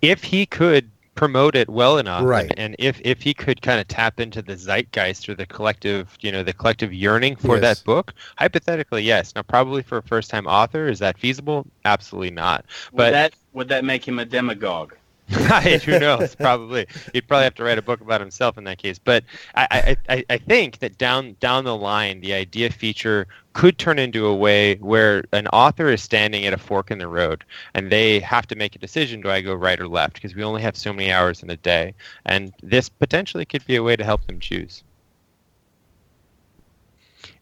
If 0.02 0.24
he 0.24 0.46
could 0.46 0.90
promote 1.16 1.56
it 1.56 1.70
well 1.70 1.98
enough 1.98 2.26
Right. 2.26 2.50
and, 2.52 2.60
and 2.60 2.76
if 2.78 3.00
if 3.04 3.22
he 3.22 3.34
could 3.34 3.62
kind 3.62 3.80
of 3.80 3.88
tap 3.88 4.20
into 4.20 4.42
the 4.42 4.56
zeitgeist 4.58 5.30
or 5.30 5.34
the 5.36 5.46
collective 5.46 6.18
you 6.20 6.30
know 6.30 6.44
the 6.44 6.52
collective 6.52 6.94
yearning 6.94 7.38
for 7.38 7.56
Yes. 7.56 7.62
that 7.62 7.86
book 7.86 8.14
hypothetically 8.38 9.02
yes 9.04 9.34
now 9.34 9.42
probably 9.42 9.82
for 9.82 9.98
a 10.00 10.04
first 10.04 10.30
time 10.30 10.46
author 10.46 10.88
is 10.90 11.00
that 11.00 11.18
feasible 11.18 11.66
absolutely 11.86 12.32
not 12.32 12.66
Would 12.92 12.98
but 12.98 13.12
that 13.12 13.34
would 13.54 13.70
that 13.70 13.86
make 13.86 14.06
him 14.06 14.20
a 14.20 14.26
demagogue? 14.26 14.94
who 15.86 16.00
knows? 16.00 16.36
Probably. 16.36 16.86
He'd 17.14 17.28
probably 17.28 17.46
have 17.46 17.56
to 17.56 17.64
write 17.64 17.80
a 17.80 17.82
book 17.82 18.00
about 18.00 18.22
himself 18.22 18.60
in 18.60 18.64
that 18.66 18.78
case. 18.78 19.00
But 19.00 19.24
I, 19.56 19.98
I, 20.08 20.26
I, 20.30 20.38
think 20.38 20.80
that 20.80 21.00
down 21.00 21.36
down 21.40 21.64
the 21.64 21.76
line 21.76 22.22
the 22.22 22.34
idea 22.34 22.70
feature 22.70 23.28
could 23.54 23.80
turn 23.80 23.98
into 23.98 24.28
a 24.28 24.36
way 24.36 24.76
where 24.76 25.24
an 25.32 25.48
author 25.48 25.90
is 25.90 26.04
standing 26.04 26.46
at 26.46 26.54
a 26.54 26.58
fork 26.58 26.92
in 26.92 27.00
the 27.00 27.08
road 27.08 27.44
and 27.74 27.92
they 27.92 28.20
have 28.20 28.46
to 28.48 28.56
make 28.56 28.76
a 28.76 28.80
decision 28.80 29.22
do 29.22 29.32
i 29.32 29.42
go 29.42 29.56
right 29.56 29.80
or 29.80 29.88
left? 29.88 30.14
Because 30.14 30.36
we 30.36 30.44
only 30.44 30.62
have 30.62 30.78
so 30.78 30.94
many 30.94 31.12
hours 31.12 31.42
in 31.42 31.50
a 31.50 31.58
day 31.58 31.96
and 32.26 32.54
this 32.62 32.88
potentially 32.88 33.46
could 33.46 33.66
be 33.66 33.76
a 33.76 33.84
way 33.84 33.96
to 33.96 34.04
help 34.04 34.28
them 34.28 34.40
choose. 34.40 34.84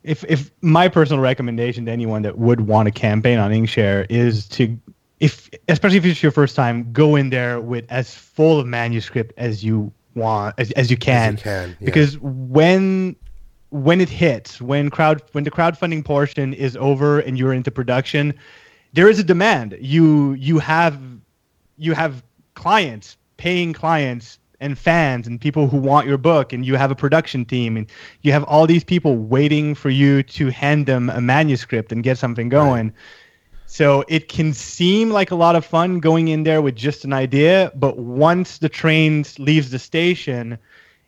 If 0.04 0.24
if 0.30 0.52
my 0.62 0.88
personal 0.88 1.22
recommendation 1.22 1.86
to 1.86 1.92
anyone 1.92 2.22
that 2.22 2.38
would 2.38 2.62
want 2.62 2.88
to 2.88 2.92
campaign 2.92 3.40
on 3.40 3.52
Inkshare 3.52 4.06
is 4.10 4.48
to 4.50 4.78
if 5.24 5.50
especially 5.70 5.98
if 6.00 6.06
it's 6.06 6.22
your 6.22 6.34
first 6.34 6.54
time, 6.54 6.92
go 6.92 7.16
in 7.16 7.30
there 7.30 7.62
with 7.62 7.86
as 7.90 8.14
full 8.14 8.60
of 8.60 8.68
manuscript 8.68 9.32
as 9.38 9.64
you 9.64 9.90
want 10.16 10.54
as, 10.58 10.72
as 10.72 10.92
you 10.92 10.98
can. 10.98 11.36
As 11.36 11.40
you 11.40 11.44
can, 11.44 11.70
yeah. 11.70 11.86
Because 11.86 12.20
when 12.20 13.16
when 13.70 14.02
it 14.02 14.10
hits, 14.10 14.60
when 14.60 14.90
crowd 14.90 15.24
when 15.32 15.46
the 15.46 15.52
crowdfunding 15.52 16.04
portion 16.04 16.54
is 16.54 16.76
over 16.76 17.22
and 17.22 17.38
you're 17.38 17.54
into 17.54 17.72
production, 17.72 18.34
there 18.92 19.08
is 19.08 19.18
a 19.18 19.24
demand. 19.24 19.78
You 19.80 20.34
you 20.34 20.60
have 20.60 21.00
you 21.78 21.94
have 21.94 22.22
clients, 22.56 23.16
paying 23.38 23.72
clients 23.72 24.40
and 24.60 24.78
fans 24.78 25.26
and 25.26 25.40
people 25.40 25.70
who 25.70 25.78
want 25.78 26.06
your 26.06 26.18
book 26.18 26.52
and 26.52 26.66
you 26.66 26.76
have 26.76 26.92
a 26.92 26.96
production 26.96 27.46
team 27.46 27.78
and 27.78 27.88
you 28.24 28.34
have 28.34 28.44
all 28.44 28.68
these 28.68 28.84
people 28.84 29.16
waiting 29.16 29.74
for 29.74 29.90
you 29.90 30.22
to 30.24 30.50
hand 30.50 30.86
them 30.86 31.10
a 31.10 31.22
manuscript 31.22 31.94
and 31.94 32.04
get 32.04 32.18
something 32.18 32.50
going. 32.50 32.94
So 33.74 34.06
it 34.08 34.28
can 34.28 34.54
seem 34.54 35.10
like 35.10 35.32
a 35.32 35.36
lot 35.36 35.56
of 35.56 35.66
fun 35.66 36.00
going 36.00 36.28
in 36.28 36.44
there 36.44 36.62
with 36.62 36.76
just 36.76 37.06
an 37.06 37.12
idea, 37.12 37.72
but 37.74 37.98
once 37.98 38.60
the 38.60 38.70
train 38.70 39.26
leaves 39.40 39.72
the 39.72 39.80
station, 39.80 40.60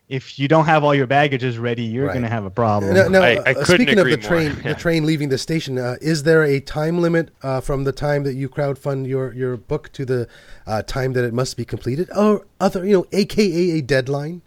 if 0.10 0.40
you 0.40 0.48
don't 0.48 0.66
have 0.66 0.84
all 0.84 0.96
your 0.96 1.06
baggages 1.06 1.60
ready, 1.60 1.84
you're 1.84 2.08
Right. 2.08 2.14
going 2.14 2.24
to 2.24 2.30
have 2.30 2.44
a 2.44 2.50
problem. 2.50 2.96
Now, 2.96 3.08
now, 3.08 3.22
I- 3.22 3.34
I 3.46 3.52
uh, 3.52 3.66
couldn't 3.66 3.66
speaking 3.86 4.00
of 4.00 4.06
the 4.06 4.18
more. 4.18 4.28
train, 4.28 4.58
Yeah. 4.64 4.74
the 4.74 4.80
train 4.80 5.06
leaving 5.06 5.30
the 5.30 5.38
station, 5.38 5.78
uh, 5.78 5.98
is 6.02 6.24
there 6.24 6.44
a 6.44 6.60
time 6.60 7.00
limit 7.00 7.30
uh, 7.44 7.62
from 7.62 7.84
the 7.84 7.92
time 7.92 8.24
that 8.24 8.34
you 8.34 8.50
crowdfund 8.50 9.08
your, 9.08 9.32
your 9.36 9.58
book 9.58 9.92
to 9.94 10.04
the 10.04 10.28
uh, 10.66 10.82
time 10.82 11.14
that 11.14 11.24
it 11.24 11.36
must 11.36 11.58
be 11.58 11.66
completed, 11.66 12.10
or 12.18 12.48
other, 12.60 12.84
you 12.84 12.94
know, 12.94 13.06
AKA 13.12 13.78
a 13.78 13.82
deadline? 13.82 14.42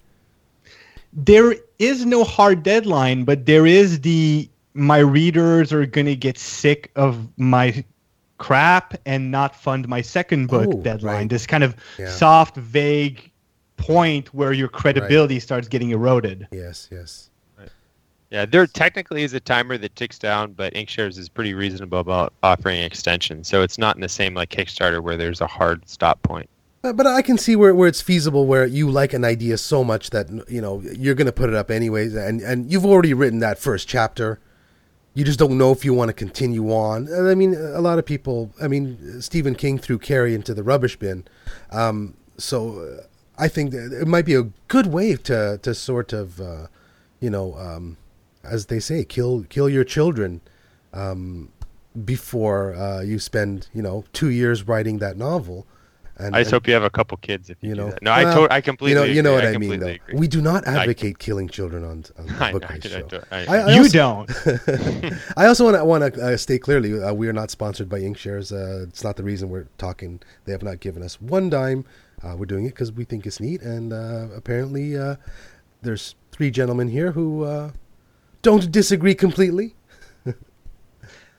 there 1.13 1.55
is 1.79 2.05
no 2.05 2.25
hard 2.25 2.65
deadline, 2.65 3.23
but 3.25 3.47
there 3.47 3.65
is 3.65 4.01
the 4.01 4.49
my 4.75 4.99
readers 4.99 5.73
are 5.73 5.87
going 5.87 6.07
to 6.07 6.17
get 6.17 6.37
sick 6.37 6.91
of 6.97 7.29
my 7.39 7.85
crap 8.39 8.95
and 9.05 9.31
not 9.31 9.55
fund 9.55 9.87
my 9.89 10.01
second 10.01 10.47
book 10.47 10.69
Oh, 10.73 10.81
deadline. 10.83 11.15
right. 11.15 11.29
This 11.29 11.47
kind 11.47 11.63
of 11.65 11.75
Yeah. 11.99 12.09
soft, 12.11 12.57
vague 12.57 13.31
point 13.77 14.33
where 14.35 14.53
your 14.53 14.69
credibility 14.69 15.39
starts 15.41 15.69
getting 15.69 15.91
eroded. 15.91 16.49
Yes, 16.51 16.89
yes. 16.91 17.31
yeah 18.31 18.45
there 18.45 18.67
technically 18.67 19.23
is 19.23 19.33
a 19.33 19.41
timer 19.41 19.79
that 19.79 19.97
ticks 19.97 20.19
down 20.19 20.53
but 20.53 20.75
inkshares 20.75 21.17
is 21.17 21.31
pretty 21.31 21.55
reasonable 21.55 21.99
about 21.99 22.35
offering 22.43 22.79
extensions 22.83 23.49
so 23.49 23.63
it's 23.63 23.79
not 23.79 23.95
in 23.97 24.03
the 24.03 24.09
same 24.09 24.35
like 24.35 24.51
kickstarter 24.51 25.01
where 25.03 25.17
there's 25.17 25.41
a 25.41 25.47
hard 25.47 25.89
stop 25.89 26.21
point 26.23 26.47
Uh, 26.85 26.93
But 26.93 27.07
I 27.07 27.23
can 27.23 27.39
see 27.39 27.57
where, 27.57 27.75
where 27.75 27.89
it's 27.89 28.03
feasible, 28.03 28.45
where 28.47 28.67
you 28.67 28.91
like 28.91 29.13
an 29.15 29.25
idea 29.25 29.57
so 29.57 29.83
much 29.83 30.11
that 30.11 30.29
you 30.49 30.61
know 30.61 30.83
you're 30.95 31.15
going 31.15 31.27
to 31.27 31.33
put 31.33 31.49
it 31.49 31.55
up 31.57 31.71
anyways, 31.71 32.15
and 32.15 32.41
and 32.43 32.71
you've 32.71 32.85
already 32.87 33.15
written 33.15 33.39
that 33.41 33.59
first 33.59 33.89
chapter. 33.89 34.39
You 35.15 35.25
just 35.25 35.39
don't 35.39 35.59
know 35.59 35.73
if 35.73 35.85
you 35.85 35.95
want 35.95 36.11
to 36.11 36.13
continue 36.13 36.71
on. 36.71 37.09
I 37.13 37.35
mean, 37.35 37.55
a 37.55 37.81
lot 37.81 37.99
of 37.99 38.07
people. 38.07 38.53
I 38.63 38.69
mean, 38.69 39.21
Stephen 39.21 39.55
King 39.55 39.79
threw 39.79 39.99
Carrie 39.99 40.35
into 40.35 40.55
the 40.55 40.63
rubbish 40.63 40.97
bin, 40.97 41.27
um, 41.71 42.15
so 42.37 42.81
uh, 42.81 43.03
I 43.37 43.49
think 43.49 43.75
it 43.75 44.07
might 44.07 44.25
be 44.25 44.35
a 44.35 44.45
good 44.69 44.87
way 44.87 45.17
to 45.17 45.59
to 45.59 45.75
sort 45.75 46.13
of, 46.13 46.41
uh, 46.41 46.67
you 47.21 47.31
know, 47.31 47.57
um, 47.57 47.97
as 48.45 48.67
they 48.67 48.79
say, 48.79 49.05
kill 49.05 49.45
kill 49.49 49.69
your 49.69 49.85
children 49.85 50.41
um, 50.93 51.51
before 52.05 52.75
uh, 52.75 53.01
you 53.01 53.19
spend 53.19 53.69
you 53.75 53.83
know 53.83 54.05
two 54.13 54.31
years 54.31 54.69
writing 54.69 54.99
that 54.99 55.17
novel. 55.17 55.67
And, 56.21 56.35
i 56.35 56.41
just 56.41 56.49
and- 56.49 56.55
hope 56.57 56.67
you 56.67 56.75
have 56.75 56.83
a 56.83 56.91
couple 56.91 57.17
kids 57.19 57.49
if 57.49 57.59
you, 57.63 57.71
you 57.71 57.75
do 57.77 57.81
know, 57.83 57.91
that. 57.91 58.03
no 58.03 58.11
i, 58.11 58.25
well, 58.25 58.49
to- 58.49 58.53
I 58.53 58.61
completely 58.61 58.91
you 58.93 59.07
know, 59.07 59.13
you 59.15 59.23
know 59.23 59.37
agree. 59.37 59.47
what 59.47 59.55
I, 59.55 59.59
mean. 59.59 59.71
completely 59.71 59.99
Though 59.99 60.05
agree. 60.05 60.19
we 60.21 60.29
do 60.29 60.41
not 60.43 60.67
I- 60.67 60.79
advocate 60.83 61.19
killing 61.19 61.49
children 61.49 61.85
on, 61.85 62.05
on 62.19 62.27
the 62.27 62.37
I 62.45 62.53
Book 62.53 62.65
I 62.71 62.75
I 62.75 62.79
show. 62.81 63.09
I- 63.31 63.37
I- 63.47 63.57
I 63.59 63.73
you 63.75 63.83
also- 63.83 64.27
don't. 64.27 65.13
I 65.37 65.47
also 65.47 65.65
want 65.65 65.77
to 65.77 65.85
want 65.85 66.15
to 66.15 66.21
uh, 66.23 66.37
state 66.37 66.63
clearly 66.63 67.01
uh, 67.03 67.13
we 67.13 67.29
are 67.29 67.33
not 67.33 67.51
sponsored 67.51 67.89
by 67.89 68.01
Inkshares. 68.01 68.53
Uh, 68.53 68.83
it's 68.89 69.05
not 69.05 69.17
the 69.17 69.23
reason 69.25 69.49
we're 69.49 69.69
talking. 69.79 70.21
They 70.45 70.53
have 70.53 70.63
not 70.63 70.81
given 70.81 71.03
us 71.03 71.21
one 71.21 71.51
dime. 71.51 71.85
Uh, 72.23 72.35
we're 72.37 72.47
doing 72.47 72.65
it 72.67 72.71
because 72.71 72.91
we 72.91 73.05
think 73.05 73.25
it's 73.27 73.39
neat, 73.39 73.63
and 73.63 73.93
uh, 73.93 74.27
apparently 74.35 74.97
uh, 74.99 75.15
there's 75.83 76.17
three 76.33 76.51
gentlemen 76.51 76.89
here 76.89 77.13
who 77.13 77.45
uh, 77.45 77.71
don't 78.43 78.73
disagree 78.73 79.15
completely. 79.15 79.75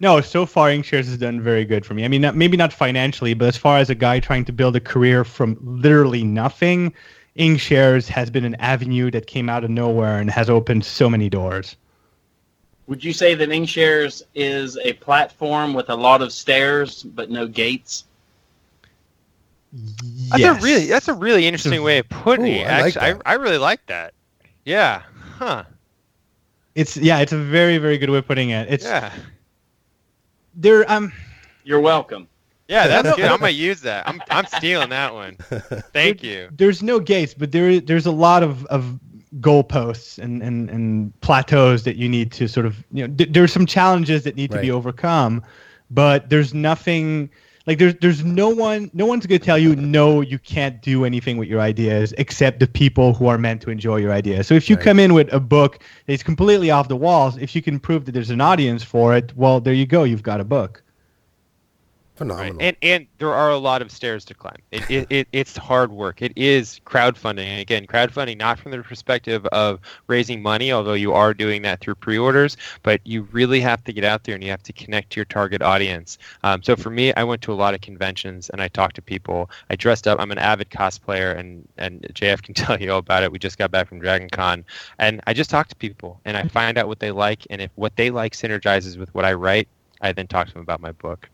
No, 0.02 0.22
so 0.22 0.46
far 0.46 0.70
Inkshares 0.70 1.06
has 1.06 1.18
done 1.18 1.42
very 1.42 1.66
good 1.66 1.86
for 1.86 1.94
me. 1.94 2.06
I 2.06 2.08
mean, 2.08 2.22
not, 2.22 2.36
maybe 2.36 2.56
not 2.56 2.72
financially, 2.72 3.34
but 3.34 3.50
as 3.50 3.58
far 3.58 3.80
as 3.80 3.90
a 3.90 3.96
guy 3.96 4.20
trying 4.20 4.46
to 4.46 4.54
build 4.54 4.76
a 4.76 4.80
career 4.80 5.26
from 5.26 5.58
literally 5.62 6.24
nothing, 6.24 6.94
Inkshares 7.38 8.08
has 8.08 8.30
been 8.30 8.46
an 8.46 8.56
avenue 8.56 9.12
that 9.12 9.28
came 9.28 9.50
out 9.50 9.64
of 9.64 9.70
nowhere 9.70 10.20
and 10.20 10.30
has 10.30 10.50
opened 10.50 10.86
so 10.86 11.10
many 11.10 11.30
doors. 11.30 11.76
Would 12.88 13.04
you 13.04 13.14
say 13.14 13.36
that 13.36 13.50
Inkshares 13.50 14.24
is 14.34 14.78
a 14.84 14.94
platform 14.94 15.74
with 15.74 15.90
a 15.90 15.96
lot 15.96 16.22
of 16.22 16.34
stairs 16.34 17.04
but 17.04 17.30
no 17.30 17.46
gates? 17.46 18.06
Yes. 19.72 20.30
That's 20.32 20.44
a 20.44 20.66
really 20.66 20.86
that's 20.88 21.08
a 21.08 21.14
really 21.14 21.46
interesting 21.46 21.84
way 21.84 22.00
of 22.00 22.10
putting 22.10 22.48
Ooh, 22.48 22.62
it. 22.62 22.68
I 22.68 22.82
like 22.82 22.98
Actually. 22.98 23.22
I, 23.26 23.34
I 23.34 23.36
really 23.36 23.60
like 23.60 23.86
that. 23.86 24.16
Yeah. 24.66 25.04
Huh. 25.38 25.66
It's 26.74 26.98
yeah, 26.98 27.20
it's 27.20 27.32
a 27.32 27.38
very 27.38 27.78
very 27.78 28.00
good 28.00 28.10
way 28.10 28.18
of 28.18 28.26
putting 28.26 28.50
it. 28.50 28.68
It's 28.72 28.86
Yeah. 28.86 29.14
There. 30.54 30.90
Um, 30.92 31.12
You're 31.64 31.80
welcome. 31.80 32.28
Yeah, 32.68 32.88
that's 32.88 33.16
good. 33.16 33.26
I'm 33.26 33.40
gonna 33.40 33.50
use 33.52 33.82
that. 33.82 34.08
I'm 34.08 34.22
I'm 34.30 34.46
stealing 34.46 34.90
that 34.90 35.14
one. 35.14 35.36
Thank 35.92 36.22
you. 36.24 36.50
there's 36.52 36.84
no 36.84 37.00
gates, 37.00 37.34
but 37.34 37.52
there 37.52 37.80
there's 37.80 38.06
a 38.06 38.12
lot 38.12 38.44
of 38.44 38.64
of 38.68 39.00
goalposts 39.40 40.20
and 40.20 40.44
and 40.44 40.70
and 40.70 41.20
plateaus 41.22 41.84
that 41.84 41.96
you 41.96 42.08
need 42.08 42.32
to 42.34 42.48
sort 42.48 42.68
of 42.68 42.84
you 42.92 43.08
know. 43.08 43.16
Th- 43.16 43.32
there's 43.32 43.52
some 43.52 43.66
challenges 43.66 44.24
that 44.24 44.36
need 44.36 44.52
to 44.52 44.62
be 44.62 44.70
overcome, 44.70 45.44
but 45.90 46.30
there's 46.30 46.54
nothing. 46.54 47.30
Like 47.70 47.78
there's 47.78 47.94
there's 48.02 48.26
no 48.26 48.50
one 48.50 48.90
no 48.96 49.06
one's 49.06 49.28
gonna 49.28 49.38
tell 49.38 49.60
you 49.60 49.76
no 49.76 50.22
you 50.22 50.40
can't 50.40 50.82
do 50.82 51.06
anything 51.06 51.38
with 51.38 51.48
your 51.48 51.62
ideas 51.62 52.16
except 52.18 52.60
the 52.60 52.66
people 52.66 53.14
who 53.14 53.28
are 53.28 53.38
meant 53.38 53.62
to 53.62 53.70
enjoy 53.70 53.98
your 53.98 54.12
ideas. 54.12 54.48
So 54.48 54.56
if 54.56 54.72
you 54.72 54.76
Right. 54.76 54.86
come 54.86 55.00
in 55.00 55.14
with 55.14 55.32
a 55.32 55.40
book 55.40 55.84
that's 56.08 56.24
completely 56.24 56.72
off 56.72 56.88
the 56.88 56.96
walls, 56.96 57.38
if 57.38 57.56
you 57.56 57.62
can 57.62 57.80
prove 57.80 58.06
that 58.06 58.14
there's 58.14 58.32
an 58.32 58.42
audience 58.42 58.82
for 58.84 59.16
it, 59.16 59.34
well 59.36 59.62
there 59.62 59.76
you 59.76 59.86
go, 59.86 60.04
you've 60.04 60.24
got 60.24 60.42
a 60.42 60.44
book. 60.44 60.82
Right. 62.20 62.56
And 62.60 62.78
and 62.82 63.08
there 63.18 63.34
are 63.34 63.50
a 63.50 63.58
lot 63.58 63.82
of 63.82 63.92
stairs 63.92 64.26
to 64.26 64.34
climb. 64.34 64.58
It, 64.72 64.90
it, 64.90 65.08
it 65.10 65.28
it's 65.32 65.56
hard 65.58 65.92
work. 65.92 66.22
It 66.22 66.34
is 66.36 66.82
crowdfunding. 66.86 67.46
And 67.46 67.62
again, 67.62 67.88
crowdfunding 67.88 68.38
not 68.38 68.60
from 68.60 68.72
the 68.72 68.84
perspective 68.84 69.46
of 69.48 69.80
raising 70.08 70.42
money, 70.42 70.72
although 70.72 70.94
you 70.94 71.14
are 71.14 71.34
doing 71.34 71.62
that 71.64 71.80
through 71.80 71.96
pre-orders, 71.96 72.58
but 72.84 73.02
you 73.06 73.24
really 73.32 73.62
have 73.62 73.84
to 73.86 73.94
get 73.94 74.04
out 74.04 74.24
there 74.24 74.36
and 74.36 74.44
you 74.44 74.50
have 74.50 74.64
to 74.64 74.74
connect 74.74 75.12
to 75.12 75.18
your 75.18 75.26
target 75.26 75.62
audience. 75.62 76.18
Um, 76.44 76.62
so 76.64 76.76
for 76.76 76.90
me, 76.90 77.14
I 77.14 77.24
went 77.24 77.42
to 77.44 77.54
a 77.54 77.56
lot 77.56 77.74
of 77.74 77.82
conventions 77.82 78.50
and 78.50 78.62
I 78.62 78.68
talked 78.68 78.96
to 78.96 79.02
people. 79.02 79.50
I 79.70 79.76
dressed 79.76 80.08
up. 80.08 80.20
I'm 80.20 80.32
an 80.32 80.40
avid 80.40 80.70
cosplayer, 80.70 81.38
and 81.38 81.68
and 81.78 82.02
JF 82.14 82.42
can 82.42 82.54
tell 82.56 82.80
you 82.80 82.92
all 82.92 83.00
about 83.00 83.24
it. 83.24 83.32
We 83.32 83.40
just 83.40 83.58
got 83.58 83.72
back 83.72 83.88
from 83.88 84.00
Dragon 84.00 84.30
Con, 84.30 84.66
and 84.98 85.22
I 85.28 85.34
just 85.34 85.50
talk 85.50 85.68
to 85.70 85.76
people 85.76 86.20
and 86.26 86.38
I 86.38 86.44
find 86.44 86.78
out 86.78 86.88
what 86.88 87.00
they 87.00 87.12
like, 87.12 87.46
and 87.50 87.62
if 87.62 87.72
what 87.76 87.96
they 87.96 88.10
like 88.10 88.34
synergizes 88.34 88.98
with 88.98 89.14
what 89.14 89.26
I 89.26 89.34
write, 89.34 89.68
I 90.02 90.12
then 90.12 90.28
talk 90.28 90.48
to 90.48 90.54
them 90.54 90.62
about 90.62 90.82
my 90.82 90.92
book. 90.92 91.30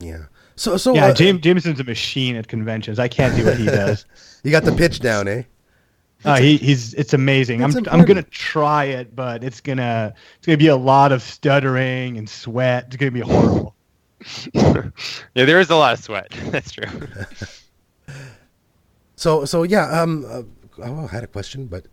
Yeah. 0.00 0.24
So 0.56 0.76
so 0.76 0.94
yeah, 0.94 1.06
uh, 1.06 1.14
James 1.14 1.40
Jamison's 1.40 1.80
a 1.80 1.84
machine 1.84 2.36
at 2.36 2.48
conventions. 2.48 2.98
I 2.98 3.08
can't 3.08 3.34
do 3.36 3.44
what 3.44 3.56
he 3.56 3.66
does. 3.66 4.06
you 4.44 4.50
got 4.50 4.64
the 4.64 4.72
pitch 4.72 5.00
down, 5.00 5.26
eh? 5.26 5.42
Uh, 6.24 6.38
he, 6.38 6.56
he's 6.56 6.94
it's 6.94 7.12
amazing. 7.12 7.62
I'm 7.62 7.70
That's 7.70 7.88
I'm 7.88 8.04
gonna 8.04 8.22
try 8.22 8.84
it, 8.84 9.14
but 9.14 9.44
it's 9.44 9.60
gonna 9.60 10.14
it's 10.36 10.46
gonna 10.46 10.56
be 10.56 10.68
a 10.68 10.76
lot 10.76 11.12
of 11.12 11.22
stuttering 11.22 12.16
and 12.16 12.28
sweat. 12.28 12.86
It's 12.86 12.96
gonna 12.96 13.10
be 13.10 13.20
horrible. 13.20 13.74
yeah, 14.54 14.90
there 15.34 15.60
is 15.60 15.70
a 15.70 15.76
lot 15.76 15.92
of 15.92 16.02
sweat. 16.02 16.30
That's 16.46 16.72
true. 16.72 16.86
So 19.16 19.44
so 19.44 19.64
yeah. 19.64 20.00
Um. 20.00 20.24
Uh, 20.26 20.42
oh, 20.82 21.08
I 21.10 21.14
had 21.14 21.24
a 21.24 21.28
question, 21.28 21.66
but 21.66 21.86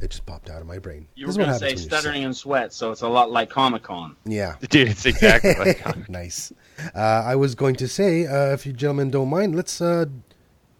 it 0.00 0.10
just 0.10 0.24
popped 0.26 0.48
out 0.50 0.60
of 0.60 0.66
my 0.66 0.78
brain. 0.78 1.08
You 1.14 1.26
This 1.26 1.36
were 1.36 1.44
going 1.44 1.52
to 1.54 1.58
say 1.58 1.66
happens 1.66 1.82
when 1.82 1.90
you're 1.90 2.00
stuttering 2.00 2.24
and 2.24 2.36
sweat, 2.36 2.72
so 2.72 2.92
it's 2.92 3.02
a 3.02 3.08
lot 3.08 3.30
like 3.30 3.50
Comic 3.50 3.82
Con. 3.82 4.16
Yeah. 4.24 4.56
Dude, 4.70 4.88
it's 4.88 5.06
exactly 5.06 5.54
like 5.54 5.78
Comic 5.82 6.08
nice. 6.08 6.52
Uh, 6.94 6.98
I 6.98 7.34
was 7.36 7.54
going 7.54 7.74
to 7.76 7.88
say, 7.88 8.26
uh, 8.26 8.52
if 8.52 8.64
you 8.66 8.72
gentlemen 8.72 9.10
don't 9.10 9.28
mind, 9.28 9.54
let's 9.54 9.80
uh, 9.80 10.06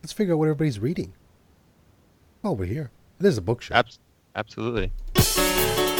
let's 0.03 0.13
figure 0.13 0.35
out 0.35 0.39
what 0.39 0.45
everybody's 0.47 0.79
reading. 0.79 1.15
while 2.43 2.55
we're 2.57 2.67
here. 2.67 2.91
It 3.21 3.27
is 3.27 3.37
a 3.37 3.43
book 3.43 3.63
show. 3.63 3.75
Abs- 3.75 3.99
absolutely. 4.37 4.93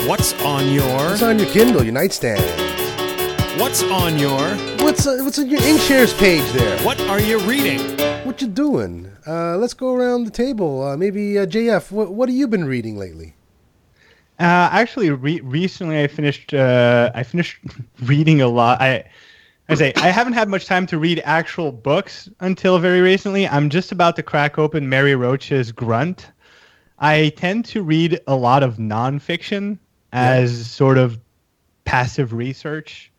What's 0.07 0.33
on 0.41 0.71
your 0.71 0.85
What's 0.85 1.21
on 1.23 1.37
your 1.37 1.49
Kindle, 1.49 1.83
your 1.83 1.91
nightstand? 1.93 2.41
What's 3.59 3.83
on 3.83 4.17
your 4.17 4.39
What's 4.79 5.05
uh, 5.05 5.17
what's 5.21 5.37
on 5.39 5.49
your 5.49 5.59
InkShares 5.59 6.17
page 6.17 6.49
there? 6.53 6.79
What 6.79 7.01
are 7.01 7.19
you 7.19 7.39
reading? 7.39 7.79
What 8.29 8.43
you 8.43 8.47
doing? 8.47 9.11
Uh, 9.25 9.57
let's 9.57 9.73
go 9.73 9.91
around 9.95 10.25
the 10.25 10.29
table. 10.29 10.83
Uh, 10.83 10.95
maybe 10.95 11.39
uh, 11.39 11.47
JF. 11.47 11.89
What 11.89 12.13
what 12.13 12.29
have 12.29 12.35
you 12.35 12.47
been 12.47 12.65
reading 12.65 12.95
lately? 12.95 13.33
Uh, 14.39 14.69
actually, 14.71 15.09
re- 15.09 15.39
recently 15.39 15.99
I 15.99 16.05
finished. 16.05 16.53
Uh, 16.53 17.09
I 17.15 17.23
finished 17.23 17.57
reading 18.03 18.39
a 18.39 18.47
lot. 18.47 18.79
I, 18.81 19.09
I 19.67 19.73
say 19.73 19.93
I 19.95 20.09
haven't 20.09 20.33
had 20.33 20.47
much 20.47 20.67
time 20.67 20.85
to 20.85 20.99
read 20.99 21.23
actual 21.25 21.71
books 21.71 22.29
until 22.39 22.77
very 22.77 23.01
recently. 23.01 23.47
I'm 23.47 23.67
just 23.67 23.91
about 23.91 24.15
to 24.17 24.21
crack 24.21 24.59
open 24.59 24.87
Mary 24.87 25.15
Roach's 25.15 25.71
Grunt. 25.71 26.31
I 26.99 27.29
tend 27.29 27.65
to 27.65 27.81
read 27.81 28.19
a 28.27 28.35
lot 28.35 28.61
of 28.61 28.77
nonfiction 28.77 29.79
as 30.13 30.69
sort 30.69 30.99
of 30.99 31.19
passive 31.85 32.31
research, 32.31 33.11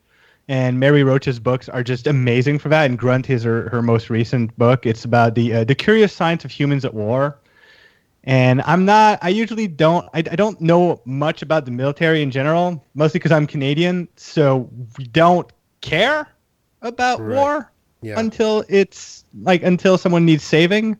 and 0.50 0.80
Mary 0.80 1.04
Roach's 1.04 1.38
books 1.38 1.68
are 1.68 1.84
just 1.84 2.06
amazing 2.08 2.58
for 2.58 2.68
that. 2.70 2.84
And 2.90 2.98
Grunt 2.98 3.30
is 3.30 3.44
her, 3.44 3.68
her 3.70 3.80
most 3.82 4.10
recent 4.10 4.56
book. 4.58 4.84
It's 4.84 5.04
about 5.04 5.34
the 5.36 5.54
uh, 5.54 5.64
the 5.64 5.74
curious 5.76 6.12
science 6.12 6.44
of 6.44 6.50
humans 6.50 6.84
at 6.84 6.92
war 6.92 7.38
and 8.24 8.60
I'm 8.62 8.84
not. 8.84 9.18
I 9.22 9.30
usually 9.30 9.66
don't. 9.66 10.06
I, 10.12 10.18
I 10.18 10.36
don't 10.36 10.60
know 10.60 11.00
much 11.06 11.40
about 11.42 11.64
the 11.64 11.70
military 11.70 12.20
in 12.22 12.30
general, 12.30 12.84
mostly 12.94 13.18
because 13.18 13.32
I'm 13.32 13.46
Canadian. 13.46 14.08
So 14.16 14.68
we 14.98 15.04
don't 15.04 15.50
care 15.80 16.28
about 16.82 17.20
Right. 17.20 17.36
war 17.36 17.72
Yeah. 18.02 18.20
until 18.20 18.64
it's 18.68 19.24
like 19.42 19.62
until 19.62 19.96
someone 19.96 20.26
needs 20.26 20.44
saving. 20.44 20.98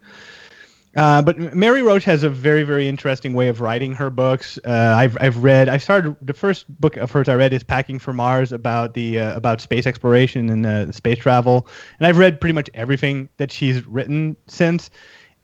Uh, 0.96 1.22
but 1.22 1.38
Mary 1.54 1.82
Roach 1.82 2.04
has 2.04 2.24
a 2.24 2.30
very, 2.30 2.64
very 2.64 2.88
interesting 2.88 3.32
way 3.32 3.46
of 3.48 3.60
writing 3.60 3.92
her 3.94 4.10
books. 4.10 4.58
Uh, 4.64 4.94
I've, 4.96 5.16
I've 5.20 5.36
read. 5.42 5.68
I 5.68 5.78
started 5.78 6.16
the 6.20 6.32
first 6.32 6.66
book 6.80 6.96
of 6.96 7.10
hers 7.10 7.28
I 7.28 7.34
read 7.34 7.52
is 7.52 7.62
Packing 7.62 8.00
for 8.00 8.12
Mars 8.12 8.50
about 8.50 8.94
the 8.94 9.20
uh, 9.20 9.36
about 9.36 9.60
space 9.60 9.86
exploration 9.86 10.50
and 10.50 10.66
uh, 10.66 10.90
space 10.90 11.18
travel, 11.18 11.68
and 11.98 12.06
I've 12.08 12.18
read 12.18 12.40
pretty 12.40 12.54
much 12.54 12.68
everything 12.74 13.28
that 13.36 13.52
she's 13.52 13.86
written 13.86 14.36
since. 14.48 14.90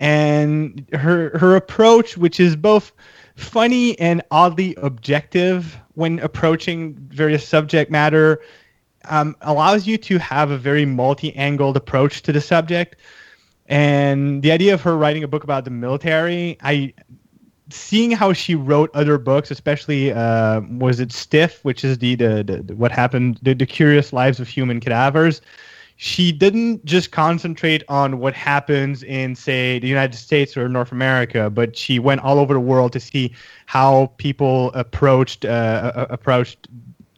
And 0.00 0.84
her 0.92 1.38
her 1.38 1.54
approach, 1.54 2.18
which 2.18 2.40
is 2.40 2.56
both 2.56 2.92
funny 3.36 3.98
and 4.00 4.22
oddly 4.32 4.74
objective 4.78 5.78
when 5.94 6.18
approaching 6.18 6.94
various 7.08 7.46
subject 7.46 7.90
matter, 7.90 8.40
um, 9.04 9.36
allows 9.42 9.86
you 9.86 9.96
to 9.96 10.18
have 10.18 10.50
a 10.50 10.58
very 10.58 10.84
multi-angled 10.84 11.76
approach 11.76 12.22
to 12.22 12.32
the 12.32 12.40
subject. 12.40 12.96
And 13.68 14.42
the 14.42 14.52
idea 14.52 14.74
of 14.74 14.82
her 14.82 14.96
writing 14.96 15.24
a 15.24 15.28
book 15.28 15.44
about 15.44 15.64
the 15.64 15.70
military, 15.70 16.56
I 16.62 16.94
seeing 17.70 18.12
how 18.12 18.32
she 18.32 18.54
wrote 18.54 18.90
other 18.94 19.18
books, 19.18 19.50
especially 19.50 20.12
uh, 20.12 20.60
was 20.70 21.00
it 21.00 21.12
Stiff, 21.12 21.64
which 21.64 21.84
is 21.84 21.98
the, 21.98 22.14
the, 22.14 22.62
the, 22.64 22.76
what 22.76 22.92
happened, 22.92 23.38
the, 23.42 23.54
the 23.54 23.66
curious 23.66 24.12
lives 24.12 24.38
of 24.38 24.48
human 24.48 24.80
cadavers. 24.80 25.40
She 25.98 26.30
didn't 26.30 26.84
just 26.84 27.10
concentrate 27.10 27.82
on 27.88 28.18
what 28.18 28.34
happens 28.34 29.02
in, 29.02 29.34
say, 29.34 29.78
the 29.78 29.88
United 29.88 30.16
States 30.16 30.54
or 30.54 30.68
North 30.68 30.92
America, 30.92 31.48
but 31.48 31.74
she 31.74 31.98
went 31.98 32.20
all 32.20 32.38
over 32.38 32.52
the 32.52 32.60
world 32.60 32.92
to 32.92 33.00
see 33.00 33.34
how 33.64 34.12
people 34.18 34.70
approached 34.74 35.46
uh, 35.46 36.06
approached 36.10 36.68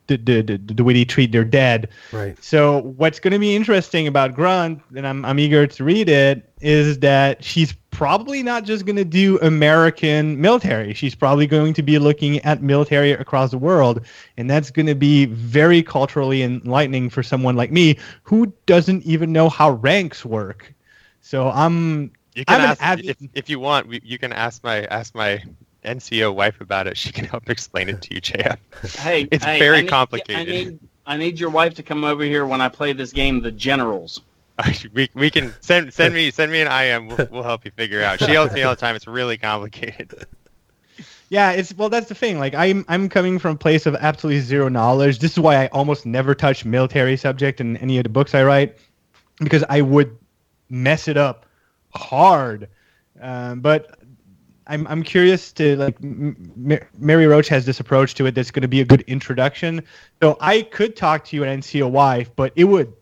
the, 0.09 0.17
the, 0.17 0.43
the, 0.43 0.75
the 0.75 0.85
way 0.85 0.93
they 0.93 1.05
treat 1.05 1.33
their 1.33 1.45
dead. 1.45 1.89
Right. 2.13 2.43
So 2.43 2.81
what's 2.97 3.21
going 3.21 3.33
to 3.33 3.39
be 3.39 3.55
interesting 3.55 4.07
about 4.07 4.35
Grunt, 4.35 4.83
and 4.97 5.07
I'm 5.07 5.25
I'm 5.25 5.39
eager 5.39 5.67
to 5.67 5.85
read 5.85 6.09
it, 6.09 6.51
is 6.61 6.99
that 6.99 7.45
she's 7.45 7.75
probably 7.91 8.43
not 8.43 8.65
just 8.65 8.85
going 8.85 8.97
to 8.97 9.05
do 9.05 9.39
American 9.41 10.41
military. 10.41 10.95
She's 10.95 11.15
probably 11.15 11.47
going 11.47 11.75
to 11.75 11.83
be 11.83 11.99
looking 11.99 12.39
at 12.41 12.63
military 12.63 13.13
across 13.13 13.51
the 13.51 13.59
world, 13.59 14.05
and 14.37 14.49
that's 14.51 14.71
going 14.71 14.87
to 14.87 14.95
be 14.95 15.27
very 15.27 15.83
culturally 15.83 16.43
enlightening 16.43 17.11
for 17.11 17.23
someone 17.23 17.57
like 17.57 17.73
me 17.73 17.99
who 18.23 18.53
doesn't 18.67 19.03
even 19.05 19.33
know 19.33 19.49
how 19.49 19.71
ranks 19.73 20.25
work. 20.25 20.75
So 21.21 21.51
I'm 21.51 22.13
You 22.35 22.45
can 22.45 22.61
I'm 22.61 22.71
ask 22.71 22.83
avid- 22.83 23.07
if, 23.07 23.17
if 23.35 23.51
you 23.51 23.59
want. 23.59 23.93
You 24.05 24.19
can 24.19 24.33
ask 24.33 24.63
my 24.63 24.85
ask 24.85 25.15
my 25.15 25.43
NCO 25.85 26.35
wife 26.35 26.61
about 26.61 26.87
it. 26.87 26.97
She 26.97 27.13
can 27.13 27.25
help 27.25 27.49
explain 27.49 27.89
it 27.89 28.03
to 28.03 28.15
you, 28.15 28.21
JF. 28.21 28.59
Hey, 28.99 29.29
it's 29.31 29.45
hey, 29.45 29.59
very 29.59 29.79
I 29.79 29.81
need- 29.83 29.91
complicated. 29.91 30.49
I 30.49 30.51
need 30.51 30.79
I 31.07 31.17
need 31.17 31.41
your 31.41 31.49
wife 31.51 31.75
to 31.75 31.83
come 31.83 32.05
over 32.05 32.23
here 32.23 32.45
when 32.47 32.61
I 32.61 32.69
play 32.69 32.93
this 32.93 33.13
game, 33.13 33.41
The 33.41 33.51
Generals. 33.51 34.21
we, 34.93 35.09
we 35.15 35.31
can 35.31 35.55
send 35.61 35.95
send 35.95 36.13
me 36.13 36.31
send 36.31 36.53
me 36.53 36.61
an 36.61 36.69
IM. 36.69 37.09
We'll, 37.09 37.29
we'll 37.31 37.43
help 37.43 37.65
you 37.65 37.71
figure 37.71 38.03
out. 38.03 38.19
She 38.19 38.27
tells 38.27 38.53
me 38.53 38.63
all 38.63 38.75
the 38.75 38.81
time 38.81 38.95
it's 38.97 39.07
really 39.07 39.39
complicated. 39.39 40.27
Yeah, 41.31 41.53
it's 41.53 41.75
well 41.77 41.91
that's 41.91 42.09
the 42.09 42.15
thing. 42.15 42.39
Like 42.39 42.55
I'm 42.55 42.87
I'm 42.89 43.11
coming 43.11 43.39
from 43.39 43.57
a 43.57 43.59
place 43.59 43.85
of 43.85 43.95
absolutely 43.95 44.41
zero 44.41 44.69
knowledge. 44.71 45.19
This 45.19 45.33
is 45.33 45.39
why 45.39 45.63
I 45.63 45.67
almost 45.69 46.07
never 46.07 46.35
touch 46.35 46.65
military 46.65 47.19
subject 47.19 47.61
in 47.61 47.77
any 47.77 47.99
of 47.99 48.05
the 48.05 48.09
books 48.09 48.35
I 48.35 48.45
write 48.45 48.79
because 49.39 49.63
I 49.69 49.83
would 49.83 50.17
mess 50.71 51.07
it 51.07 51.19
up 51.19 51.45
hard. 51.95 52.69
Um, 53.21 53.61
but 53.61 53.98
I'm 54.69 54.87
I'm 54.87 55.03
curious 55.03 55.53
to 55.53 55.77
like 55.77 55.97
M- 56.03 56.55
Mary 56.99 57.27
Roach 57.27 57.49
has 57.49 57.65
this 57.67 57.81
approach 57.81 58.15
to 58.15 58.27
it 58.27 58.35
that's 58.35 58.51
going 58.51 58.63
to 58.63 58.69
be 58.69 58.81
a 58.81 58.85
good 58.85 59.01
introduction. 59.03 59.83
So 60.23 60.37
I 60.41 60.63
could 60.63 60.95
talk 60.95 61.25
to 61.27 61.37
you 61.37 61.45
an 61.45 61.61
NCO 61.61 61.91
wife, 61.91 62.31
but 62.37 62.53
it 62.55 62.65
would 62.65 62.93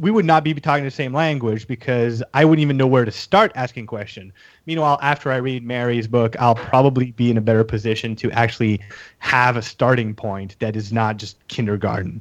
we 0.00 0.10
would 0.10 0.24
not 0.24 0.44
be 0.44 0.52
talking 0.54 0.84
the 0.84 0.90
same 0.90 1.14
language 1.14 1.66
because 1.66 2.22
I 2.34 2.44
wouldn't 2.44 2.62
even 2.62 2.76
know 2.76 2.86
where 2.86 3.04
to 3.04 3.10
start 3.10 3.52
asking 3.54 3.86
question. 3.86 4.32
Meanwhile, 4.66 4.98
after 5.00 5.32
I 5.32 5.36
read 5.36 5.64
Mary's 5.64 6.06
book, 6.06 6.36
I'll 6.38 6.54
probably 6.54 7.12
be 7.12 7.30
in 7.30 7.38
a 7.38 7.40
better 7.40 7.64
position 7.64 8.14
to 8.16 8.30
actually 8.32 8.80
have 9.18 9.56
a 9.56 9.62
starting 9.62 10.14
point 10.14 10.56
that 10.58 10.76
is 10.76 10.92
not 10.92 11.16
just 11.16 11.46
kindergarten. 11.48 12.20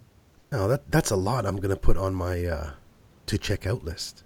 No, 0.51 0.67
that 0.67 0.89
that's 0.91 1.11
a 1.11 1.15
lot. 1.15 1.45
I'm 1.45 1.57
gonna 1.57 1.75
put 1.75 1.97
on 1.97 2.13
my 2.13 2.45
uh, 2.45 2.71
to 3.25 3.37
check 3.37 3.65
out 3.65 3.83
list. 3.83 4.23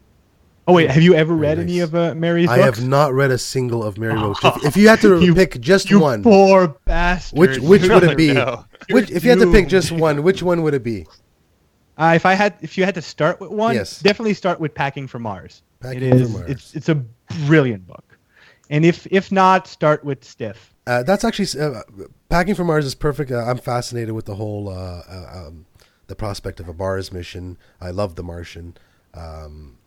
Oh 0.70 0.74
wait, 0.74 0.90
have 0.92 1.02
you 1.02 1.16
ever 1.16 1.34
read 1.34 1.58
Very 1.58 1.68
any 1.68 1.80
nice. 1.80 1.88
of 1.88 1.96
uh, 1.96 2.14
Mary's 2.16 2.50
I 2.50 2.58
books? 2.58 2.78
have 2.80 2.88
not 2.88 3.14
read 3.14 3.32
a 3.32 3.38
single 3.38 3.84
of 3.84 3.98
Mary 3.98 4.14
Roach. 4.14 4.38
If, 4.44 4.66
if 4.66 4.78
you 4.78 4.88
had 4.88 5.02
to 5.02 5.20
You- 5.20 5.34
pick 5.34 5.60
just 5.60 5.90
you 5.90 6.00
one, 6.00 6.22
poor 6.24 6.76
bastard. 6.86 7.40
which 7.40 7.58
which 7.60 7.82
would 7.90 8.04
it 8.04 8.18
be? 8.26 8.34
No. 8.34 8.66
Which, 8.92 9.10
if 9.12 9.24
you 9.24 9.32
had 9.32 9.40
to 9.40 9.52
pick 9.52 9.68
just 9.78 9.92
one, 9.92 10.22
which 10.24 10.44
one 10.44 10.62
would 10.64 10.74
it 10.76 10.84
be? 10.84 11.08
Uh, 11.98 12.14
if 12.16 12.26
I 12.26 12.34
had, 12.34 12.54
if 12.62 12.78
you 12.78 12.86
had 12.86 12.96
to 12.96 13.02
start 13.02 13.42
with 13.42 13.50
one, 13.52 13.76
Yes. 13.76 14.00
definitely 14.00 14.34
start 14.34 14.60
with 14.60 14.74
Packing 14.74 15.08
for 15.08 15.20
Mars. 15.20 15.64
Packing 15.82 16.04
it 16.04 16.14
is. 16.14 16.32
for 16.32 16.38
Mars. 16.38 16.50
It's 16.52 16.74
it's 16.76 16.90
a 16.90 16.96
brilliant 17.48 17.88
book, 17.88 18.18
and 18.70 18.86
if 18.86 19.08
if 19.12 19.32
not, 19.32 19.68
start 19.68 20.06
with 20.06 20.24
Stiff. 20.24 20.74
Uh, 20.86 21.02
that's 21.04 21.24
actually 21.24 21.60
uh, 21.62 21.82
packing 22.30 22.54
for 22.56 22.64
Mars 22.64 22.86
is 22.86 22.96
perfect. 22.96 23.32
Uh, 23.32 23.40
I'm 23.44 23.58
fascinated 23.58 24.14
with 24.14 24.26
the 24.26 24.36
whole 24.36 24.70
uh, 24.70 25.02
uh, 25.10 25.48
um, 25.48 25.66
the 26.08 26.16
prospect 26.16 26.60
of 26.60 26.70
a 26.70 26.74
Mars 26.74 27.12
mission. 27.12 27.58
I 27.82 27.90
love 27.90 28.16
The 28.16 28.24
Martian. 28.24 28.78
Um, 29.16 29.79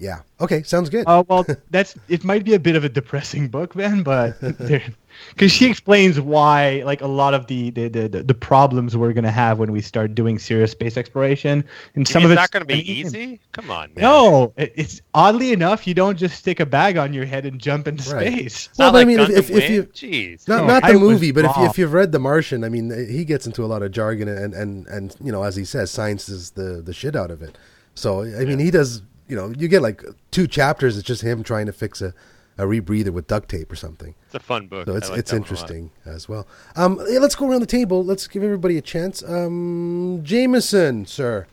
yeah. 0.00 0.22
Okay. 0.40 0.62
Sounds 0.64 0.88
good. 0.90 1.04
Uh, 1.06 1.22
well, 1.28 1.46
that's 1.70 1.94
it. 2.08 2.24
Might 2.24 2.44
be 2.44 2.54
a 2.54 2.58
bit 2.58 2.74
of 2.74 2.82
a 2.84 2.88
depressing 2.88 3.48
book, 3.48 3.74
then, 3.74 4.02
but 4.02 4.40
because 4.40 5.52
she 5.52 5.68
explains 5.68 6.18
why, 6.18 6.82
like 6.86 7.02
a 7.02 7.06
lot 7.06 7.34
of 7.34 7.46
the 7.48 7.68
the, 7.70 7.88
the, 7.88 8.08
the- 8.08 8.22
the 8.22 8.34
problems 8.34 8.96
we're 8.96 9.12
gonna 9.12 9.30
have 9.30 9.58
when 9.58 9.70
we 9.72 9.80
start 9.82 10.14
doing 10.14 10.38
serious 10.38 10.70
space 10.70 10.96
exploration, 10.96 11.62
and 11.94 12.08
You 12.08 12.12
some 12.12 12.22
mean 12.22 12.32
of 12.32 12.38
it's 12.38 12.44
it's 12.44 12.54
not 12.54 12.66
going 12.66 12.66
to 12.66 12.74
be 12.82 12.90
easy. 12.92 13.40
Come 13.52 13.70
on, 13.70 13.92
man. 13.94 14.02
No, 14.02 14.52
it, 14.56 14.72
it's 14.74 15.02
oddly 15.14 15.52
enough, 15.52 15.86
you 15.86 15.92
don't 15.94 16.16
just 16.16 16.38
stick 16.38 16.60
a 16.60 16.66
bag 16.66 16.96
on 16.96 17.12
your 17.12 17.26
head 17.26 17.44
and 17.44 17.60
jump 17.60 17.86
into 17.86 18.08
Right. 18.14 18.26
space. 18.32 18.70
Well, 18.78 18.88
not 18.88 18.92
but 18.94 19.02
I 19.02 19.04
mean, 19.04 19.20
if- 19.20 19.28
if- 19.30 19.50
if 19.50 19.70
you- 19.70 19.84
Jeez. 19.84 20.48
not 20.48 20.62
no, 20.62 20.66
not 20.66 20.82
the 20.84 20.92
was 20.92 21.00
movie, 21.00 21.32
but 21.32 21.44
if, 21.44 21.56
you, 21.58 21.64
if 21.66 21.76
you've 21.78 21.92
read 21.92 22.12
The 22.12 22.18
Martian, 22.18 22.64
I 22.64 22.70
mean, 22.70 22.90
he 23.10 23.24
gets 23.26 23.46
into 23.46 23.62
a 23.64 23.66
lot 23.68 23.82
of 23.82 23.92
jargon 23.92 24.28
and 24.28 24.54
and 24.54 24.86
and 24.86 25.14
you 25.22 25.30
know, 25.30 25.42
as 25.42 25.56
he 25.56 25.64
says, 25.66 25.90
science 25.90 26.28
is 26.30 26.52
the 26.52 26.80
the 26.82 26.94
shit 26.94 27.14
out 27.14 27.30
of 27.30 27.42
it. 27.42 27.58
So 27.94 28.22
I 28.22 28.44
mean, 28.46 28.58
he 28.60 28.70
does. 28.70 29.02
You 29.30 29.36
know, 29.36 29.52
you 29.56 29.68
get 29.68 29.82
like 29.82 30.02
two 30.30 30.46
chapters. 30.46 30.96
It's 30.98 31.06
just 31.06 31.22
him 31.22 31.42
trying 31.42 31.66
to 31.66 31.72
fix 31.72 32.02
a, 32.02 32.12
a 32.58 32.64
rebreather 32.64 33.10
with 33.10 33.26
duct 33.28 33.48
tape 33.48 33.70
or 33.70 33.76
something. 33.76 34.14
It's 34.26 34.34
a 34.34 34.40
fun 34.40 34.66
book. 34.66 34.86
So 34.86 34.96
it's 34.96 35.08
like 35.08 35.20
it's 35.20 35.30
that 35.30 35.36
one 35.36 35.42
a 35.42 35.44
lot. 35.44 35.50
interesting 35.50 35.90
as 36.04 36.28
well. 36.28 36.46
Um, 36.76 36.96
let's 36.96 37.34
go 37.34 37.48
around 37.48 37.60
the 37.60 37.66
table. 37.66 38.04
Let's 38.04 38.26
give 38.26 38.42
everybody 38.42 38.76
a 38.76 38.82
chance. 38.82 39.22
Um, 39.22 40.20
Jamison, 40.24 41.06
sir. 41.06 41.46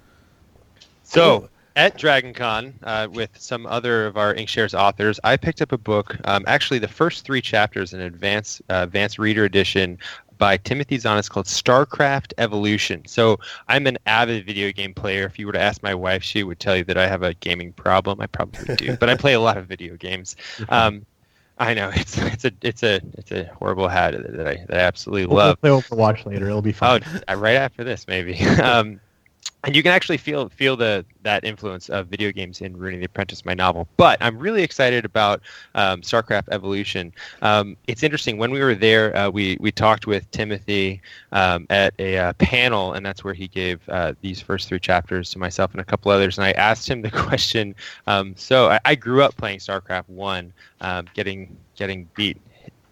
So 1.04 1.50
at 1.78 1.96
DragonCon, 1.96 2.74
uh, 2.82 3.08
with 3.12 3.30
some 3.38 3.68
other 3.68 4.08
of 4.08 4.18
our 4.18 4.34
InkShares 4.34 4.78
authors, 4.78 5.20
I 5.24 5.38
picked 5.38 5.62
up 5.62 5.72
a 5.72 5.78
book. 5.78 6.18
Um, 6.26 6.44
actually, 6.48 6.80
the 6.80 6.88
first 6.88 7.24
three 7.24 7.42
chapters 7.42 7.94
in 7.94 8.02
advanced 8.02 8.64
uh, 8.70 8.82
advanced 8.82 9.20
reader 9.20 9.46
edition 9.46 10.00
by 10.38 10.58
Timothy 10.58 10.98
Zahn. 10.98 11.18
It's 11.18 11.30
called 11.30 11.46
StarCraft 11.48 12.34
Evolution. 12.38 13.04
So 13.08 13.40
I'm 13.68 13.88
an 13.88 13.98
avid 14.06 14.46
video 14.46 14.72
game 14.72 14.94
player. 14.94 15.26
If 15.26 15.38
you 15.40 15.46
were 15.48 15.54
to 15.54 15.60
ask 15.62 15.82
my 15.84 15.94
wife, 15.96 16.24
she 16.24 16.44
would 16.44 16.60
tell 16.60 16.76
you 16.78 16.84
that 16.86 16.98
I 16.98 17.08
have 17.08 17.24
a 17.24 17.34
gaming 17.36 17.74
problem. 17.74 18.22
I 18.22 18.28
probably 18.28 18.76
do, 18.76 18.96
but 19.00 19.10
I 19.10 19.16
play 19.16 19.34
a 19.34 19.40
lot 19.40 19.58
of 19.58 19.66
video 19.68 19.96
games. 19.96 20.36
Um, 20.70 21.06
I 21.60 21.74
know 21.74 21.90
it's 21.96 22.18
it's 22.18 22.46
a 22.46 22.52
it's 22.62 22.84
a 22.84 23.02
it's 23.18 23.32
a 23.32 23.46
horrible 23.58 23.88
habit 23.88 24.32
that 24.38 24.48
I 24.48 24.64
that 24.68 24.78
I 24.78 24.82
absolutely 24.82 25.34
love. 25.36 25.58
we'll 25.62 25.82
play 25.82 25.98
Overwatch 25.98 26.26
later. 26.26 26.48
It'll 26.48 26.62
be 26.62 26.70
Oh, 26.72 26.74
fun. 26.74 27.04
uh, 27.30 27.36
right 27.36 27.56
after 27.56 27.84
this, 27.84 28.08
maybe. 28.08 28.40
um, 28.62 29.00
and 29.64 29.76
you 29.76 29.84
can 29.84 29.92
actually 29.92 30.18
feel 30.18 30.50
feel 30.50 30.78
the 30.78 31.06
that 31.24 31.44
influence 31.44 31.90
of 31.90 32.08
video 32.08 32.32
games 32.32 32.62
in 32.62 32.78
Rune 32.78 32.94
of 32.94 33.00
the 33.00 33.06
Apprentice, 33.06 33.44
my 33.44 33.54
novel. 33.54 33.88
But 33.98 34.18
I'm 34.22 34.38
really 34.38 34.64
excited 34.64 35.04
about 35.04 35.42
um, 35.76 36.02
StarCraft 36.02 36.50
Evolution. 36.52 37.12
Um, 37.42 37.76
it's 37.88 38.04
interesting. 38.04 38.38
When 38.38 38.52
we 38.52 38.62
were 38.62 38.76
there, 38.76 39.16
uh, 39.16 39.30
we 39.30 39.58
we 39.60 39.72
talked 39.72 40.08
with 40.08 40.30
Timothy 40.32 41.02
um, 41.32 41.66
at 41.70 41.94
a 42.00 42.18
uh, 42.18 42.34
panel, 42.34 42.94
and 42.94 43.06
that's 43.06 43.24
where 43.24 43.34
he 43.34 43.48
gave 43.48 43.82
uh, 43.90 44.14
these 44.22 44.40
first 44.40 44.70
three 44.70 44.80
chapters 44.80 45.32
to 45.32 45.40
myself 45.40 45.72
and 45.72 45.82
a 45.82 45.86
couple 45.86 46.12
others. 46.12 46.38
And 46.38 46.46
I 46.46 46.52
asked 46.52 46.90
him 46.90 47.02
the 47.02 47.12
question. 47.28 47.76
Um, 48.06 48.36
so 48.38 48.70
I, 48.70 48.80
I, 48.86 48.96
grew 48.96 49.22
up 49.22 49.36
playing 49.36 49.60
StarCraft 49.60 50.08
One, 50.08 50.54
um, 50.82 51.08
getting 51.14 51.58
getting 51.76 52.08
beat 52.16 52.38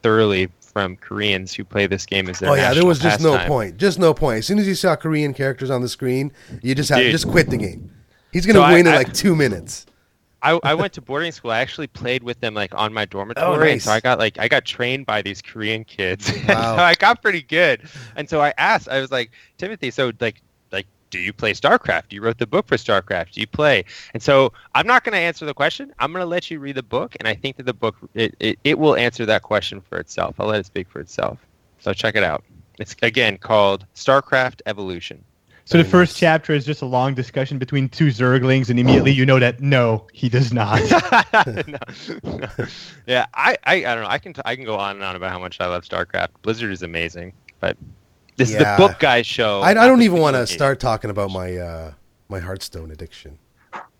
thoroughly 0.01 0.49
from 0.75 0.97
Koreans 0.97 1.53
who 1.53 1.63
play 1.63 1.87
this 1.87 2.05
game 2.05 2.27
as 2.29 2.39
their. 2.39 2.49
Oh 2.49 2.53
yeah, 2.53 2.73
there 2.73 2.85
was 2.85 2.99
just 2.99 3.19
pastime. 3.19 3.41
no 3.41 3.47
point. 3.47 3.77
Just 3.77 3.97
no 3.97 4.13
point. 4.13 4.39
As 4.39 4.45
soon 4.45 4.59
as 4.59 4.67
you 4.67 4.75
saw 4.75 4.97
Korean 4.97 5.33
characters 5.33 5.69
on 5.69 5.81
the 5.81 5.87
screen, 5.87 6.33
you 6.61 6.75
just 6.75 6.89
have 6.89 6.99
Dude. 6.99 7.13
just 7.13 7.29
quit 7.29 7.49
the 7.49 7.55
game. 7.55 7.89
He's 8.33 8.45
gonna 8.45 8.59
So 8.59 8.63
I- 8.63 8.73
win 8.73 8.85
in 8.85 8.93
I- 8.93 8.97
like 8.97 9.13
two 9.13 9.37
minutes. 9.37 9.85
I, 10.41 10.59
I 10.63 10.73
went 10.75 10.91
to 10.93 11.01
boarding 11.01 11.31
school. 11.31 11.49
I 11.51 11.59
actually 11.61 11.87
played 11.87 12.21
with 12.23 12.39
them 12.41 12.53
like 12.53 12.75
on 12.75 12.93
my 12.93 13.05
dormitory, 13.05 13.47
Oh, 13.47 13.57
nice. 13.57 13.85
so 13.85 13.91
I 13.93 14.01
got 14.01 14.19
like 14.19 14.37
I 14.37 14.49
got 14.49 14.65
trained 14.65 15.05
by 15.05 15.21
these 15.21 15.41
Korean 15.41 15.85
kids. 15.85 16.29
Wow. 16.49 16.75
so 16.75 16.83
I 16.83 16.93
got 16.95 17.21
pretty 17.21 17.41
good. 17.41 17.81
And 18.17 18.29
so 18.29 18.41
I 18.41 18.53
asked, 18.57 18.89
I 18.89 18.99
was 18.99 19.11
like, 19.11 19.31
Timothy, 19.57 19.91
so 19.91 20.11
like 20.19 20.41
do 21.15 21.21
you 21.21 21.33
play 21.33 21.53
StarCraft? 21.53 22.11
You 22.11 22.21
wrote 22.21 22.37
the 22.37 22.47
book 22.47 22.67
for 22.67 22.75
StarCraft. 22.75 23.31
Do 23.31 23.41
you 23.41 23.47
play? 23.47 23.85
And 24.13 24.21
so 24.21 24.51
I'm 24.73 24.87
not 24.87 25.03
going 25.03 25.13
to 25.13 25.19
answer 25.19 25.45
the 25.45 25.53
question. 25.53 25.93
I'm 25.99 26.11
going 26.11 26.21
to 26.21 26.27
let 26.29 26.51
you 26.51 26.59
read 26.59 26.75
the 26.75 26.83
book, 26.83 27.15
and 27.19 27.27
I 27.27 27.35
think 27.35 27.57
that 27.57 27.65
the 27.65 27.73
book 27.73 27.95
it, 28.13 28.35
it, 28.39 28.59
it 28.63 28.79
will 28.79 28.95
answer 28.95 29.25
that 29.25 29.43
question 29.43 29.81
for 29.81 29.97
itself. 29.97 30.35
I'll 30.39 30.47
let 30.47 30.59
it 30.59 30.65
speak 30.65 30.89
for 30.89 30.99
itself. 30.99 31.39
So 31.79 31.93
check 31.93 32.15
it 32.15 32.23
out. 32.23 32.43
It's 32.79 32.95
again 33.01 33.37
called 33.37 33.85
StarCraft 33.95 34.61
Evolution. 34.65 35.23
So 35.67 35.79
the 35.79 35.83
first 35.83 36.15
chapter 36.15 36.53
is 36.53 36.63
just 36.63 36.83
a 36.83 36.85
long 36.85 37.15
discussion 37.15 37.57
between 37.57 37.89
two 37.89 38.09
Zerglings, 38.09 38.69
and 38.69 38.79
immediately 38.79 39.11
you 39.11 39.25
know 39.25 39.39
that 39.39 39.61
no, 39.61 40.05
he 40.13 40.29
does 40.29 40.53
not. 40.53 40.79
no, 41.67 41.77
no. 42.23 42.47
Yeah, 43.07 43.25
I, 43.33 43.57
I, 43.63 43.75
I 43.77 43.95
don't 43.95 44.03
know. 44.03 44.09
I 44.09 44.19
can 44.19 44.33
t- 44.33 44.41
I 44.45 44.55
can 44.55 44.65
go 44.65 44.77
on 44.77 44.97
and 44.97 45.03
on 45.03 45.15
about 45.15 45.31
how 45.31 45.39
much 45.39 45.59
I 45.59 45.65
love 45.65 45.83
StarCraft. 45.83 46.29
Blizzard 46.43 46.71
is 46.71 46.83
amazing, 46.83 47.33
but 47.59 47.77
this 48.37 48.51
Yeah. 48.51 48.57
is 48.57 48.63
the 48.63 48.87
book 48.87 48.99
guy 48.99 49.21
show. 49.21 49.61
I, 49.61 49.69
I 49.71 49.73
don't 49.87 50.01
even 50.01 50.19
want 50.19 50.35
to 50.35 50.45
start 50.47 50.79
talking 50.79 51.09
about 51.09 51.31
my 51.31 51.57
uh, 51.57 51.91
my 52.29 52.39
Hearthstone 52.39 52.91
addiction. 52.91 53.37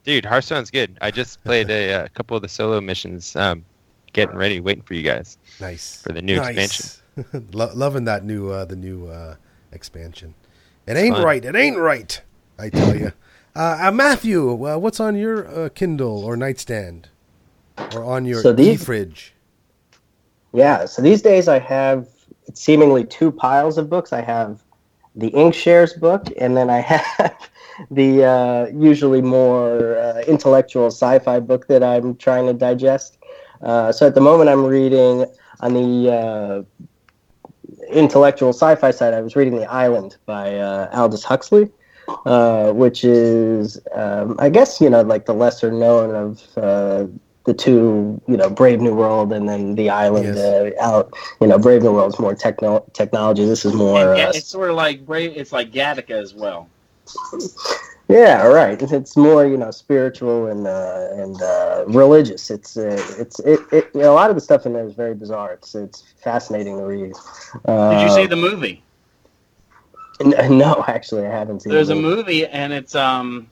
Dude, 0.03 0.25
Hearthstone's 0.25 0.69
good. 0.71 0.97
I 1.01 1.09
just 1.11 1.43
played 1.43 1.69
a, 1.71 1.93
uh 1.93 2.07
couple 2.13 2.36
of 2.38 2.43
the 2.43 2.49
solo 2.49 2.79
missions, 2.81 3.36
um, 3.36 3.65
getting 4.13 4.36
ready, 4.36 4.59
waiting 4.59 4.83
for 4.83 4.93
you 4.93 5.01
guys. 5.03 5.38
Nice 5.59 6.01
for 6.01 6.11
the 6.13 6.21
new 6.21 6.38
Nice. 6.38 7.01
expansion. 7.15 7.47
Lo- 7.53 7.71
loving 7.73 8.05
that 8.05 8.23
new 8.23 8.49
uh, 8.51 8.65
the 8.65 8.75
new 8.75 9.07
uh, 9.07 9.36
expansion. 9.71 10.33
It 10.88 10.97
ain't 10.97 11.15
fun. 11.15 11.23
right. 11.25 11.43
It 11.45 11.55
ain't 11.55 11.77
right. 11.77 12.21
I 12.59 12.69
tell 12.69 12.95
you, 12.95 13.11
uh, 13.55 13.79
uh, 13.81 13.91
Matthew. 13.91 14.51
Uh, 14.67 14.77
what's 14.77 14.99
on 14.99 15.15
your 15.15 15.47
uh, 15.47 15.69
Kindle 15.69 16.23
or 16.23 16.38
nightstand, 16.38 17.09
or 17.93 18.03
on 18.03 18.25
your 18.25 18.41
So 18.41 18.53
these- 18.53 18.81
e-fridge? 18.81 19.33
Yeah, 20.53 20.86
so 20.86 21.01
these 21.01 21.21
days 21.21 21.47
I 21.49 21.59
have 21.59 22.07
seemingly 22.53 23.03
two 23.03 23.31
piles 23.31 23.77
of 23.77 23.89
books. 23.89 24.13
I 24.13 24.21
have 24.21 24.63
the 25.15 25.31
Inkshares 25.31 25.99
book, 25.99 26.27
and 26.37 26.55
then 26.55 26.69
I 26.69 26.79
have 26.81 27.49
the 27.91 28.23
uh, 28.23 28.65
usually 28.67 29.21
more 29.21 29.97
uh, 29.97 30.21
intellectual 30.27 30.87
sci-fi 30.87 31.39
book 31.39 31.67
that 31.67 31.83
I'm 31.83 32.15
trying 32.15 32.47
to 32.47 32.53
digest. 32.53 33.17
Uh, 33.61 33.91
so 33.91 34.07
at 34.07 34.15
the 34.15 34.21
moment, 34.21 34.49
I'm 34.49 34.65
reading 34.65 35.25
on 35.61 35.73
the 35.73 36.11
uh, 36.11 36.85
intellectual 37.91 38.49
sci-fi 38.49 38.91
side. 38.91 39.13
I 39.13 39.21
was 39.21 39.35
reading 39.35 39.55
The 39.55 39.69
Island 39.71 40.17
by 40.25 40.57
uh, 40.57 40.89
Aldous 40.93 41.23
Huxley, 41.23 41.71
uh, 42.25 42.71
which 42.73 43.03
is, 43.03 43.79
um, 43.93 44.35
I 44.39 44.49
guess, 44.49 44.81
you 44.81 44.89
know, 44.89 45.01
like 45.01 45.25
the 45.25 45.33
lesser 45.33 45.71
known 45.71 46.15
of 46.15 47.17
the 47.45 47.53
two, 47.53 48.19
you 48.27 48.37
know, 48.37 48.49
Brave 48.49 48.81
New 48.81 48.93
World 48.93 49.31
and 49.31 49.47
then 49.47 49.75
The 49.75 49.89
Island. 49.89 50.37
Uh, 50.37 50.71
out, 50.81 51.13
you 51.39 51.47
know, 51.47 51.57
Brave 51.57 51.83
New 51.83 51.93
World's 51.93 52.19
more 52.19 52.35
techno- 52.35 52.83
technology. 52.93 53.45
This 53.45 53.65
is 53.65 53.73
more. 53.73 54.13
And 54.13 54.21
Uh, 54.21 54.31
it's 54.35 54.47
sort 54.47 54.69
of 54.69 54.75
like 54.75 55.05
Bra- 55.05 55.17
it's 55.19 55.51
like 55.51 55.71
Gattaca 55.71 56.11
as 56.11 56.33
well. 56.33 56.67
Yeah, 58.07 58.45
right. 58.45 58.79
It's 58.81 59.17
more 59.17 59.45
you 59.47 59.57
know 59.57 59.71
spiritual 59.71 60.45
and 60.47 60.67
uh, 60.67 61.07
and 61.13 61.41
uh, 61.41 61.85
religious. 61.87 62.51
It's 62.51 62.77
uh, 62.77 63.03
it's 63.17 63.39
it, 63.39 63.59
it 63.71 63.89
you 63.95 64.01
know, 64.01 64.11
a 64.11 64.15
lot 64.15 64.29
of 64.29 64.35
the 64.35 64.41
stuff 64.41 64.65
in 64.67 64.73
there 64.73 64.85
is 64.85 64.93
very 64.93 65.15
bizarre. 65.15 65.53
It's 65.53 65.73
it's 65.73 66.03
fascinating 66.23 66.77
to 66.77 66.83
read. 66.83 67.13
Uh, 67.67 67.91
Did 67.97 68.01
you 68.03 68.15
see 68.15 68.27
the 68.27 68.35
movie? 68.35 68.83
n- 70.19 70.57
No, 70.57 70.83
actually, 70.87 71.25
I 71.25 71.31
haven't 71.31 71.61
seen. 71.63 71.71
It. 71.71 71.75
There's 71.75 71.87
the 71.87 71.95
a 71.97 72.01
movie, 72.01 72.45
and 72.45 72.73
it's 72.73 72.93
um, 72.93 73.49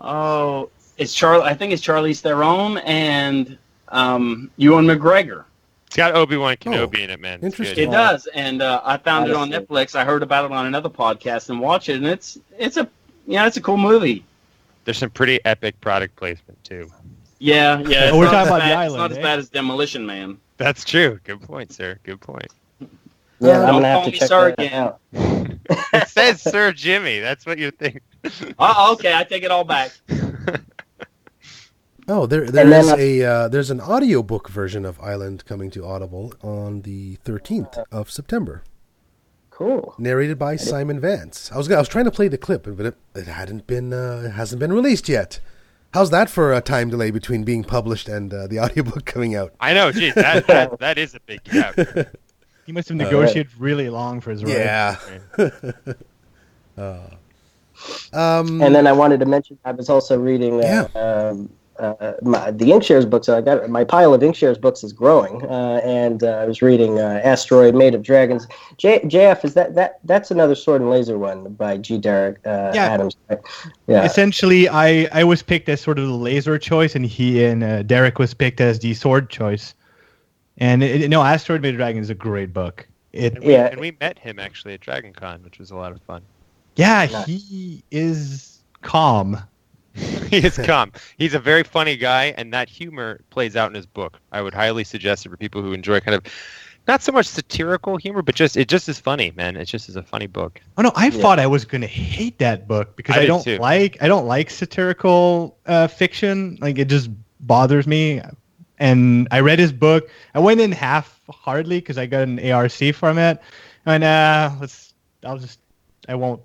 oh, 0.00 0.68
it's 1.00 1.12
Charlie. 1.14 1.44
I 1.44 1.54
think 1.54 1.72
it's 1.72 1.82
Charlize 1.82 2.20
Theron 2.20 2.78
and 2.78 3.58
um, 3.88 4.50
Ewan 4.56 4.84
McGregor. 4.86 5.44
It's 5.86 5.96
got 5.96 6.14
Obi 6.14 6.36
Wan 6.36 6.54
Kenobi 6.56 7.00
in 7.00 7.10
it, 7.10 7.18
man. 7.18 7.40
Interesting. 7.42 7.88
It 7.88 7.90
does, 7.90 8.28
and 8.32 8.62
uh, 8.62 8.80
I 8.84 8.96
found 8.96 9.28
it 9.28 9.34
on 9.34 9.52
Honestly. 9.52 9.66
Netflix. 9.66 9.96
I 9.96 10.04
heard 10.04 10.22
about 10.22 10.44
it 10.44 10.52
on 10.52 10.66
another 10.66 10.88
podcast 10.88 11.50
and 11.50 11.58
watched 11.60 11.88
it, 11.88 11.96
and 11.96 12.06
it's 12.06 12.38
it's 12.56 12.76
a 12.76 12.88
yeah, 13.26 13.46
it's 13.46 13.56
a 13.56 13.60
cool 13.60 13.76
movie. 13.76 14.24
There's 14.84 14.98
some 14.98 15.10
pretty 15.10 15.44
epic 15.44 15.80
product 15.80 16.14
placement 16.14 16.62
too. 16.62 16.90
Yeah, 17.40 17.80
yeah. 17.80 18.04
it's 18.04 18.12
Oh, 18.14 18.18
we're 18.18 18.26
talking 18.26 18.38
as 18.40 18.46
about 18.48 18.54
The 18.56 18.60
bad- 18.60 18.70
It's 18.70 18.76
Island, 18.94 18.96
not 18.98 19.10
as 19.12 19.18
eh? 19.18 19.22
bad 19.22 19.38
as 19.40 19.48
Demolition 19.48 20.06
Man. 20.06 20.38
That's 20.58 20.84
true. 20.84 21.18
Good 21.24 21.40
point, 21.42 21.72
sir. 21.72 21.98
Good 22.04 22.20
point. 22.20 22.46
Yeah, 23.40 23.60
I'm 23.62 23.66
Don't 23.66 23.82
gonna 23.82 23.88
have 23.88 23.94
call 23.96 24.04
to 24.04 24.10
me 24.12 24.18
check 24.18 24.28
sir 24.28 24.54
that 24.56 24.58
again. 24.60 24.82
out. 24.82 25.00
It 25.92 26.08
says 26.08 26.42
Sir 26.42 26.72
Jimmy. 26.72 27.18
That's 27.20 27.46
what 27.46 27.58
you 27.58 27.70
think. 27.70 28.02
Oh, 28.58 28.92
okay, 28.94 29.14
I 29.16 29.24
take 29.24 29.42
it 29.44 29.50
all 29.50 29.64
back. 29.64 29.90
Oh, 32.12 32.26
there 32.26 32.44
there 32.50 32.64
And 32.64 32.72
then 32.72 32.80
is 32.84 32.88
I- 32.92 32.98
a 32.98 33.24
uh, 33.24 33.48
there's 33.48 33.70
an 33.70 33.80
audiobook 33.80 34.48
version 34.48 34.84
of 34.84 34.98
Island 35.00 35.44
coming 35.46 35.70
to 35.70 35.86
Audible 35.86 36.34
on 36.42 36.82
the 36.82 37.18
13th 37.24 37.84
of 37.92 38.10
September, 38.10 38.64
Cool. 39.50 39.94
narrated 39.96 40.36
by 40.38 40.56
Simon 40.56 40.98
Vance. 40.98 41.50
I 41.52 41.56
was 41.58 41.70
I 41.70 41.78
was 41.78 41.88
trying 41.88 42.06
to 42.06 42.10
play 42.10 42.26
the 42.28 42.38
clip, 42.38 42.64
but 42.76 42.84
it, 42.84 42.96
it 43.14 43.26
hadn't 43.28 43.66
been 43.68 43.92
uh, 43.92 44.24
it 44.26 44.30
hasn't 44.30 44.58
been 44.58 44.72
released 44.72 45.08
yet. 45.08 45.38
How's 45.94 46.10
that 46.10 46.28
for 46.30 46.52
a 46.52 46.60
time 46.60 46.88
delay 46.90 47.10
between 47.10 47.42
being 47.44 47.62
published 47.64 48.08
and 48.08 48.32
uh, 48.34 48.46
the 48.48 48.58
audiobook 48.64 49.04
coming 49.04 49.34
out? 49.36 49.52
I 49.60 49.72
know, 49.74 49.92
geez, 49.92 50.14
that, 50.14 50.46
that 50.54 50.78
that 50.80 50.98
is 50.98 51.14
a 51.14 51.20
big 51.20 51.44
gap. 51.44 51.74
he 52.66 52.72
must 52.72 52.88
have 52.88 52.96
negotiated 52.96 53.52
really 53.58 53.88
long 53.88 54.20
for 54.20 54.30
his 54.32 54.42
right. 54.42 54.56
Yeah. 54.56 54.96
Uh, 56.78 57.00
um, 58.12 58.62
And 58.62 58.74
then 58.74 58.86
I 58.86 58.92
wanted 58.92 59.20
to 59.20 59.26
mention 59.26 59.58
I 59.64 59.72
was 59.72 59.90
also 59.90 60.18
reading 60.18 60.64
uh, 60.64 60.86
Yeah. 60.94 61.00
um, 61.28 61.50
uh, 61.80 62.12
my, 62.22 62.50
the 62.50 62.66
Inkshares 62.66 63.08
books. 63.08 63.28
I 63.28 63.40
got 63.40 63.68
my 63.70 63.84
pile 63.84 64.12
of 64.14 64.20
Inkshares 64.20 64.60
books 64.60 64.84
is 64.84 64.92
growing, 64.92 65.42
uh, 65.46 65.80
and 65.84 66.22
uh, 66.22 66.28
I 66.38 66.44
was 66.44 66.60
reading 66.62 66.98
uh, 66.98 67.20
Asteroid 67.24 67.74
Made 67.74 67.94
of 67.94 68.02
Dragons. 68.02 68.46
J- 68.76 69.00
JF 69.00 69.44
is 69.44 69.54
that 69.54 69.74
that 69.74 69.98
that's 70.04 70.30
another 70.30 70.54
Sword 70.54 70.80
and 70.82 70.90
Laser 70.90 71.18
one 71.18 71.52
by 71.54 71.76
G. 71.78 71.98
Derek 71.98 72.38
uh, 72.46 72.72
Yeah. 72.74 72.86
Adams. 72.86 73.16
Yeah. 73.86 74.04
Essentially, 74.04 74.68
I, 74.68 75.08
I 75.12 75.24
was 75.24 75.42
picked 75.42 75.68
as 75.68 75.80
sort 75.80 75.98
of 75.98 76.06
the 76.06 76.14
laser 76.14 76.58
choice, 76.58 76.94
and 76.94 77.04
he 77.06 77.44
and 77.44 77.64
uh, 77.64 77.82
Derek 77.82 78.18
was 78.18 78.34
picked 78.34 78.60
as 78.60 78.78
the 78.80 78.94
sword 78.94 79.30
choice. 79.30 79.74
And 80.58 80.82
it, 80.82 81.08
no, 81.08 81.22
Asteroid 81.22 81.62
Made 81.62 81.70
of 81.74 81.76
Dragons 81.78 82.06
is 82.06 82.10
a 82.10 82.14
great 82.14 82.52
book. 82.52 82.86
It 83.12 83.34
And 83.36 83.44
we, 83.44 83.52
Yeah. 83.52 83.66
and 83.66 83.80
we 83.80 83.96
met 84.00 84.18
him 84.18 84.38
actually 84.38 84.74
at 84.74 84.80
Dragon 84.80 85.12
Con, 85.12 85.42
which 85.42 85.58
was 85.58 85.70
a 85.70 85.76
lot 85.76 85.90
of 85.92 86.00
fun. 86.02 86.22
yeah, 86.76 87.06
he 87.24 87.82
is 87.90 88.62
calm. 88.82 89.38
he 90.30 90.38
is 90.38 90.58
calm. 90.58 90.92
He's 91.16 91.34
a 91.34 91.38
very 91.38 91.62
funny 91.64 91.96
guy, 91.96 92.26
and 92.36 92.52
that 92.52 92.68
humor 92.68 93.20
plays 93.30 93.56
out 93.56 93.70
in 93.70 93.74
his 93.74 93.86
book. 93.86 94.20
I 94.32 94.42
would 94.42 94.54
highly 94.54 94.84
suggest 94.84 95.26
it 95.26 95.30
for 95.30 95.36
people 95.36 95.62
who 95.62 95.72
enjoy 95.72 96.00
kind 96.00 96.14
of 96.14 96.24
not 96.86 97.02
so 97.02 97.12
much 97.12 97.26
satirical 97.26 97.96
humor, 97.96 98.22
but 98.22 98.34
just 98.34 98.56
it 98.56 98.68
just 98.68 98.88
is 98.88 98.98
funny, 98.98 99.32
man. 99.32 99.56
It 99.56 99.66
just 99.66 99.88
is 99.88 99.96
a 99.96 100.02
funny 100.02 100.26
book. 100.26 100.60
Oh 100.76 100.82
no, 100.82 100.92
I 100.96 101.10
Yeah. 101.10 101.18
thought 101.20 101.38
I 101.38 101.46
was 101.46 101.64
gonna 101.64 101.86
hate 101.86 102.38
that 102.38 102.66
book 102.68 102.96
because 102.96 103.16
I 103.16 103.24
I, 103.24 103.26
don't 103.26 103.44
too. 103.44 103.58
like 103.58 103.96
I 104.02 104.08
don't 104.08 104.26
like 104.26 104.50
satirical 104.50 105.58
uh, 105.66 105.88
fiction. 105.88 106.58
Like 106.60 106.78
it 106.78 106.88
just 106.88 107.10
bothers 107.40 107.86
me. 107.86 108.20
And 108.78 109.28
I 109.30 109.40
read 109.40 109.58
his 109.58 109.72
book. 109.72 110.08
I 110.34 110.40
went 110.40 110.60
in 110.60 110.72
half 110.72 111.20
hardly 111.30 111.78
because 111.80 111.98
I 111.98 112.06
got 112.06 112.22
an 112.28 112.38
ARC 112.50 112.72
from 112.94 113.18
it. 113.18 113.40
And 113.86 114.04
uh, 114.04 114.50
let's 114.60 114.94
I'll 115.24 115.38
just 115.38 115.60
I 116.08 116.14
won't 116.14 116.40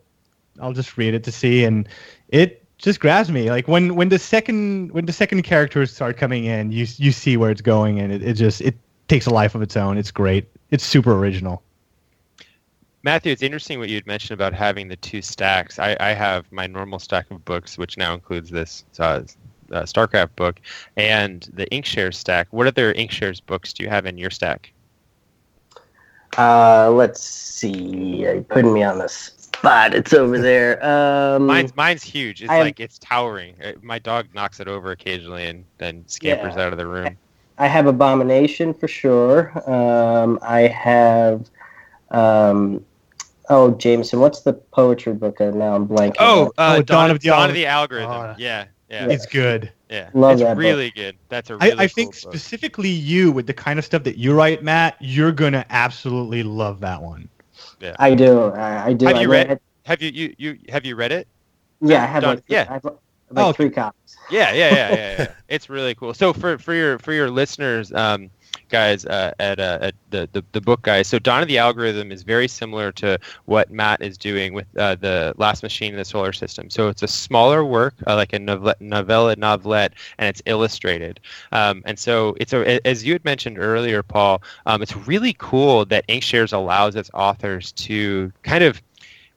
I'll 0.60 0.74
just 0.74 0.98
read 0.98 1.14
it 1.14 1.24
to 1.26 1.32
see. 1.32 1.64
And 1.66 1.88
it 2.30 2.65
just 2.86 3.00
grabs 3.00 3.32
me. 3.32 3.50
Like 3.50 3.68
when 3.68 3.96
when 3.96 4.10
the 4.10 4.20
second 4.20 4.92
when 4.92 5.08
the 5.08 5.12
second 5.12 5.42
characters 5.42 5.92
start 5.92 6.18
coming 6.18 6.46
in, 6.46 6.72
you 6.72 6.86
you 6.98 7.12
see 7.12 7.36
where 7.36 7.50
it's 7.50 7.62
going, 7.62 8.00
and 8.00 8.14
it, 8.14 8.22
it 8.22 8.34
just 8.34 8.62
it 8.62 8.78
takes 9.08 9.26
a 9.26 9.32
life 9.32 9.56
of 9.56 9.62
its 9.64 9.76
own. 9.76 9.98
It's 9.98 10.12
great. 10.12 10.48
It's 10.70 10.84
super 10.84 11.14
original. 11.14 11.64
Matthew, 13.02 13.32
it's 13.32 13.42
interesting 13.42 13.80
what 13.80 13.90
you'd 13.90 14.08
mentioned 14.08 14.32
about 14.32 14.54
having 14.54 14.88
the 14.88 14.96
two 14.96 15.22
stacks. 15.22 15.78
I, 15.80 15.98
I 16.00 16.10
have 16.14 16.52
my 16.52 16.68
normal 16.68 17.00
stack 17.00 17.30
of 17.30 17.44
books, 17.44 17.78
which 17.78 17.98
now 17.98 18.14
includes 18.14 18.50
this 18.50 18.84
uh, 19.00 19.22
uh, 19.72 19.82
StarCraft 19.82 20.36
book, 20.36 20.60
and 20.96 21.48
the 21.54 21.66
Inkshares 21.68 22.16
stack. 22.16 22.48
What 22.52 22.68
other 22.68 22.94
Inkshares 22.94 23.42
books 23.46 23.74
do 23.74 23.84
you 23.84 23.90
have 23.90 24.06
in 24.06 24.18
your 24.18 24.32
stack? 24.32 24.72
Uh, 26.38 26.92
let's 26.92 27.24
see. 27.24 28.22
You're 28.22 28.42
putting 28.42 28.74
me 28.74 28.84
on 28.84 28.98
the 28.98 29.08
spot. 29.66 29.92
spot. 29.92 29.96
It's 29.96 30.14
over 30.14 30.38
there. 30.40 30.84
Um, 30.86 31.46
Mine's 31.48 31.76
mine's 31.76 32.04
huge. 32.04 32.42
It's 32.42 32.50
I 32.52 32.56
have- 32.56 32.66
like 32.66 32.80
it's 32.80 32.98
towering. 33.00 33.56
Uh, 33.64 33.74
My 33.82 34.00
dog 34.00 34.28
knocks 34.34 34.60
it 34.60 34.68
over 34.68 34.92
occasionally 34.92 35.48
and 35.48 35.66
then 35.78 36.04
scampers 36.08 36.56
Yeah. 36.56 36.66
out 36.66 36.72
of 36.74 36.78
the 36.78 36.88
room. 36.88 37.18
I 37.58 37.68
have 37.68 37.88
Abomination 37.88 38.74
for 38.74 38.88
sure. 38.88 39.52
Um, 39.70 40.40
I 40.42 40.62
have. 40.68 41.50
Um, 42.12 42.84
oh, 43.50 43.72
Jamison, 43.72 44.20
what's 44.20 44.42
the 44.42 44.54
poetry 44.54 45.14
book? 45.14 45.40
Uh, 45.42 45.52
now 45.52 45.76
I'm 45.76 45.88
blanking. 45.88 46.16
Oh, 46.20 46.48
uh, 46.58 46.76
Oh, 46.78 46.82
Dawn, 46.82 46.86
Dawn 46.86 47.10
of 47.12 47.16
of 47.18 47.22
the 47.22 47.30
Dawn 47.30 47.50
of 47.50 47.56
the 47.56 47.66
algorithm. 47.66 48.12
Oh. 48.12 48.36
yeah, 48.38 48.66
yeah, 48.90 49.08
It's 49.10 49.26
good. 49.26 49.72
yeah. 49.90 50.10
Love 50.14 50.34
it's 50.34 50.42
that 50.42 50.56
book. 50.56 50.64
really 50.64 50.92
good. 50.92 51.16
That's 51.30 51.50
a 51.50 51.54
I, 51.54 51.68
really 51.68 51.72
I 51.74 51.76
cool 51.78 51.88
think 51.88 52.10
book. 52.12 52.16
specifically 52.34 52.90
you 52.90 53.32
with 53.32 53.48
the 53.48 53.54
kind 53.54 53.80
of 53.80 53.86
stuff 53.86 54.04
that 54.04 54.18
you 54.18 54.34
write, 54.34 54.62
Matt, 54.64 54.98
you're 55.00 55.32
gonna 55.32 55.66
absolutely 55.70 56.44
love 56.44 56.82
that 56.82 57.02
one. 57.02 57.30
I 58.00 58.16
do. 58.16 58.44
I, 58.52 58.86
I 58.88 58.94
do. 58.94 59.06
Have 59.06 59.18
I 59.18 59.22
you 59.22 59.30
read 59.30 59.48
read? 59.48 59.52
it. 59.52 59.62
Have 59.86 60.02
you 60.02 60.12
you 60.14 60.36
you 60.38 60.60
have 60.70 60.86
you 60.86 60.96
read 60.96 61.12
it? 61.12 61.28
Yeah, 61.82 62.04
I 62.04 62.06
have 62.08 62.22
Done- 62.22 62.36
like, 62.38 62.44
yeah. 62.48 62.66
I 62.70 62.74
have 62.74 62.84
like 62.86 62.96
Oh, 63.36 63.52
three 63.52 63.70
copies. 63.70 64.18
Yeah, 64.30 64.52
yeah, 64.54 64.70
yeah, 64.74 64.90
yeah, 64.96 65.12
yeah. 65.18 65.32
it's 65.48 65.70
really 65.70 65.96
cool. 65.96 66.14
So 66.14 66.34
for 66.34 66.58
for 66.58 66.74
your 66.74 66.98
for 67.00 67.12
your 67.14 67.30
listeners, 67.30 67.92
um, 67.94 68.30
guys, 68.76 69.06
uh, 69.06 69.32
at, 69.40 69.58
uh, 69.60 69.88
at 69.88 69.96
the, 70.10 70.28
the 70.34 70.44
the 70.52 70.60
book 70.60 70.82
guys. 70.82 71.08
So 71.08 71.18
Dawn 71.18 71.42
of 71.42 71.48
the 71.48 71.58
Algorithm 71.58 72.12
is 72.12 72.24
very 72.24 72.48
similar 72.48 72.92
to 73.04 73.18
what 73.46 73.72
Matt 73.72 74.02
is 74.02 74.18
doing 74.18 74.54
with 74.54 74.68
uh, 74.78 74.96
the 74.96 75.34
Last 75.38 75.64
Machine 75.64 75.94
in 75.94 75.98
the 75.98 76.06
Solar 76.06 76.34
System. 76.34 76.70
So 76.70 76.90
it's 76.90 77.04
a 77.04 77.08
smaller 77.08 77.64
work, 77.64 77.96
uh, 78.06 78.16
like 78.16 78.34
a 78.34 78.40
novella, 78.40 78.76
novella 78.82 79.36
novelette, 79.38 79.94
and 80.18 80.28
it's 80.28 80.42
illustrated. 80.46 81.22
Um, 81.52 81.84
and 81.86 81.98
so 81.98 82.36
it's 82.42 82.54
a 82.54 82.86
as 82.86 83.06
you 83.06 83.14
had 83.14 83.24
mentioned 83.24 83.58
earlier, 83.60 84.04
Paul. 84.04 84.42
Um, 84.66 84.82
it's 84.82 84.96
really 85.08 85.36
cool 85.38 85.86
that 85.86 86.06
Inkshares 86.08 86.52
allows 86.52 86.96
its 86.96 87.10
authors 87.14 87.72
to 87.88 88.32
kind 88.44 88.64
of 88.64 88.82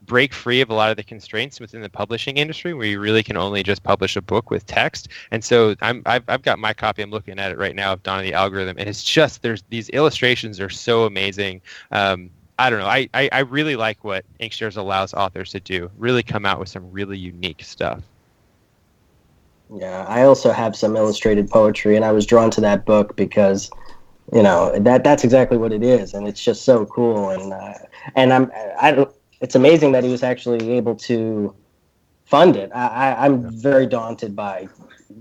break 0.09 0.33
free 0.33 0.61
of 0.63 0.71
a 0.71 0.75
lot 0.75 0.91
of 0.91 0.97
the 0.97 1.03
constraints 1.05 1.61
within 1.61 1.83
the 1.83 1.89
publishing 1.89 2.39
industry 2.39 2.75
where 2.75 2.87
you 2.87 2.99
really 2.99 3.23
can 3.23 3.37
only 3.37 3.63
just 3.63 3.83
publish 3.83 4.17
a 4.17 4.23
book 4.23 4.51
with 4.51 4.67
text 4.67 5.09
and 5.31 5.45
so 5.45 5.77
I'm, 5.83 6.03
I've, 6.07 6.25
I've 6.29 6.43
got 6.43 6.59
my 6.59 6.73
copy 6.73 7.03
i'm 7.03 7.11
looking 7.11 7.39
at 7.39 7.53
it 7.53 7.59
right 7.59 7.77
now 7.77 7.93
of 7.93 8.03
dawn 8.03 8.19
of 8.19 8.25
the 8.25 8.35
algorithm 8.35 8.79
and 8.79 8.89
it's 8.89 9.05
just 9.05 9.43
there's 9.43 9.63
these 9.69 9.91
illustrations 9.91 10.61
are 10.61 10.71
so 10.71 11.05
amazing 11.05 11.61
um, 11.93 12.31
i 12.59 12.71
don't 12.71 12.81
know 12.81 12.87
I, 12.87 13.09
I, 13.15 13.29
I 13.31 13.41
really 13.41 13.77
like 13.77 14.03
what 14.03 14.25
inkshares 14.41 14.77
allows 14.79 15.15
authors 15.15 15.53
to 15.53 15.61
do 15.61 15.91
really 15.99 16.23
come 16.23 16.47
out 16.47 16.59
with 16.59 16.71
some 16.71 16.91
really 16.91 17.19
unique 17.19 17.63
stuff 17.63 18.03
Yeah, 19.75 20.07
I 20.09 20.23
also 20.23 20.53
have 20.53 20.75
some 20.75 20.97
illustrated 20.97 21.51
poetry, 21.51 21.97
and 21.97 22.05
I 22.05 22.13
was 22.13 22.25
drawn 22.25 22.51
to 22.53 22.61
that 22.63 22.87
book 22.87 23.17
because, 23.17 23.71
you 24.33 24.43
know, 24.43 24.79
that 24.79 25.05
that's 25.05 25.25
exactly 25.25 25.59
what 25.59 25.73
it 25.73 25.83
is, 25.83 26.15
and 26.15 26.27
it's 26.27 26.43
just 26.43 26.65
so 26.65 26.87
cool. 26.87 27.31
And 27.31 27.53
uh, 27.53 27.75
and 28.17 28.33
I'm 28.33 28.51
I 28.81 28.93
don't. 28.93 29.18
It's 29.41 29.55
amazing 29.55 29.93
that 29.93 30.05
he 30.05 30.11
was 30.11 30.23
actually 30.23 30.73
able 30.73 30.97
to 30.97 31.55
fund 32.25 32.57
it. 32.57 32.71
I, 32.75 32.87
I 32.89 33.25
I'm 33.25 33.49
very 33.51 33.87
daunted 33.87 34.35
by 34.35 34.69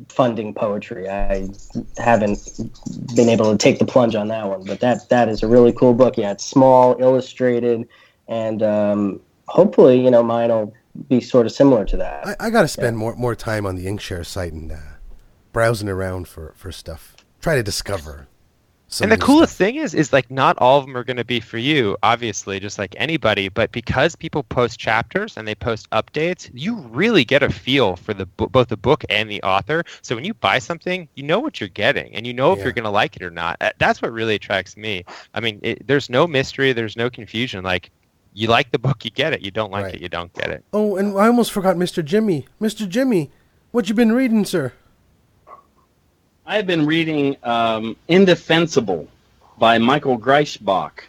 funding 0.10 0.54
poetry. 0.54 1.10
I 1.10 1.50
haven't 1.98 2.60
been 3.16 3.30
able 3.30 3.52
to 3.52 3.58
take 3.58 3.80
the 3.80 3.86
plunge 3.86 4.16
on 4.16 4.28
that 4.30 4.48
one, 4.48 4.64
but 4.64 4.80
that 4.80 5.08
that 5.10 5.30
is 5.30 5.44
a 5.44 5.48
really 5.48 5.72
cool 5.72 5.94
book. 5.94 6.18
Yeah, 6.18 6.32
it's 6.32 6.46
small, 6.46 6.96
illustrated, 7.00 7.88
and 8.28 8.64
um, 8.64 9.22
hopefully, 9.48 10.04
you 10.04 10.12
know, 10.12 10.24
mine 10.24 10.50
will 10.50 10.74
be 11.10 11.22
sort 11.22 11.46
of 11.46 11.52
similar 11.52 11.86
to 11.86 11.98
that. 11.98 12.28
I, 12.28 12.36
I 12.40 12.50
got 12.50 12.64
to 12.64 12.68
spend 12.68 12.98
more 12.98 13.16
more 13.16 13.36
time 13.36 13.66
on 13.66 13.76
the 13.76 13.86
Inkshare 13.86 14.26
site 14.26 14.54
and 14.54 14.72
uh, 14.72 14.78
browsing 15.54 15.90
around 15.90 16.28
for, 16.28 16.54
for 16.56 16.72
stuff. 16.72 17.16
Try 17.42 17.56
to 17.56 17.64
discover. 17.64 18.28
Some 18.90 19.12
and 19.12 19.12
the 19.12 19.24
coolest 19.24 19.54
stuff. 19.56 19.58
thing 19.68 19.76
is 19.76 19.94
is 19.94 20.14
like 20.14 20.32
not 20.32 20.58
all 20.60 20.80
of 20.80 20.86
them 20.86 20.96
are 20.96 21.04
going 21.04 21.18
to 21.18 21.26
be 21.26 21.42
for 21.42 21.58
you 21.58 21.98
obviously 22.04 22.58
just 22.60 22.80
like 22.80 22.96
anybody 22.98 23.50
but 23.50 23.70
because 23.74 24.16
people 24.16 24.44
post 24.44 24.80
chapters 24.80 25.36
and 25.36 25.46
they 25.46 25.56
post 25.56 25.90
updates 25.90 26.50
you 26.54 26.78
really 26.78 27.26
get 27.26 27.44
a 27.44 27.50
feel 27.50 27.98
for 27.98 28.14
the 28.14 28.26
both 28.26 28.70
the 28.70 28.78
book 28.78 29.04
and 29.10 29.30
the 29.30 29.44
author 29.44 29.84
so 30.02 30.16
when 30.16 30.24
you 30.24 30.34
buy 30.34 30.58
something 30.58 31.06
you 31.16 31.24
know 31.24 31.38
what 31.40 31.60
you're 31.60 31.68
getting 31.68 32.16
and 32.16 32.26
you 32.26 32.34
know 32.34 32.54
if 32.54 32.60
Yeah. 32.60 32.64
you're 32.66 32.74
going 32.74 32.86
to 32.86 32.90
like 32.90 33.18
it 33.18 33.24
or 33.24 33.30
not 33.30 33.58
Uh, 33.60 33.72
that's 33.78 34.02
what 34.02 34.14
really 34.14 34.36
attracts 34.36 34.78
me 34.78 35.04
i 35.34 35.42
mean 35.42 35.60
it, 35.64 35.86
there's 35.86 36.10
no 36.10 36.26
mystery 36.26 36.72
there's 36.72 36.96
no 36.96 37.10
confusion 37.10 37.66
like 37.66 37.92
you 38.34 38.48
like 38.48 38.72
the 38.72 38.80
book 38.80 39.04
you 39.04 39.12
get 39.12 39.34
it 39.34 39.42
you 39.42 39.52
don't 39.52 39.72
like 39.72 39.84
Right. 39.84 39.96
it 39.96 40.02
you 40.02 40.08
don't 40.10 40.32
get 40.34 40.50
it 40.50 40.64
Oh, 40.72 40.96
and 40.96 41.18
I 41.18 41.28
almost 41.28 41.52
forgot 41.52 41.76
Mr. 41.76 42.06
Jimmy. 42.06 42.48
Mr. 42.62 42.88
Jimmy, 42.88 43.32
what 43.72 43.90
you 43.90 43.96
been 43.96 44.14
reading, 44.14 44.46
sir? 44.46 44.72
I 46.50 46.56
have 46.56 46.66
been 46.66 46.86
reading 46.86 47.36
um, 47.44 47.98
Indefensible 48.08 49.10
by 49.58 49.78
Michael 49.80 50.18
Griesbach. 50.18 51.04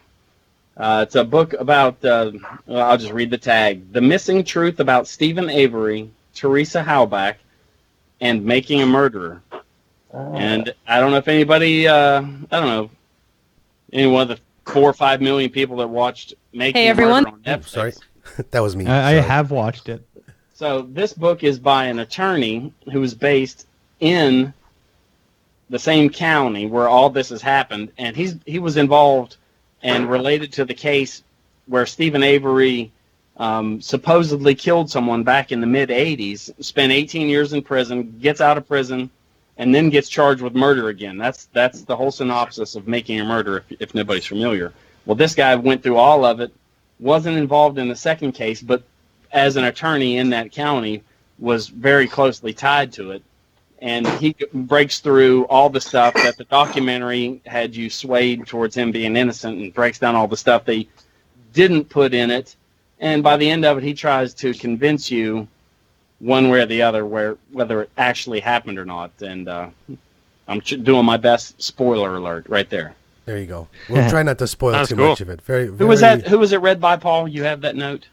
Uh, 0.76 1.04
it's 1.06 1.14
a 1.14 1.22
book 1.22 1.52
about, 1.54 2.04
uh, 2.04 2.32
well, 2.66 2.90
I'll 2.90 2.98
just 2.98 3.12
read 3.12 3.30
the 3.30 3.38
tag 3.38 3.92
The 3.92 4.00
Missing 4.00 4.42
Truth 4.44 4.80
About 4.80 5.06
Steven 5.06 5.48
Avery, 5.48 6.10
Teresa 6.34 6.82
Halbach, 6.82 7.36
and 8.20 8.44
Making 8.44 8.82
a 8.82 8.86
Murderer. 8.86 9.40
And 10.12 10.74
I 10.88 10.98
don't 10.98 11.12
know 11.12 11.18
if 11.18 11.28
anybody, 11.28 11.86
uh, 11.86 12.20
I 12.20 12.24
don't 12.60 12.66
know, 12.66 12.90
any 13.92 14.08
one 14.08 14.22
of 14.22 14.28
the 14.36 14.72
four 14.72 14.90
or 14.90 14.92
five 14.92 15.20
million 15.20 15.50
people 15.50 15.76
that 15.76 15.88
watched 15.88 16.34
Making 16.52 16.82
Hey, 16.82 16.86
a 16.88 16.90
everyone. 16.90 17.24
Murderer 17.24 17.38
on 17.46 17.54
Oh, 17.54 17.58
Netflix. 17.58 17.68
sorry. 17.68 17.92
that 18.50 18.60
was 18.60 18.74
me. 18.74 18.86
I, 18.86 19.10
I 19.18 19.20
have 19.20 19.52
watched 19.52 19.88
it. 19.88 20.04
So 20.54 20.82
this 20.82 21.12
book 21.12 21.44
is 21.44 21.60
by 21.60 21.84
an 21.84 22.00
attorney 22.00 22.72
who 22.92 23.04
is 23.04 23.14
based 23.14 23.68
in 24.00 24.52
the 25.70 25.78
same 25.78 26.10
county 26.10 26.66
where 26.66 26.88
all 26.88 27.10
this 27.10 27.28
has 27.28 27.42
happened, 27.42 27.92
and 27.98 28.16
he's 28.16 28.36
he 28.46 28.58
was 28.58 28.76
involved 28.76 29.36
and 29.82 30.10
related 30.10 30.52
to 30.54 30.64
the 30.64 30.74
case 30.74 31.22
where 31.66 31.86
Steven 31.86 32.22
Avery 32.22 32.90
um, 33.36 33.80
supposedly 33.80 34.54
killed 34.54 34.90
someone 34.90 35.22
back 35.22 35.52
in 35.52 35.60
the 35.60 35.66
mid 35.66 35.90
'80s, 35.90 36.50
spent 36.62 36.92
18 36.92 37.28
years 37.28 37.52
in 37.52 37.62
prison, 37.62 38.18
gets 38.20 38.40
out 38.40 38.58
of 38.58 38.66
prison, 38.66 39.10
and 39.58 39.74
then 39.74 39.90
gets 39.90 40.08
charged 40.08 40.42
with 40.42 40.54
murder 40.54 40.88
again. 40.88 41.18
That's 41.18 41.46
that's 41.52 41.82
the 41.82 41.96
whole 41.96 42.10
synopsis 42.10 42.74
of 42.74 42.88
Making 42.88 43.20
a 43.20 43.24
Murder, 43.24 43.58
if, 43.58 43.80
if 43.80 43.94
nobody's 43.94 44.26
familiar. 44.26 44.72
Well, 45.04 45.16
this 45.16 45.34
guy 45.34 45.54
went 45.54 45.82
through 45.82 45.96
all 45.96 46.24
of 46.24 46.40
it, 46.40 46.52
wasn't 46.98 47.38
involved 47.38 47.78
in 47.78 47.88
the 47.88 47.96
second 47.96 48.32
case, 48.32 48.60
but 48.60 48.82
as 49.32 49.56
an 49.56 49.64
attorney 49.64 50.18
in 50.18 50.30
that 50.30 50.52
county 50.52 51.02
was 51.38 51.68
very 51.68 52.08
closely 52.08 52.52
tied 52.52 52.92
to 52.92 53.12
it 53.12 53.22
and 53.80 54.06
he 54.20 54.34
breaks 54.52 54.98
through 55.00 55.44
all 55.46 55.70
the 55.70 55.80
stuff 55.80 56.12
that 56.14 56.36
the 56.36 56.44
documentary 56.44 57.40
had 57.46 57.74
you 57.76 57.88
swayed 57.88 58.46
towards 58.46 58.76
him 58.76 58.90
being 58.90 59.16
innocent 59.16 59.58
and 59.58 59.72
breaks 59.74 59.98
down 59.98 60.14
all 60.16 60.26
the 60.28 60.36
stuff 60.36 60.64
they 60.64 60.88
didn't 61.52 61.84
put 61.88 62.12
in 62.14 62.30
it 62.30 62.56
and 63.00 63.22
by 63.22 63.36
the 63.36 63.48
end 63.48 63.64
of 63.64 63.78
it 63.78 63.84
he 63.84 63.94
tries 63.94 64.34
to 64.34 64.52
convince 64.54 65.10
you 65.10 65.46
one 66.18 66.48
way 66.50 66.60
or 66.60 66.66
the 66.66 66.82
other 66.82 67.06
where 67.06 67.36
whether 67.52 67.82
it 67.82 67.90
actually 67.96 68.40
happened 68.40 68.78
or 68.78 68.84
not 68.84 69.10
and 69.22 69.48
uh, 69.48 69.68
i'm 70.48 70.60
ch- 70.60 70.82
doing 70.82 71.04
my 71.04 71.16
best 71.16 71.60
spoiler 71.62 72.16
alert 72.16 72.44
right 72.48 72.68
there 72.70 72.94
There 73.26 73.38
you 73.38 73.46
go. 73.46 73.68
We'll 73.90 74.08
try 74.10 74.22
not 74.24 74.38
to 74.38 74.46
spoil 74.46 74.86
too 74.86 74.96
cool. 74.96 75.10
much 75.10 75.20
of 75.20 75.28
it. 75.28 75.42
Very, 75.42 75.66
very. 75.66 75.76
who 75.78 75.86
was 75.86 76.00
that 76.00 76.26
who 76.26 76.38
was 76.38 76.52
it 76.52 76.60
read 76.60 76.80
by 76.80 76.96
paul 76.96 77.28
you 77.28 77.44
have 77.44 77.60
that 77.60 77.76
note 77.76 78.08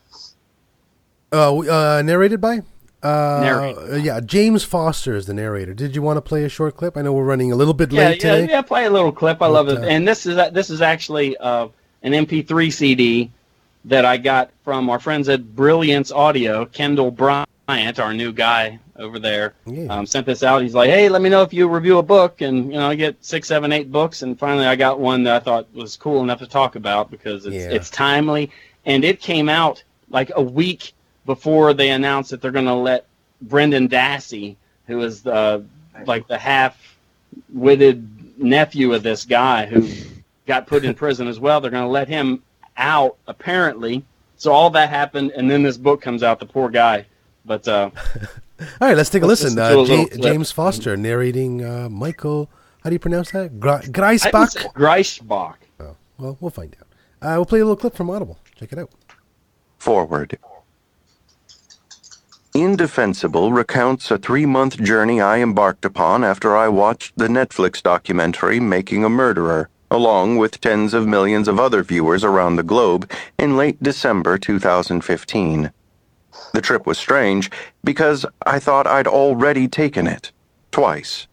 Uh, 1.32 1.58
uh, 1.58 2.02
narrated 2.06 2.40
by? 2.40 2.62
Uh, 3.04 3.40
Narrated. 3.44 3.94
uh, 3.94 3.96
yeah, 3.98 4.20
James 4.20 4.64
Foster 4.64 5.16
is 5.16 5.28
the 5.28 5.34
narrator. 5.34 5.74
Did 5.76 5.96
you 5.96 6.02
want 6.02 6.18
to 6.18 6.22
play 6.22 6.44
a 6.44 6.50
short 6.50 6.76
clip? 6.76 6.98
I 6.98 7.02
know 7.04 7.14
we're 7.14 7.24
running 7.24 7.52
a 7.52 7.56
little 7.56 7.74
bit 7.76 7.92
yeah, 7.92 8.08
late 8.10 8.24
yeah, 8.24 8.36
today. 8.36 8.52
yeah. 8.52 8.62
Play 8.64 8.86
a 8.86 8.90
little 8.90 9.12
clip. 9.12 9.42
I 9.42 9.48
love 9.48 9.68
it. 9.70 9.78
uh, 9.78 9.82
And 9.82 10.08
this 10.08 10.26
is 10.26 10.36
this 10.54 10.70
is 10.72 10.82
actually 10.82 11.38
uh, 11.38 11.68
an 12.02 12.14
MP3 12.14 12.74
CD 12.74 13.30
that 13.86 14.06
I 14.06 14.18
got 14.18 14.50
from 14.64 14.90
our 14.90 15.00
friends 15.00 15.30
at 15.30 15.56
Brilliance 15.56 16.12
Audio. 16.12 16.66
Kendall 16.66 17.12
Bryant, 17.12 18.00
our 18.00 18.14
new 18.14 18.32
guy 18.34 18.80
over 18.98 19.20
there, 19.20 19.54
Yeah. 19.68 19.88
um, 19.94 20.06
sent 20.08 20.26
this 20.26 20.42
out. 20.42 20.62
He's 20.64 20.74
like, 20.74 20.90
"Hey, 20.90 21.10
let 21.10 21.22
me 21.22 21.30
know 21.30 21.42
if 21.44 21.54
you 21.54 21.68
review 21.68 22.00
a 22.00 22.04
book." 22.04 22.42
And 22.42 22.72
you 22.72 22.80
know, 22.80 22.90
I 22.90 22.96
get 22.96 23.18
six, 23.24 23.48
seven, 23.48 23.72
eight 23.72 23.92
books, 23.92 24.24
and 24.24 24.40
finally, 24.40 24.66
I 24.66 24.76
got 24.76 25.00
one 25.00 25.22
that 25.26 25.36
I 25.36 25.40
thought 25.40 25.68
was 25.76 25.96
cool 25.98 26.24
enough 26.24 26.40
to 26.40 26.48
talk 26.48 26.76
about 26.76 27.12
because 27.12 27.46
it's 27.46 27.56
Yeah. 27.56 27.70
it's 27.70 27.92
timely, 27.92 28.50
and 28.86 29.04
it 29.04 29.20
came 29.20 29.48
out 29.50 29.84
like 30.10 30.32
a 30.36 30.42
week 30.42 30.94
before 31.26 31.74
they 31.74 31.90
announced 31.90 32.32
that 32.32 32.42
they're 32.42 32.52
going 32.52 32.66
to 32.66 32.74
let 32.74 33.06
Brendan 33.42 33.90
Dassey, 33.90 34.56
who 34.88 35.02
is 35.02 35.22
the 35.22 35.64
like 36.06 36.28
the 36.28 36.38
half-witted 36.38 38.40
nephew 38.42 38.94
of 38.94 39.04
this 39.04 39.26
guy 39.26 39.66
who 39.66 39.88
got 40.46 40.68
put 40.68 40.86
in 40.86 40.94
prison 40.94 41.28
as 41.28 41.40
well. 41.40 41.62
They're 41.62 41.72
going 41.72 41.84
to 41.86 41.90
let 41.90 42.08
him 42.08 42.44
out 42.78 43.18
apparently. 43.28 44.04
So 44.38 44.52
all 44.52 44.70
that 44.72 44.90
happened, 44.90 45.32
and 45.32 45.50
then 45.50 45.64
this 45.64 45.78
book 45.78 46.02
comes 46.02 46.22
out. 46.22 46.40
The 46.40 46.46
poor 46.46 46.70
guy, 46.70 47.06
but 47.46 47.68
uh, 47.68 47.90
All 48.60 48.88
right, 48.88 48.96
let's 48.96 49.10
take 49.10 49.24
a 49.24 49.26
Let's 49.26 49.44
listen. 49.44 49.58
listen 49.58 49.92
Uh, 49.92 49.96
little 49.98 50.18
James 50.24 50.52
Foster 50.52 50.96
narrating 50.96 51.64
uh, 51.64 51.90
Michael. 51.90 52.50
How 52.84 52.90
do 52.90 52.94
you 52.96 53.00
pronounce 53.00 53.32
that? 53.32 53.60
Gra- 53.60 53.82
I 53.84 53.88
Griesbach? 53.88 54.74
Griesbach. 54.74 55.56
Oh, 55.80 55.96
well, 56.18 56.38
we'll 56.40 56.52
find 56.52 56.76
out. 56.80 56.88
Uh, 57.22 57.36
we'll 57.38 57.46
play 57.46 57.60
a 57.60 57.64
little 57.64 57.76
clip 57.76 57.96
from 57.96 58.10
Audible. 58.10 58.38
Check 58.56 58.72
it 58.74 58.80
out. 58.80 58.92
Forward. 59.80 60.38
Indefensible 62.56 63.52
recounts 63.52 64.10
a 64.12 64.18
three 64.18 64.46
month 64.46 64.82
journey 64.82 65.20
I 65.20 65.40
embarked 65.40 65.84
upon 65.84 66.24
after 66.24 66.56
I 66.56 66.70
watched 66.70 67.18
the 67.18 67.28
Netflix 67.28 67.84
documentary 67.84 68.62
Making 68.62 69.04
a 69.04 69.10
Murderer, 69.10 69.70
along 69.92 70.38
with 70.38 70.62
tens 70.62 70.94
of 70.94 71.06
millions 71.06 71.50
of 71.50 71.60
other 71.60 71.84
viewers 71.84 72.24
around 72.24 72.56
the 72.56 72.64
globe, 72.64 73.12
in 73.38 73.58
late 73.58 73.84
December 73.84 74.38
2015. 74.38 75.70
The 76.54 76.62
trip 76.62 76.88
was 76.88 76.98
strange 76.98 77.52
because 77.84 78.26
I 78.46 78.60
thought 78.60 78.88
I'd 78.88 79.06
already 79.06 79.68
taken 79.68 80.08
it. 80.08 80.32
Twice. 80.72 81.28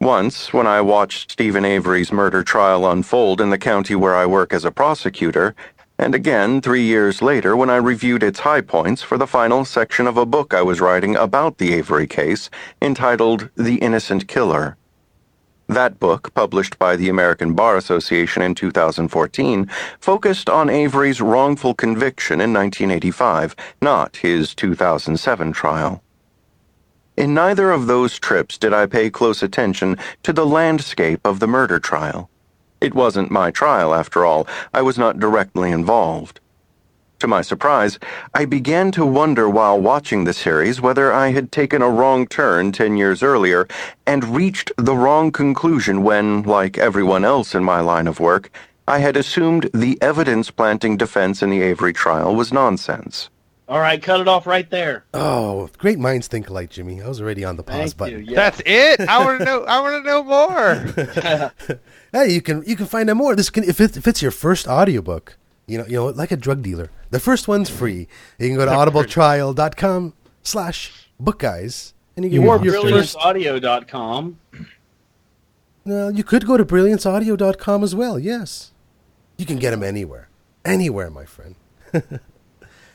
Once, 0.00 0.52
when 0.52 0.66
I 0.66 0.80
watched 0.80 1.30
Steven 1.30 1.64
Avery's 1.64 2.10
murder 2.10 2.42
trial 2.42 2.90
unfold 2.90 3.40
in 3.40 3.50
the 3.50 3.58
county 3.58 3.94
where 3.94 4.16
I 4.16 4.26
work 4.26 4.52
as 4.52 4.64
a 4.64 4.72
prosecutor, 4.72 5.54
and 5.98 6.14
again 6.14 6.60
three 6.60 6.82
years 6.82 7.22
later 7.22 7.56
when 7.56 7.70
I 7.70 7.76
reviewed 7.76 8.22
its 8.22 8.40
high 8.40 8.60
points 8.60 9.02
for 9.02 9.16
the 9.16 9.26
final 9.26 9.64
section 9.64 10.06
of 10.06 10.16
a 10.16 10.26
book 10.26 10.52
I 10.52 10.62
was 10.62 10.80
writing 10.80 11.16
about 11.16 11.58
the 11.58 11.72
Avery 11.74 12.06
case 12.06 12.50
entitled 12.82 13.48
The 13.56 13.76
Innocent 13.76 14.28
Killer. 14.28 14.76
That 15.68 15.98
book, 15.98 16.32
published 16.32 16.78
by 16.78 16.94
the 16.94 17.08
American 17.08 17.54
Bar 17.54 17.76
Association 17.76 18.40
in 18.42 18.54
2014, 18.54 19.68
focused 19.98 20.48
on 20.48 20.70
Avery's 20.70 21.20
wrongful 21.20 21.74
conviction 21.74 22.40
in 22.40 22.52
1985, 22.52 23.56
not 23.82 24.16
his 24.16 24.54
2007 24.54 25.52
trial. 25.52 26.02
In 27.16 27.34
neither 27.34 27.70
of 27.72 27.86
those 27.86 28.18
trips 28.18 28.58
did 28.58 28.72
I 28.72 28.86
pay 28.86 29.10
close 29.10 29.42
attention 29.42 29.96
to 30.22 30.32
the 30.32 30.46
landscape 30.46 31.20
of 31.24 31.40
the 31.40 31.48
murder 31.48 31.80
trial. 31.80 32.30
It 32.80 32.94
wasn't 32.94 33.30
my 33.30 33.50
trial, 33.50 33.94
after 33.94 34.24
all. 34.24 34.46
I 34.74 34.82
was 34.82 34.98
not 34.98 35.18
directly 35.18 35.70
involved. 35.70 36.40
To 37.20 37.26
my 37.26 37.40
surprise, 37.40 37.98
I 38.34 38.44
began 38.44 38.92
to 38.92 39.06
wonder 39.06 39.48
while 39.48 39.80
watching 39.80 40.24
the 40.24 40.34
series 40.34 40.82
whether 40.82 41.10
I 41.10 41.30
had 41.30 41.50
taken 41.50 41.80
a 41.80 41.88
wrong 41.88 42.26
turn 42.26 42.72
ten 42.72 42.98
years 42.98 43.22
earlier 43.22 43.66
and 44.06 44.36
reached 44.36 44.70
the 44.76 44.94
wrong 44.94 45.32
conclusion 45.32 46.02
when, 46.02 46.42
like 46.42 46.76
everyone 46.76 47.24
else 47.24 47.54
in 47.54 47.64
my 47.64 47.80
line 47.80 48.06
of 48.06 48.20
work, 48.20 48.50
I 48.86 48.98
had 48.98 49.16
assumed 49.16 49.70
the 49.72 49.96
evidence 50.02 50.50
planting 50.50 50.98
defense 50.98 51.42
in 51.42 51.48
the 51.48 51.62
Avery 51.62 51.94
trial 51.94 52.36
was 52.36 52.52
nonsense. 52.52 53.30
All 53.68 53.80
right, 53.80 54.00
cut 54.00 54.20
it 54.20 54.28
off 54.28 54.46
right 54.46 54.68
there. 54.70 55.06
Oh, 55.12 55.68
great 55.78 55.98
minds 55.98 56.28
think 56.28 56.48
alike, 56.48 56.70
Jimmy. 56.70 57.02
I 57.02 57.08
was 57.08 57.20
already 57.20 57.44
on 57.44 57.56
the 57.56 57.64
pause 57.64 57.76
Thank 57.76 57.96
button. 57.96 58.18
you. 58.20 58.32
Yeah. 58.32 58.36
That's 58.36 58.62
it. 58.64 59.00
I 59.00 59.24
want 59.24 59.40
to 59.40 59.44
know. 59.44 59.64
I 59.64 59.80
want 59.80 60.04
to 60.04 60.08
know 60.08 60.22
more. 60.22 61.80
Hey, 62.16 62.32
you 62.32 62.40
can 62.40 62.62
you 62.66 62.76
can 62.76 62.86
find 62.86 63.10
out 63.10 63.18
more. 63.18 63.36
This 63.36 63.50
can 63.50 63.62
if, 63.62 63.78
it, 63.78 63.94
if 63.94 64.06
it's 64.06 64.22
your 64.22 64.30
first 64.30 64.66
audiobook, 64.66 65.36
you 65.66 65.76
know, 65.76 65.84
you 65.84 65.96
know, 65.96 66.06
like 66.06 66.30
a 66.30 66.36
drug 66.38 66.62
dealer. 66.62 66.90
The 67.10 67.20
first 67.20 67.46
one's 67.46 67.68
free. 67.68 68.08
You 68.38 68.48
can 68.48 68.56
go 68.56 68.64
to 68.64 68.70
audibletrial.com 68.70 70.14
slash 70.42 71.10
book 71.20 71.40
guys 71.40 71.92
and 72.16 72.24
you 72.24 72.40
can 72.40 72.48
Or 72.48 72.56
get 72.56 72.72
your 72.72 72.80
first 72.80 73.18
brillianceaudio.com. 73.18 74.38
Well, 75.84 76.10
you 76.10 76.24
could 76.24 76.46
go 76.46 76.56
to 76.56 76.64
brillianceaudio.com 76.64 77.84
as 77.84 77.94
well. 77.94 78.18
Yes, 78.18 78.72
you 79.36 79.44
can 79.44 79.58
get 79.58 79.72
them 79.72 79.82
anywhere, 79.82 80.30
anywhere, 80.64 81.10
my 81.10 81.26
friend. 81.26 81.54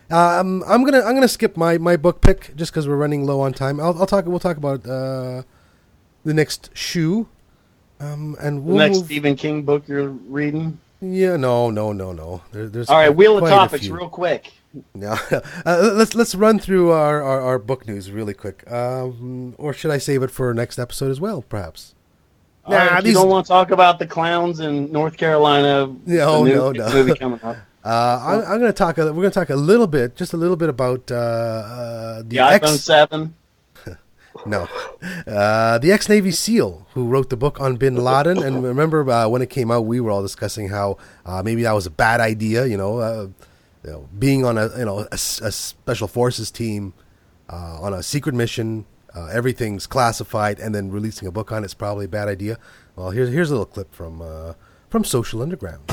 um, 0.09 0.63
I'm 0.65 0.83
gonna 0.83 1.01
I'm 1.01 1.13
gonna 1.13 1.27
skip 1.27 1.55
my, 1.55 1.77
my 1.77 1.95
book 1.95 2.21
pick 2.21 2.55
just 2.55 2.71
because 2.71 2.87
we're 2.87 2.95
running 2.95 3.27
low 3.27 3.41
on 3.41 3.53
time. 3.53 3.79
I'll, 3.79 3.99
I'll 3.99 4.07
talk. 4.07 4.25
We'll 4.25 4.39
talk 4.39 4.57
about 4.57 4.83
uh, 4.87 5.43
the 6.25 6.33
next 6.33 6.71
shoe. 6.73 7.29
Um, 8.01 8.35
and 8.41 8.57
The 8.57 8.61
we'll 8.61 8.77
next 8.77 8.97
move- 8.97 9.05
Stephen 9.05 9.35
King 9.35 9.63
book 9.63 9.87
you're 9.87 10.09
reading. 10.09 10.79
Yeah, 11.01 11.35
no, 11.35 11.69
no, 11.71 11.91
no, 11.93 12.11
no. 12.11 12.41
There, 12.51 12.67
there's 12.67 12.89
All 12.89 12.97
right, 12.97 13.13
wheel 13.15 13.37
of 13.37 13.49
topics, 13.49 13.87
real 13.87 14.09
quick. 14.09 14.51
Yeah, 14.97 15.17
uh, 15.65 15.91
let's 15.95 16.15
let's 16.15 16.33
run 16.33 16.57
through 16.57 16.91
our, 16.91 17.21
our, 17.21 17.41
our 17.41 17.59
book 17.59 17.85
news 17.85 18.09
really 18.09 18.33
quick. 18.33 18.63
Um, 18.71 19.53
or 19.57 19.73
should 19.73 19.91
I 19.91 19.97
save 19.97 20.23
it 20.23 20.31
for 20.31 20.53
next 20.53 20.79
episode 20.79 21.11
as 21.11 21.19
well, 21.19 21.41
perhaps? 21.41 21.93
All 22.63 22.73
right, 22.75 22.99
if 22.99 23.05
you 23.05 23.11
don't 23.11 23.27
want 23.27 23.45
to 23.47 23.49
talk 23.49 23.71
about 23.71 23.99
the 23.99 24.07
clowns 24.07 24.61
in 24.61 24.89
North 24.89 25.17
Carolina. 25.17 25.93
No, 26.05 26.43
the 26.45 26.49
new 26.51 26.55
no, 26.55 26.71
no. 26.71 26.93
Movie 26.93 27.15
coming 27.15 27.39
up. 27.43 27.57
Uh, 27.83 28.19
I'm, 28.23 28.39
I'm 28.53 28.59
going 28.59 28.71
to 28.71 28.73
talk. 28.73 28.97
We're 28.97 29.11
going 29.11 29.23
to 29.23 29.31
talk 29.31 29.49
a 29.49 29.55
little 29.55 29.87
bit, 29.87 30.15
just 30.15 30.33
a 30.33 30.37
little 30.37 30.55
bit 30.55 30.69
about 30.69 31.11
uh, 31.11 31.15
uh, 31.15 32.17
the, 32.19 32.23
The 32.29 32.37
iPhone 32.37 32.61
ex. 32.75 32.81
Seven. 32.81 33.33
No, 34.45 34.67
uh, 35.27 35.77
the 35.77 35.91
ex 35.91 36.07
Navy 36.09 36.31
SEAL 36.31 36.87
who 36.93 37.07
wrote 37.07 37.29
the 37.29 37.37
book 37.37 37.59
on 37.59 37.75
Bin 37.75 37.95
Laden. 37.95 38.41
And 38.41 38.63
remember 38.63 39.09
uh, 39.09 39.27
when 39.27 39.41
it 39.41 39.49
came 39.49 39.69
out, 39.69 39.81
we 39.81 39.99
were 39.99 40.09
all 40.09 40.21
discussing 40.21 40.69
how 40.69 40.97
uh, 41.25 41.43
maybe 41.43 41.63
that 41.63 41.73
was 41.73 41.85
a 41.85 41.91
bad 41.91 42.21
idea. 42.21 42.65
You 42.65 42.77
know, 42.77 42.99
uh, 42.99 43.27
you 43.83 43.91
know, 43.91 44.09
being 44.17 44.45
on 44.45 44.57
a 44.57 44.69
you 44.77 44.85
know 44.85 44.99
a, 44.99 45.15
a 45.15 45.51
special 45.51 46.07
forces 46.07 46.49
team 46.49 46.93
uh, 47.49 47.81
on 47.81 47.93
a 47.93 48.01
secret 48.01 48.33
mission, 48.33 48.85
uh, 49.13 49.27
everything's 49.27 49.85
classified, 49.85 50.59
and 50.59 50.73
then 50.73 50.91
releasing 50.91 51.27
a 51.27 51.31
book 51.31 51.51
on 51.51 51.63
it's 51.63 51.73
probably 51.73 52.05
a 52.05 52.09
bad 52.09 52.27
idea. 52.27 52.57
Well, 52.95 53.11
here's 53.11 53.29
here's 53.29 53.51
a 53.51 53.53
little 53.53 53.65
clip 53.65 53.93
from 53.93 54.55
from 54.89 55.03
Social 55.03 55.41
Underground. 55.41 55.83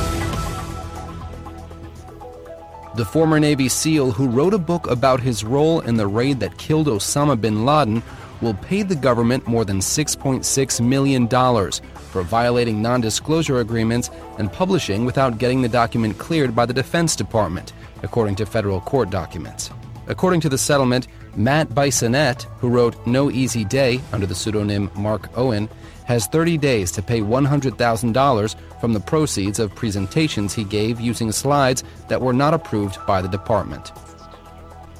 The 2.95 3.05
former 3.05 3.39
Navy 3.39 3.68
SEAL 3.68 4.12
who 4.12 4.26
wrote 4.26 4.55
a 4.55 4.59
book 4.59 4.89
about 4.89 5.20
his 5.20 5.45
role 5.45 5.80
in 5.80 5.97
the 5.97 6.07
raid 6.07 6.41
that 6.41 6.59
killed 6.59 6.89
Osama 6.89 7.41
bin 7.41 7.64
Laden 7.64 8.03
will 8.41 8.55
pay 8.55 8.82
the 8.82 8.95
government 8.95 9.47
more 9.47 9.64
than 9.64 9.78
$6.6 9.78 10.80
million 10.80 11.28
for 11.28 12.22
violating 12.22 12.80
non 12.82 13.01
disclosure 13.01 13.61
agreements 13.61 14.11
and 14.39 14.53
publishing 14.53 15.05
without 15.05 15.39
getting 15.39 15.62
the 15.62 15.68
document 15.68 16.18
cleared 16.18 16.55
by 16.55 16.66
the 16.66 16.72
Defense 16.72 17.16
Department, 17.16 17.72
according 18.03 18.34
to 18.36 18.47
federal 18.47 18.80
court 18.80 19.11
documents. 19.11 19.70
According 20.07 20.41
to 20.41 20.49
the 20.49 20.59
settlement, 20.59 21.07
Matt 21.36 21.68
Bissonnette, 21.68 22.45
who 22.59 22.68
wrote 22.68 23.07
No 23.07 23.30
Easy 23.30 23.64
Day 23.64 24.01
under 24.12 24.26
the 24.26 24.34
pseudonym 24.34 24.91
Mark 24.97 25.28
Owen, 25.36 25.68
has 26.07 26.26
30 26.26 26.57
days 26.57 26.91
to 26.93 27.03
pay 27.03 27.20
$100,000 27.20 28.80
from 28.80 28.95
the 28.95 29.01
proceeds 29.01 29.59
of 29.59 29.74
presentations 29.74 30.55
he 30.55 30.64
gave 30.64 30.99
using 30.99 31.30
slides 31.30 31.84
that 32.09 32.22
were 32.22 32.32
not 32.32 32.55
approved 32.55 32.99
by 33.07 33.20
the 33.20 33.28
department. 33.28 33.93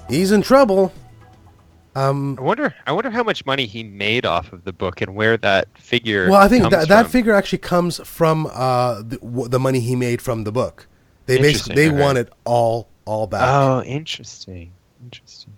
He's 0.09 0.33
in 0.33 0.43
trouble. 0.43 0.93
Um, 1.99 2.37
I 2.39 2.43
wonder. 2.43 2.75
I 2.87 2.93
wonder 2.93 3.11
how 3.11 3.23
much 3.23 3.45
money 3.45 3.67
he 3.67 3.83
made 3.83 4.25
off 4.25 4.53
of 4.53 4.65
the 4.65 4.73
book 4.73 5.01
and 5.01 5.15
where 5.15 5.37
that 5.39 5.67
figure. 5.79 6.31
Well, 6.31 6.41
I 6.41 6.49
think 6.49 6.63
comes 6.63 6.73
that, 6.73 6.89
that 6.89 7.11
figure 7.11 7.33
actually 7.33 7.59
comes 7.59 8.01
from 8.07 8.47
uh, 8.47 9.03
the, 9.03 9.19
w- 9.19 9.49
the 9.49 9.59
money 9.59 9.81
he 9.81 9.97
made 9.97 10.23
from 10.23 10.45
the 10.45 10.53
book. 10.53 10.87
They 11.27 11.39
basically 11.39 11.75
they 11.75 11.89
okay. 11.89 12.01
want 12.01 12.19
it 12.19 12.33
all 12.45 12.89
all 13.05 13.27
back. 13.27 13.43
Oh, 13.43 13.83
interesting. 13.83 14.73
Interesting. 15.03 15.53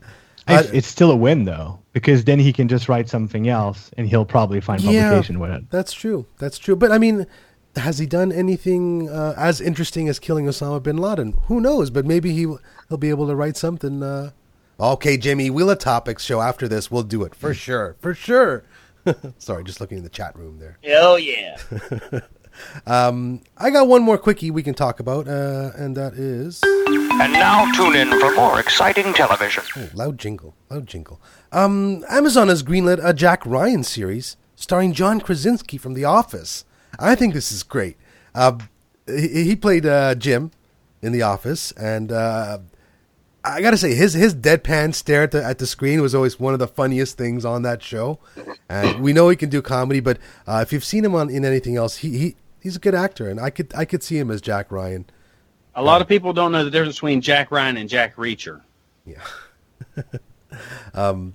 I- 0.47 0.69
it's 0.73 0.89
still 0.89 1.11
a 1.11 1.17
win 1.17 1.45
though, 1.45 1.79
because 1.93 2.25
then 2.25 2.39
he 2.39 2.53
can 2.53 2.69
just 2.69 2.89
write 2.89 3.09
something 3.09 3.49
else, 3.49 3.91
and 3.97 4.09
he'll 4.09 4.25
probably 4.25 4.61
find 4.61 4.83
publication 4.83 5.39
with 5.39 5.51
it. 5.51 5.71
That's 5.71 5.93
true. 5.93 6.27
That's 6.39 6.59
true. 6.59 6.75
But 6.75 6.91
I 6.91 6.99
mean, 6.99 7.27
has 7.77 7.99
he 7.99 8.07
done 8.07 8.33
anything 8.33 9.09
uh, 9.09 9.35
as 9.37 9.61
interesting 9.61 10.09
as 10.09 10.19
killing 10.19 10.47
Osama 10.47 10.83
bin 10.83 10.97
Laden? 10.97 11.35
Who 11.45 11.61
knows? 11.61 11.91
But 11.91 12.07
maybe 12.07 12.33
he 12.33 12.53
he'll 12.89 12.99
be 12.99 13.11
able 13.11 13.27
to 13.29 13.37
write 13.37 13.57
something. 13.57 14.03
Uh... 14.03 14.31
Okay, 14.81 15.19
Jimmy, 15.19 15.51
Wheel 15.51 15.69
of 15.69 15.79
Topics 15.79 16.25
show 16.25 16.41
after 16.41 16.67
this. 16.67 16.91
We'll 16.91 17.03
do 17.03 17.23
it 17.25 17.35
for 17.35 17.53
sure. 17.53 17.97
For 18.01 18.15
sure. 18.15 18.65
Sorry, 19.39 19.63
just 19.63 19.79
looking 19.79 19.99
in 19.99 20.05
the 20.05 20.09
chat 20.09 20.35
room 20.39 20.59
there. 20.59 20.79
Hell 20.83 21.19
yeah. 21.19 21.59
Um, 22.87 23.43
I 23.57 23.71
got 23.71 23.87
one 23.87 24.03
more 24.03 24.19
quickie 24.19 24.51
we 24.51 24.63
can 24.63 24.75
talk 24.75 25.01
about, 25.01 25.29
uh, 25.29 25.71
and 25.77 25.97
that 25.97 26.15
is. 26.15 26.61
And 26.65 27.33
now 27.33 27.71
tune 27.73 27.95
in 27.95 28.11
for 28.21 28.35
more 28.35 28.59
exciting 28.61 29.15
television. 29.15 29.63
Oh, 29.77 29.89
loud 29.95 30.19
jingle, 30.19 30.55
loud 30.69 30.87
jingle. 30.87 31.21
Um, 31.53 32.05
Amazon 32.11 32.49
has 32.49 32.63
greenlit 32.63 33.01
a 33.03 33.15
Jack 33.15 33.47
Ryan 33.47 33.83
series 33.83 34.37
starring 34.57 34.93
John 34.93 35.21
Krasinski 35.21 35.79
from 35.79 35.95
The 35.95 36.05
Office. 36.05 36.65
I 36.99 37.15
think 37.15 37.33
this 37.33 37.51
is 37.53 37.63
great. 37.63 37.97
Uh, 38.35 38.59
he, 39.07 39.45
he 39.45 39.57
played 39.57 39.87
uh, 39.87 40.15
Jim 40.17 40.51
in 41.01 41.13
The 41.13 41.23
Office, 41.23 41.73
and 41.73 42.13
uh, 42.13 42.59
I 43.43 43.63
gotta 43.63 43.77
say 43.77 43.95
his 43.95 44.13
his 44.13 44.35
deadpan 44.35 44.95
stare 44.95 45.23
at 45.23 45.31
the 45.31 45.45
at 45.45 45.59
the 45.59 45.67
screen 45.67 46.03
was 46.03 46.15
always 46.15 46.39
one 46.39 46.53
of 46.53 46.59
the 46.59 46.69
funniest 46.69 47.17
things 47.17 47.45
on 47.45 47.63
that 47.63 47.83
show. 47.83 48.19
And 48.69 49.01
we 49.01 49.13
know 49.13 49.29
he 49.29 49.37
can 49.37 49.49
do 49.49 49.63
comedy, 49.63 50.01
but 50.01 50.19
uh, 50.47 50.61
if 50.63 50.73
you've 50.73 50.85
seen 50.85 51.05
him 51.05 51.15
on 51.15 51.31
in 51.31 51.45
anything 51.45 51.77
else, 51.77 51.99
he, 51.99 52.19
he 52.19 52.37
he's 52.63 52.77
a 52.77 52.81
good 52.81 52.95
actor, 52.95 53.29
and 53.29 53.41
I 53.41 53.51
could 53.51 53.73
I 53.75 53.85
could 53.85 54.03
see 54.03 54.19
him 54.19 54.31
as 54.31 54.41
Jack 54.41 54.71
Ryan. 54.71 55.07
A 55.75 55.83
lot 55.83 56.03
of 56.03 56.09
people 56.09 56.33
don't 56.33 56.53
know 56.53 56.65
the 56.65 56.71
difference 56.71 56.97
between 56.97 57.21
Jack 57.21 57.51
Ryan 57.51 57.77
and 57.77 57.89
Jack 57.89 58.17
Reacher. 58.17 58.61
Yeah. 59.07 59.23
um, 60.95 61.35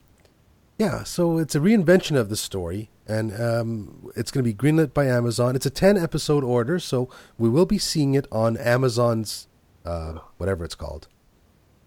yeah, 0.78 1.04
so 1.04 1.38
it's 1.38 1.56
a 1.56 1.60
reinvention 1.60 2.18
of 2.18 2.30
the 2.30 2.36
story, 2.36 2.90
and 3.08 3.34
um, 3.40 4.12
it's 4.16 4.30
going 4.30 4.44
to 4.44 4.52
be 4.52 4.54
greenlit 4.54 4.94
by 4.94 5.06
Amazon. 5.06 5.56
It's 5.56 5.66
a 5.66 5.70
10 5.70 5.98
episode 5.98 6.44
order, 6.44 6.80
so 6.80 7.10
we 7.38 7.48
will 7.48 7.66
be 7.66 7.78
seeing 7.78 8.14
it 8.14 8.28
on 8.32 8.58
Amazon's, 8.58 9.48
uh, 9.86 10.20
whatever 10.38 10.66
it's 10.66 10.76
called, 10.76 11.08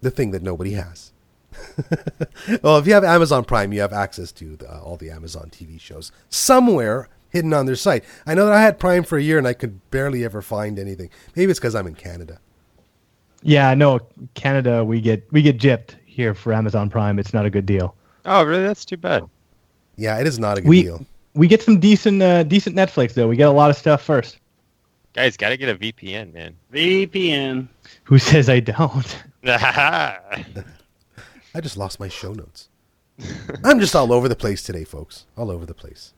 the 0.01 0.11
thing 0.11 0.31
that 0.31 0.41
nobody 0.41 0.71
has. 0.73 1.11
well, 2.61 2.77
if 2.77 2.87
you 2.87 2.93
have 2.93 3.03
Amazon 3.03 3.43
Prime, 3.43 3.73
you 3.73 3.81
have 3.81 3.93
access 3.93 4.31
to 4.33 4.55
the, 4.55 4.71
uh, 4.71 4.79
all 4.81 4.97
the 4.97 5.09
Amazon 5.09 5.49
TV 5.51 5.79
shows 5.79 6.11
somewhere 6.29 7.09
hidden 7.29 7.53
on 7.53 7.65
their 7.65 7.75
site. 7.75 8.03
I 8.25 8.33
know 8.33 8.45
that 8.45 8.53
I 8.53 8.61
had 8.61 8.79
Prime 8.79 9.03
for 9.03 9.17
a 9.17 9.21
year 9.21 9.37
and 9.37 9.47
I 9.47 9.53
could 9.53 9.89
barely 9.91 10.23
ever 10.23 10.41
find 10.41 10.79
anything. 10.79 11.09
Maybe 11.35 11.51
it's 11.51 11.59
because 11.59 11.75
I'm 11.75 11.87
in 11.87 11.95
Canada. 11.95 12.39
Yeah, 13.41 13.73
no, 13.73 13.99
Canada, 14.33 14.83
we 14.83 14.99
get 14.99 15.25
we 15.31 15.41
get 15.41 15.57
gypped 15.57 15.95
here 16.05 16.33
for 16.33 16.53
Amazon 16.53 16.89
Prime. 16.89 17.19
It's 17.19 17.33
not 17.33 17.45
a 17.45 17.49
good 17.49 17.65
deal. 17.65 17.95
Oh, 18.25 18.43
really? 18.43 18.63
That's 18.63 18.83
too 18.83 18.97
bad. 18.97 19.23
Yeah, 19.95 20.19
it 20.19 20.27
is 20.27 20.39
not 20.39 20.57
a 20.57 20.61
good 20.61 20.69
we 20.69 20.83
deal. 20.83 21.05
we 21.35 21.47
get 21.47 21.61
some 21.61 21.79
decent 21.79 22.21
uh, 22.21 22.43
decent 22.43 22.75
Netflix 22.75 23.13
though. 23.13 23.27
We 23.27 23.37
get 23.37 23.47
a 23.47 23.51
lot 23.51 23.69
of 23.69 23.77
stuff 23.77 24.01
first. 24.01 24.39
Guys, 25.13 25.37
got 25.37 25.49
to 25.49 25.57
get 25.57 25.69
a 25.69 25.75
VPN, 25.75 26.33
man. 26.33 26.55
VPN. 26.71 27.67
Who 28.03 28.19
says 28.19 28.49
I 28.49 28.59
don't? 28.59 29.23
I 29.45 30.43
just 31.61 31.77
lost 31.77 31.99
my 31.99 32.07
show 32.07 32.33
notes. 32.33 32.69
I'm 33.63 33.79
just 33.79 33.95
all 33.95 34.13
over 34.13 34.27
the 34.27 34.35
place 34.35 34.63
today, 34.63 34.83
folks. 34.83 35.25
All 35.37 35.51
over 35.51 35.65
the 35.65 35.73
place. 35.73 36.13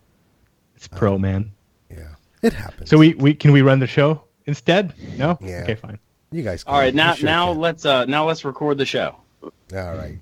It's 0.76 0.88
pro, 0.88 1.18
man. 1.18 1.52
Yeah, 1.90 2.16
it 2.42 2.54
happens. 2.54 2.90
So 2.90 2.98
we, 2.98 3.14
we 3.16 3.34
can 3.34 3.52
we 3.52 3.62
run 3.62 3.80
the 3.80 3.88
show 3.88 4.24
instead? 4.46 4.94
No. 5.18 5.38
Yeah. 5.42 5.64
Okay, 5.64 5.76
fine. 5.76 6.00
You 6.32 6.44
guys. 6.44 6.64
All 6.66 6.80
right, 6.80 6.94
now 6.94 7.14
sure 7.14 7.26
now 7.26 7.52
can. 7.52 7.62
let's 7.62 7.86
uh 7.86 8.06
now 8.06 8.26
let's 8.26 8.44
record 8.46 8.78
the 8.78 8.86
show. 8.86 9.16
All 9.44 9.52
right. 9.72 10.18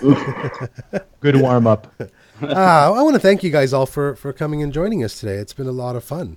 Good 1.20 1.36
warm 1.36 1.66
up. 1.66 1.92
ah, 2.42 2.92
I 2.92 3.02
want 3.02 3.14
to 3.14 3.20
thank 3.20 3.42
you 3.42 3.50
guys 3.50 3.72
all 3.72 3.86
for 3.86 4.16
for 4.16 4.32
coming 4.32 4.62
and 4.62 4.72
joining 4.72 5.02
us 5.02 5.18
today. 5.18 5.36
It's 5.36 5.52
been 5.54 5.66
a 5.66 5.72
lot 5.72 5.96
of 5.96 6.04
fun. 6.04 6.36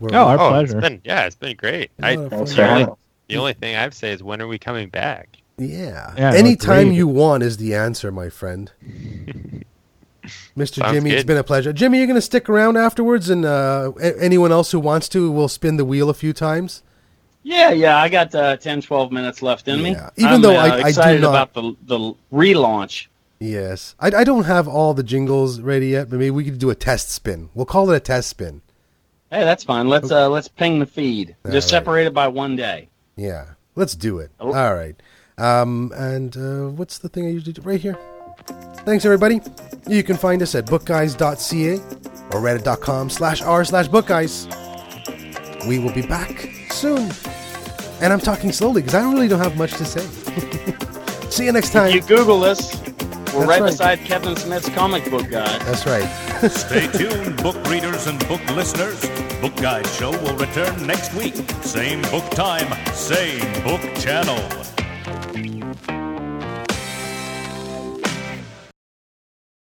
We're- 0.00 0.16
Oh, 0.16 0.26
our 0.26 0.40
oh, 0.40 0.48
pleasure. 0.50 0.78
It's 0.78 0.88
been, 0.88 1.00
yeah, 1.04 1.26
it's 1.26 1.36
been 1.36 1.56
great. 1.56 1.90
Yeah, 1.98 2.06
I, 2.06 2.16
Thanks 2.28 2.54
the, 3.28 3.36
only, 3.36 3.36
having 3.36 3.36
us. 3.36 3.36
the 3.36 3.36
only 3.38 3.52
thing 3.54 3.76
I 3.76 3.80
have 3.82 3.92
to 3.92 3.98
say 3.98 4.12
is 4.12 4.22
when 4.22 4.40
are 4.42 4.46
we 4.48 4.58
coming 4.58 4.88
back? 4.88 5.38
Yeah. 5.58 6.14
Yeah, 6.16 6.30
no, 6.30 6.36
Anytime 6.36 6.92
you 6.92 7.06
want 7.06 7.42
is 7.42 7.56
the 7.58 7.74
answer, 7.74 8.10
my 8.10 8.28
friend. 8.28 8.70
Mr. 10.56 10.76
Sounds 10.76 10.92
Jimmy, 10.92 11.10
It's 11.10 11.24
been 11.24 11.36
a 11.36 11.44
pleasure. 11.44 11.72
Jimmy, 11.72 11.98
you're 11.98 12.06
going 12.06 12.14
to 12.16 12.22
stick 12.22 12.48
around 12.48 12.76
afterwards, 12.78 13.28
and 13.28 13.44
uh, 13.44 13.92
a- 14.00 14.22
anyone 14.22 14.52
else 14.52 14.72
who 14.72 14.80
wants 14.80 15.08
to, 15.10 15.30
will 15.30 15.48
spin 15.48 15.76
the 15.76 15.84
wheel 15.84 16.08
a 16.08 16.14
few 16.14 16.32
times. 16.32 16.82
Yeah, 17.42 17.72
yeah, 17.72 17.98
I 17.98 18.08
got 18.08 18.34
uh, 18.34 18.56
10, 18.56 18.80
12 18.80 19.12
minutes 19.12 19.42
left 19.42 19.68
in 19.68 19.82
me. 19.82 19.90
Even 20.16 20.34
I'm, 20.34 20.40
though 20.40 20.56
uh, 20.56 20.60
I- 20.62 20.74
I 20.76 20.80
do 20.82 20.88
excited 20.88 21.20
not- 21.20 21.50
about 21.50 21.52
the 21.54 21.76
the 21.98 22.14
relaunch. 22.32 23.08
Yes, 23.38 23.94
I, 24.00 24.06
I 24.08 24.24
don't 24.24 24.44
have 24.44 24.66
all 24.66 24.94
the 24.94 25.02
jingles 25.02 25.60
ready 25.60 25.88
yet, 25.88 26.08
but 26.08 26.18
maybe 26.18 26.30
we 26.30 26.44
could 26.44 26.58
do 26.58 26.70
a 26.70 26.74
test 26.74 27.10
spin. 27.10 27.50
We'll 27.52 27.66
call 27.66 27.90
it 27.90 27.96
a 27.96 28.00
test 28.00 28.30
spin. 28.30 28.62
Hey, 29.30 29.44
that's 29.44 29.64
fine. 29.64 29.88
Let's 29.88 30.10
uh 30.10 30.30
let's 30.30 30.48
ping 30.48 30.78
the 30.78 30.86
feed. 30.86 31.36
All 31.44 31.50
Just 31.52 31.66
right. 31.66 31.70
separate 31.78 32.06
it 32.06 32.14
by 32.14 32.28
one 32.28 32.56
day. 32.56 32.88
Yeah, 33.16 33.46
let's 33.74 33.94
do 33.94 34.18
it. 34.18 34.30
Oh. 34.40 34.52
All 34.54 34.74
right. 34.74 34.96
Um, 35.38 35.92
and 35.96 36.36
uh, 36.36 36.68
what's 36.70 36.98
the 36.98 37.08
thing 37.08 37.26
I 37.26 37.30
usually 37.30 37.52
do 37.52 37.62
right 37.62 37.80
here? 37.80 37.98
Thanks, 38.84 39.04
everybody. 39.04 39.40
You 39.88 40.02
can 40.02 40.16
find 40.16 40.42
us 40.42 40.54
at 40.54 40.66
bookguys.ca 40.66 41.74
or 41.74 42.40
reddit.com 42.40 43.10
slash 43.10 43.42
r 43.42 43.64
slash 43.64 43.88
bookguys. 43.88 44.46
We 45.68 45.78
will 45.78 45.92
be 45.92 46.02
back 46.06 46.48
soon. 46.70 47.10
And 48.00 48.12
I'm 48.12 48.20
talking 48.20 48.52
slowly 48.52 48.82
because 48.82 48.94
I 48.94 49.10
really 49.10 49.28
don't 49.28 49.40
have 49.40 49.56
much 49.56 49.72
to 49.74 49.84
say. 49.84 50.00
See 51.30 51.46
you 51.46 51.52
next 51.52 51.70
time. 51.72 51.88
If 51.88 51.94
you 51.94 52.16
Google 52.16 52.44
us, 52.44 52.74
we're 52.84 52.90
That's 52.90 53.34
right, 53.48 53.60
right. 53.60 53.70
beside 53.70 53.98
Kevin 54.00 54.36
Smith's 54.36 54.68
comic 54.70 55.08
book 55.10 55.28
guy. 55.30 55.58
That's 55.64 55.86
right. 55.86 56.04
Stay 56.50 56.86
tuned, 56.88 57.36
book 57.42 57.56
readers 57.68 58.06
and 58.06 58.18
book 58.28 58.40
listeners. 58.50 59.02
Book 59.44 59.56
Guys 59.56 59.96
Show 59.98 60.10
will 60.10 60.36
return 60.36 60.86
next 60.86 61.12
week. 61.12 61.34
Same 61.60 62.00
book 62.10 62.24
time, 62.30 62.66
same 62.94 63.42
book 63.62 63.82
channel. 63.96 64.63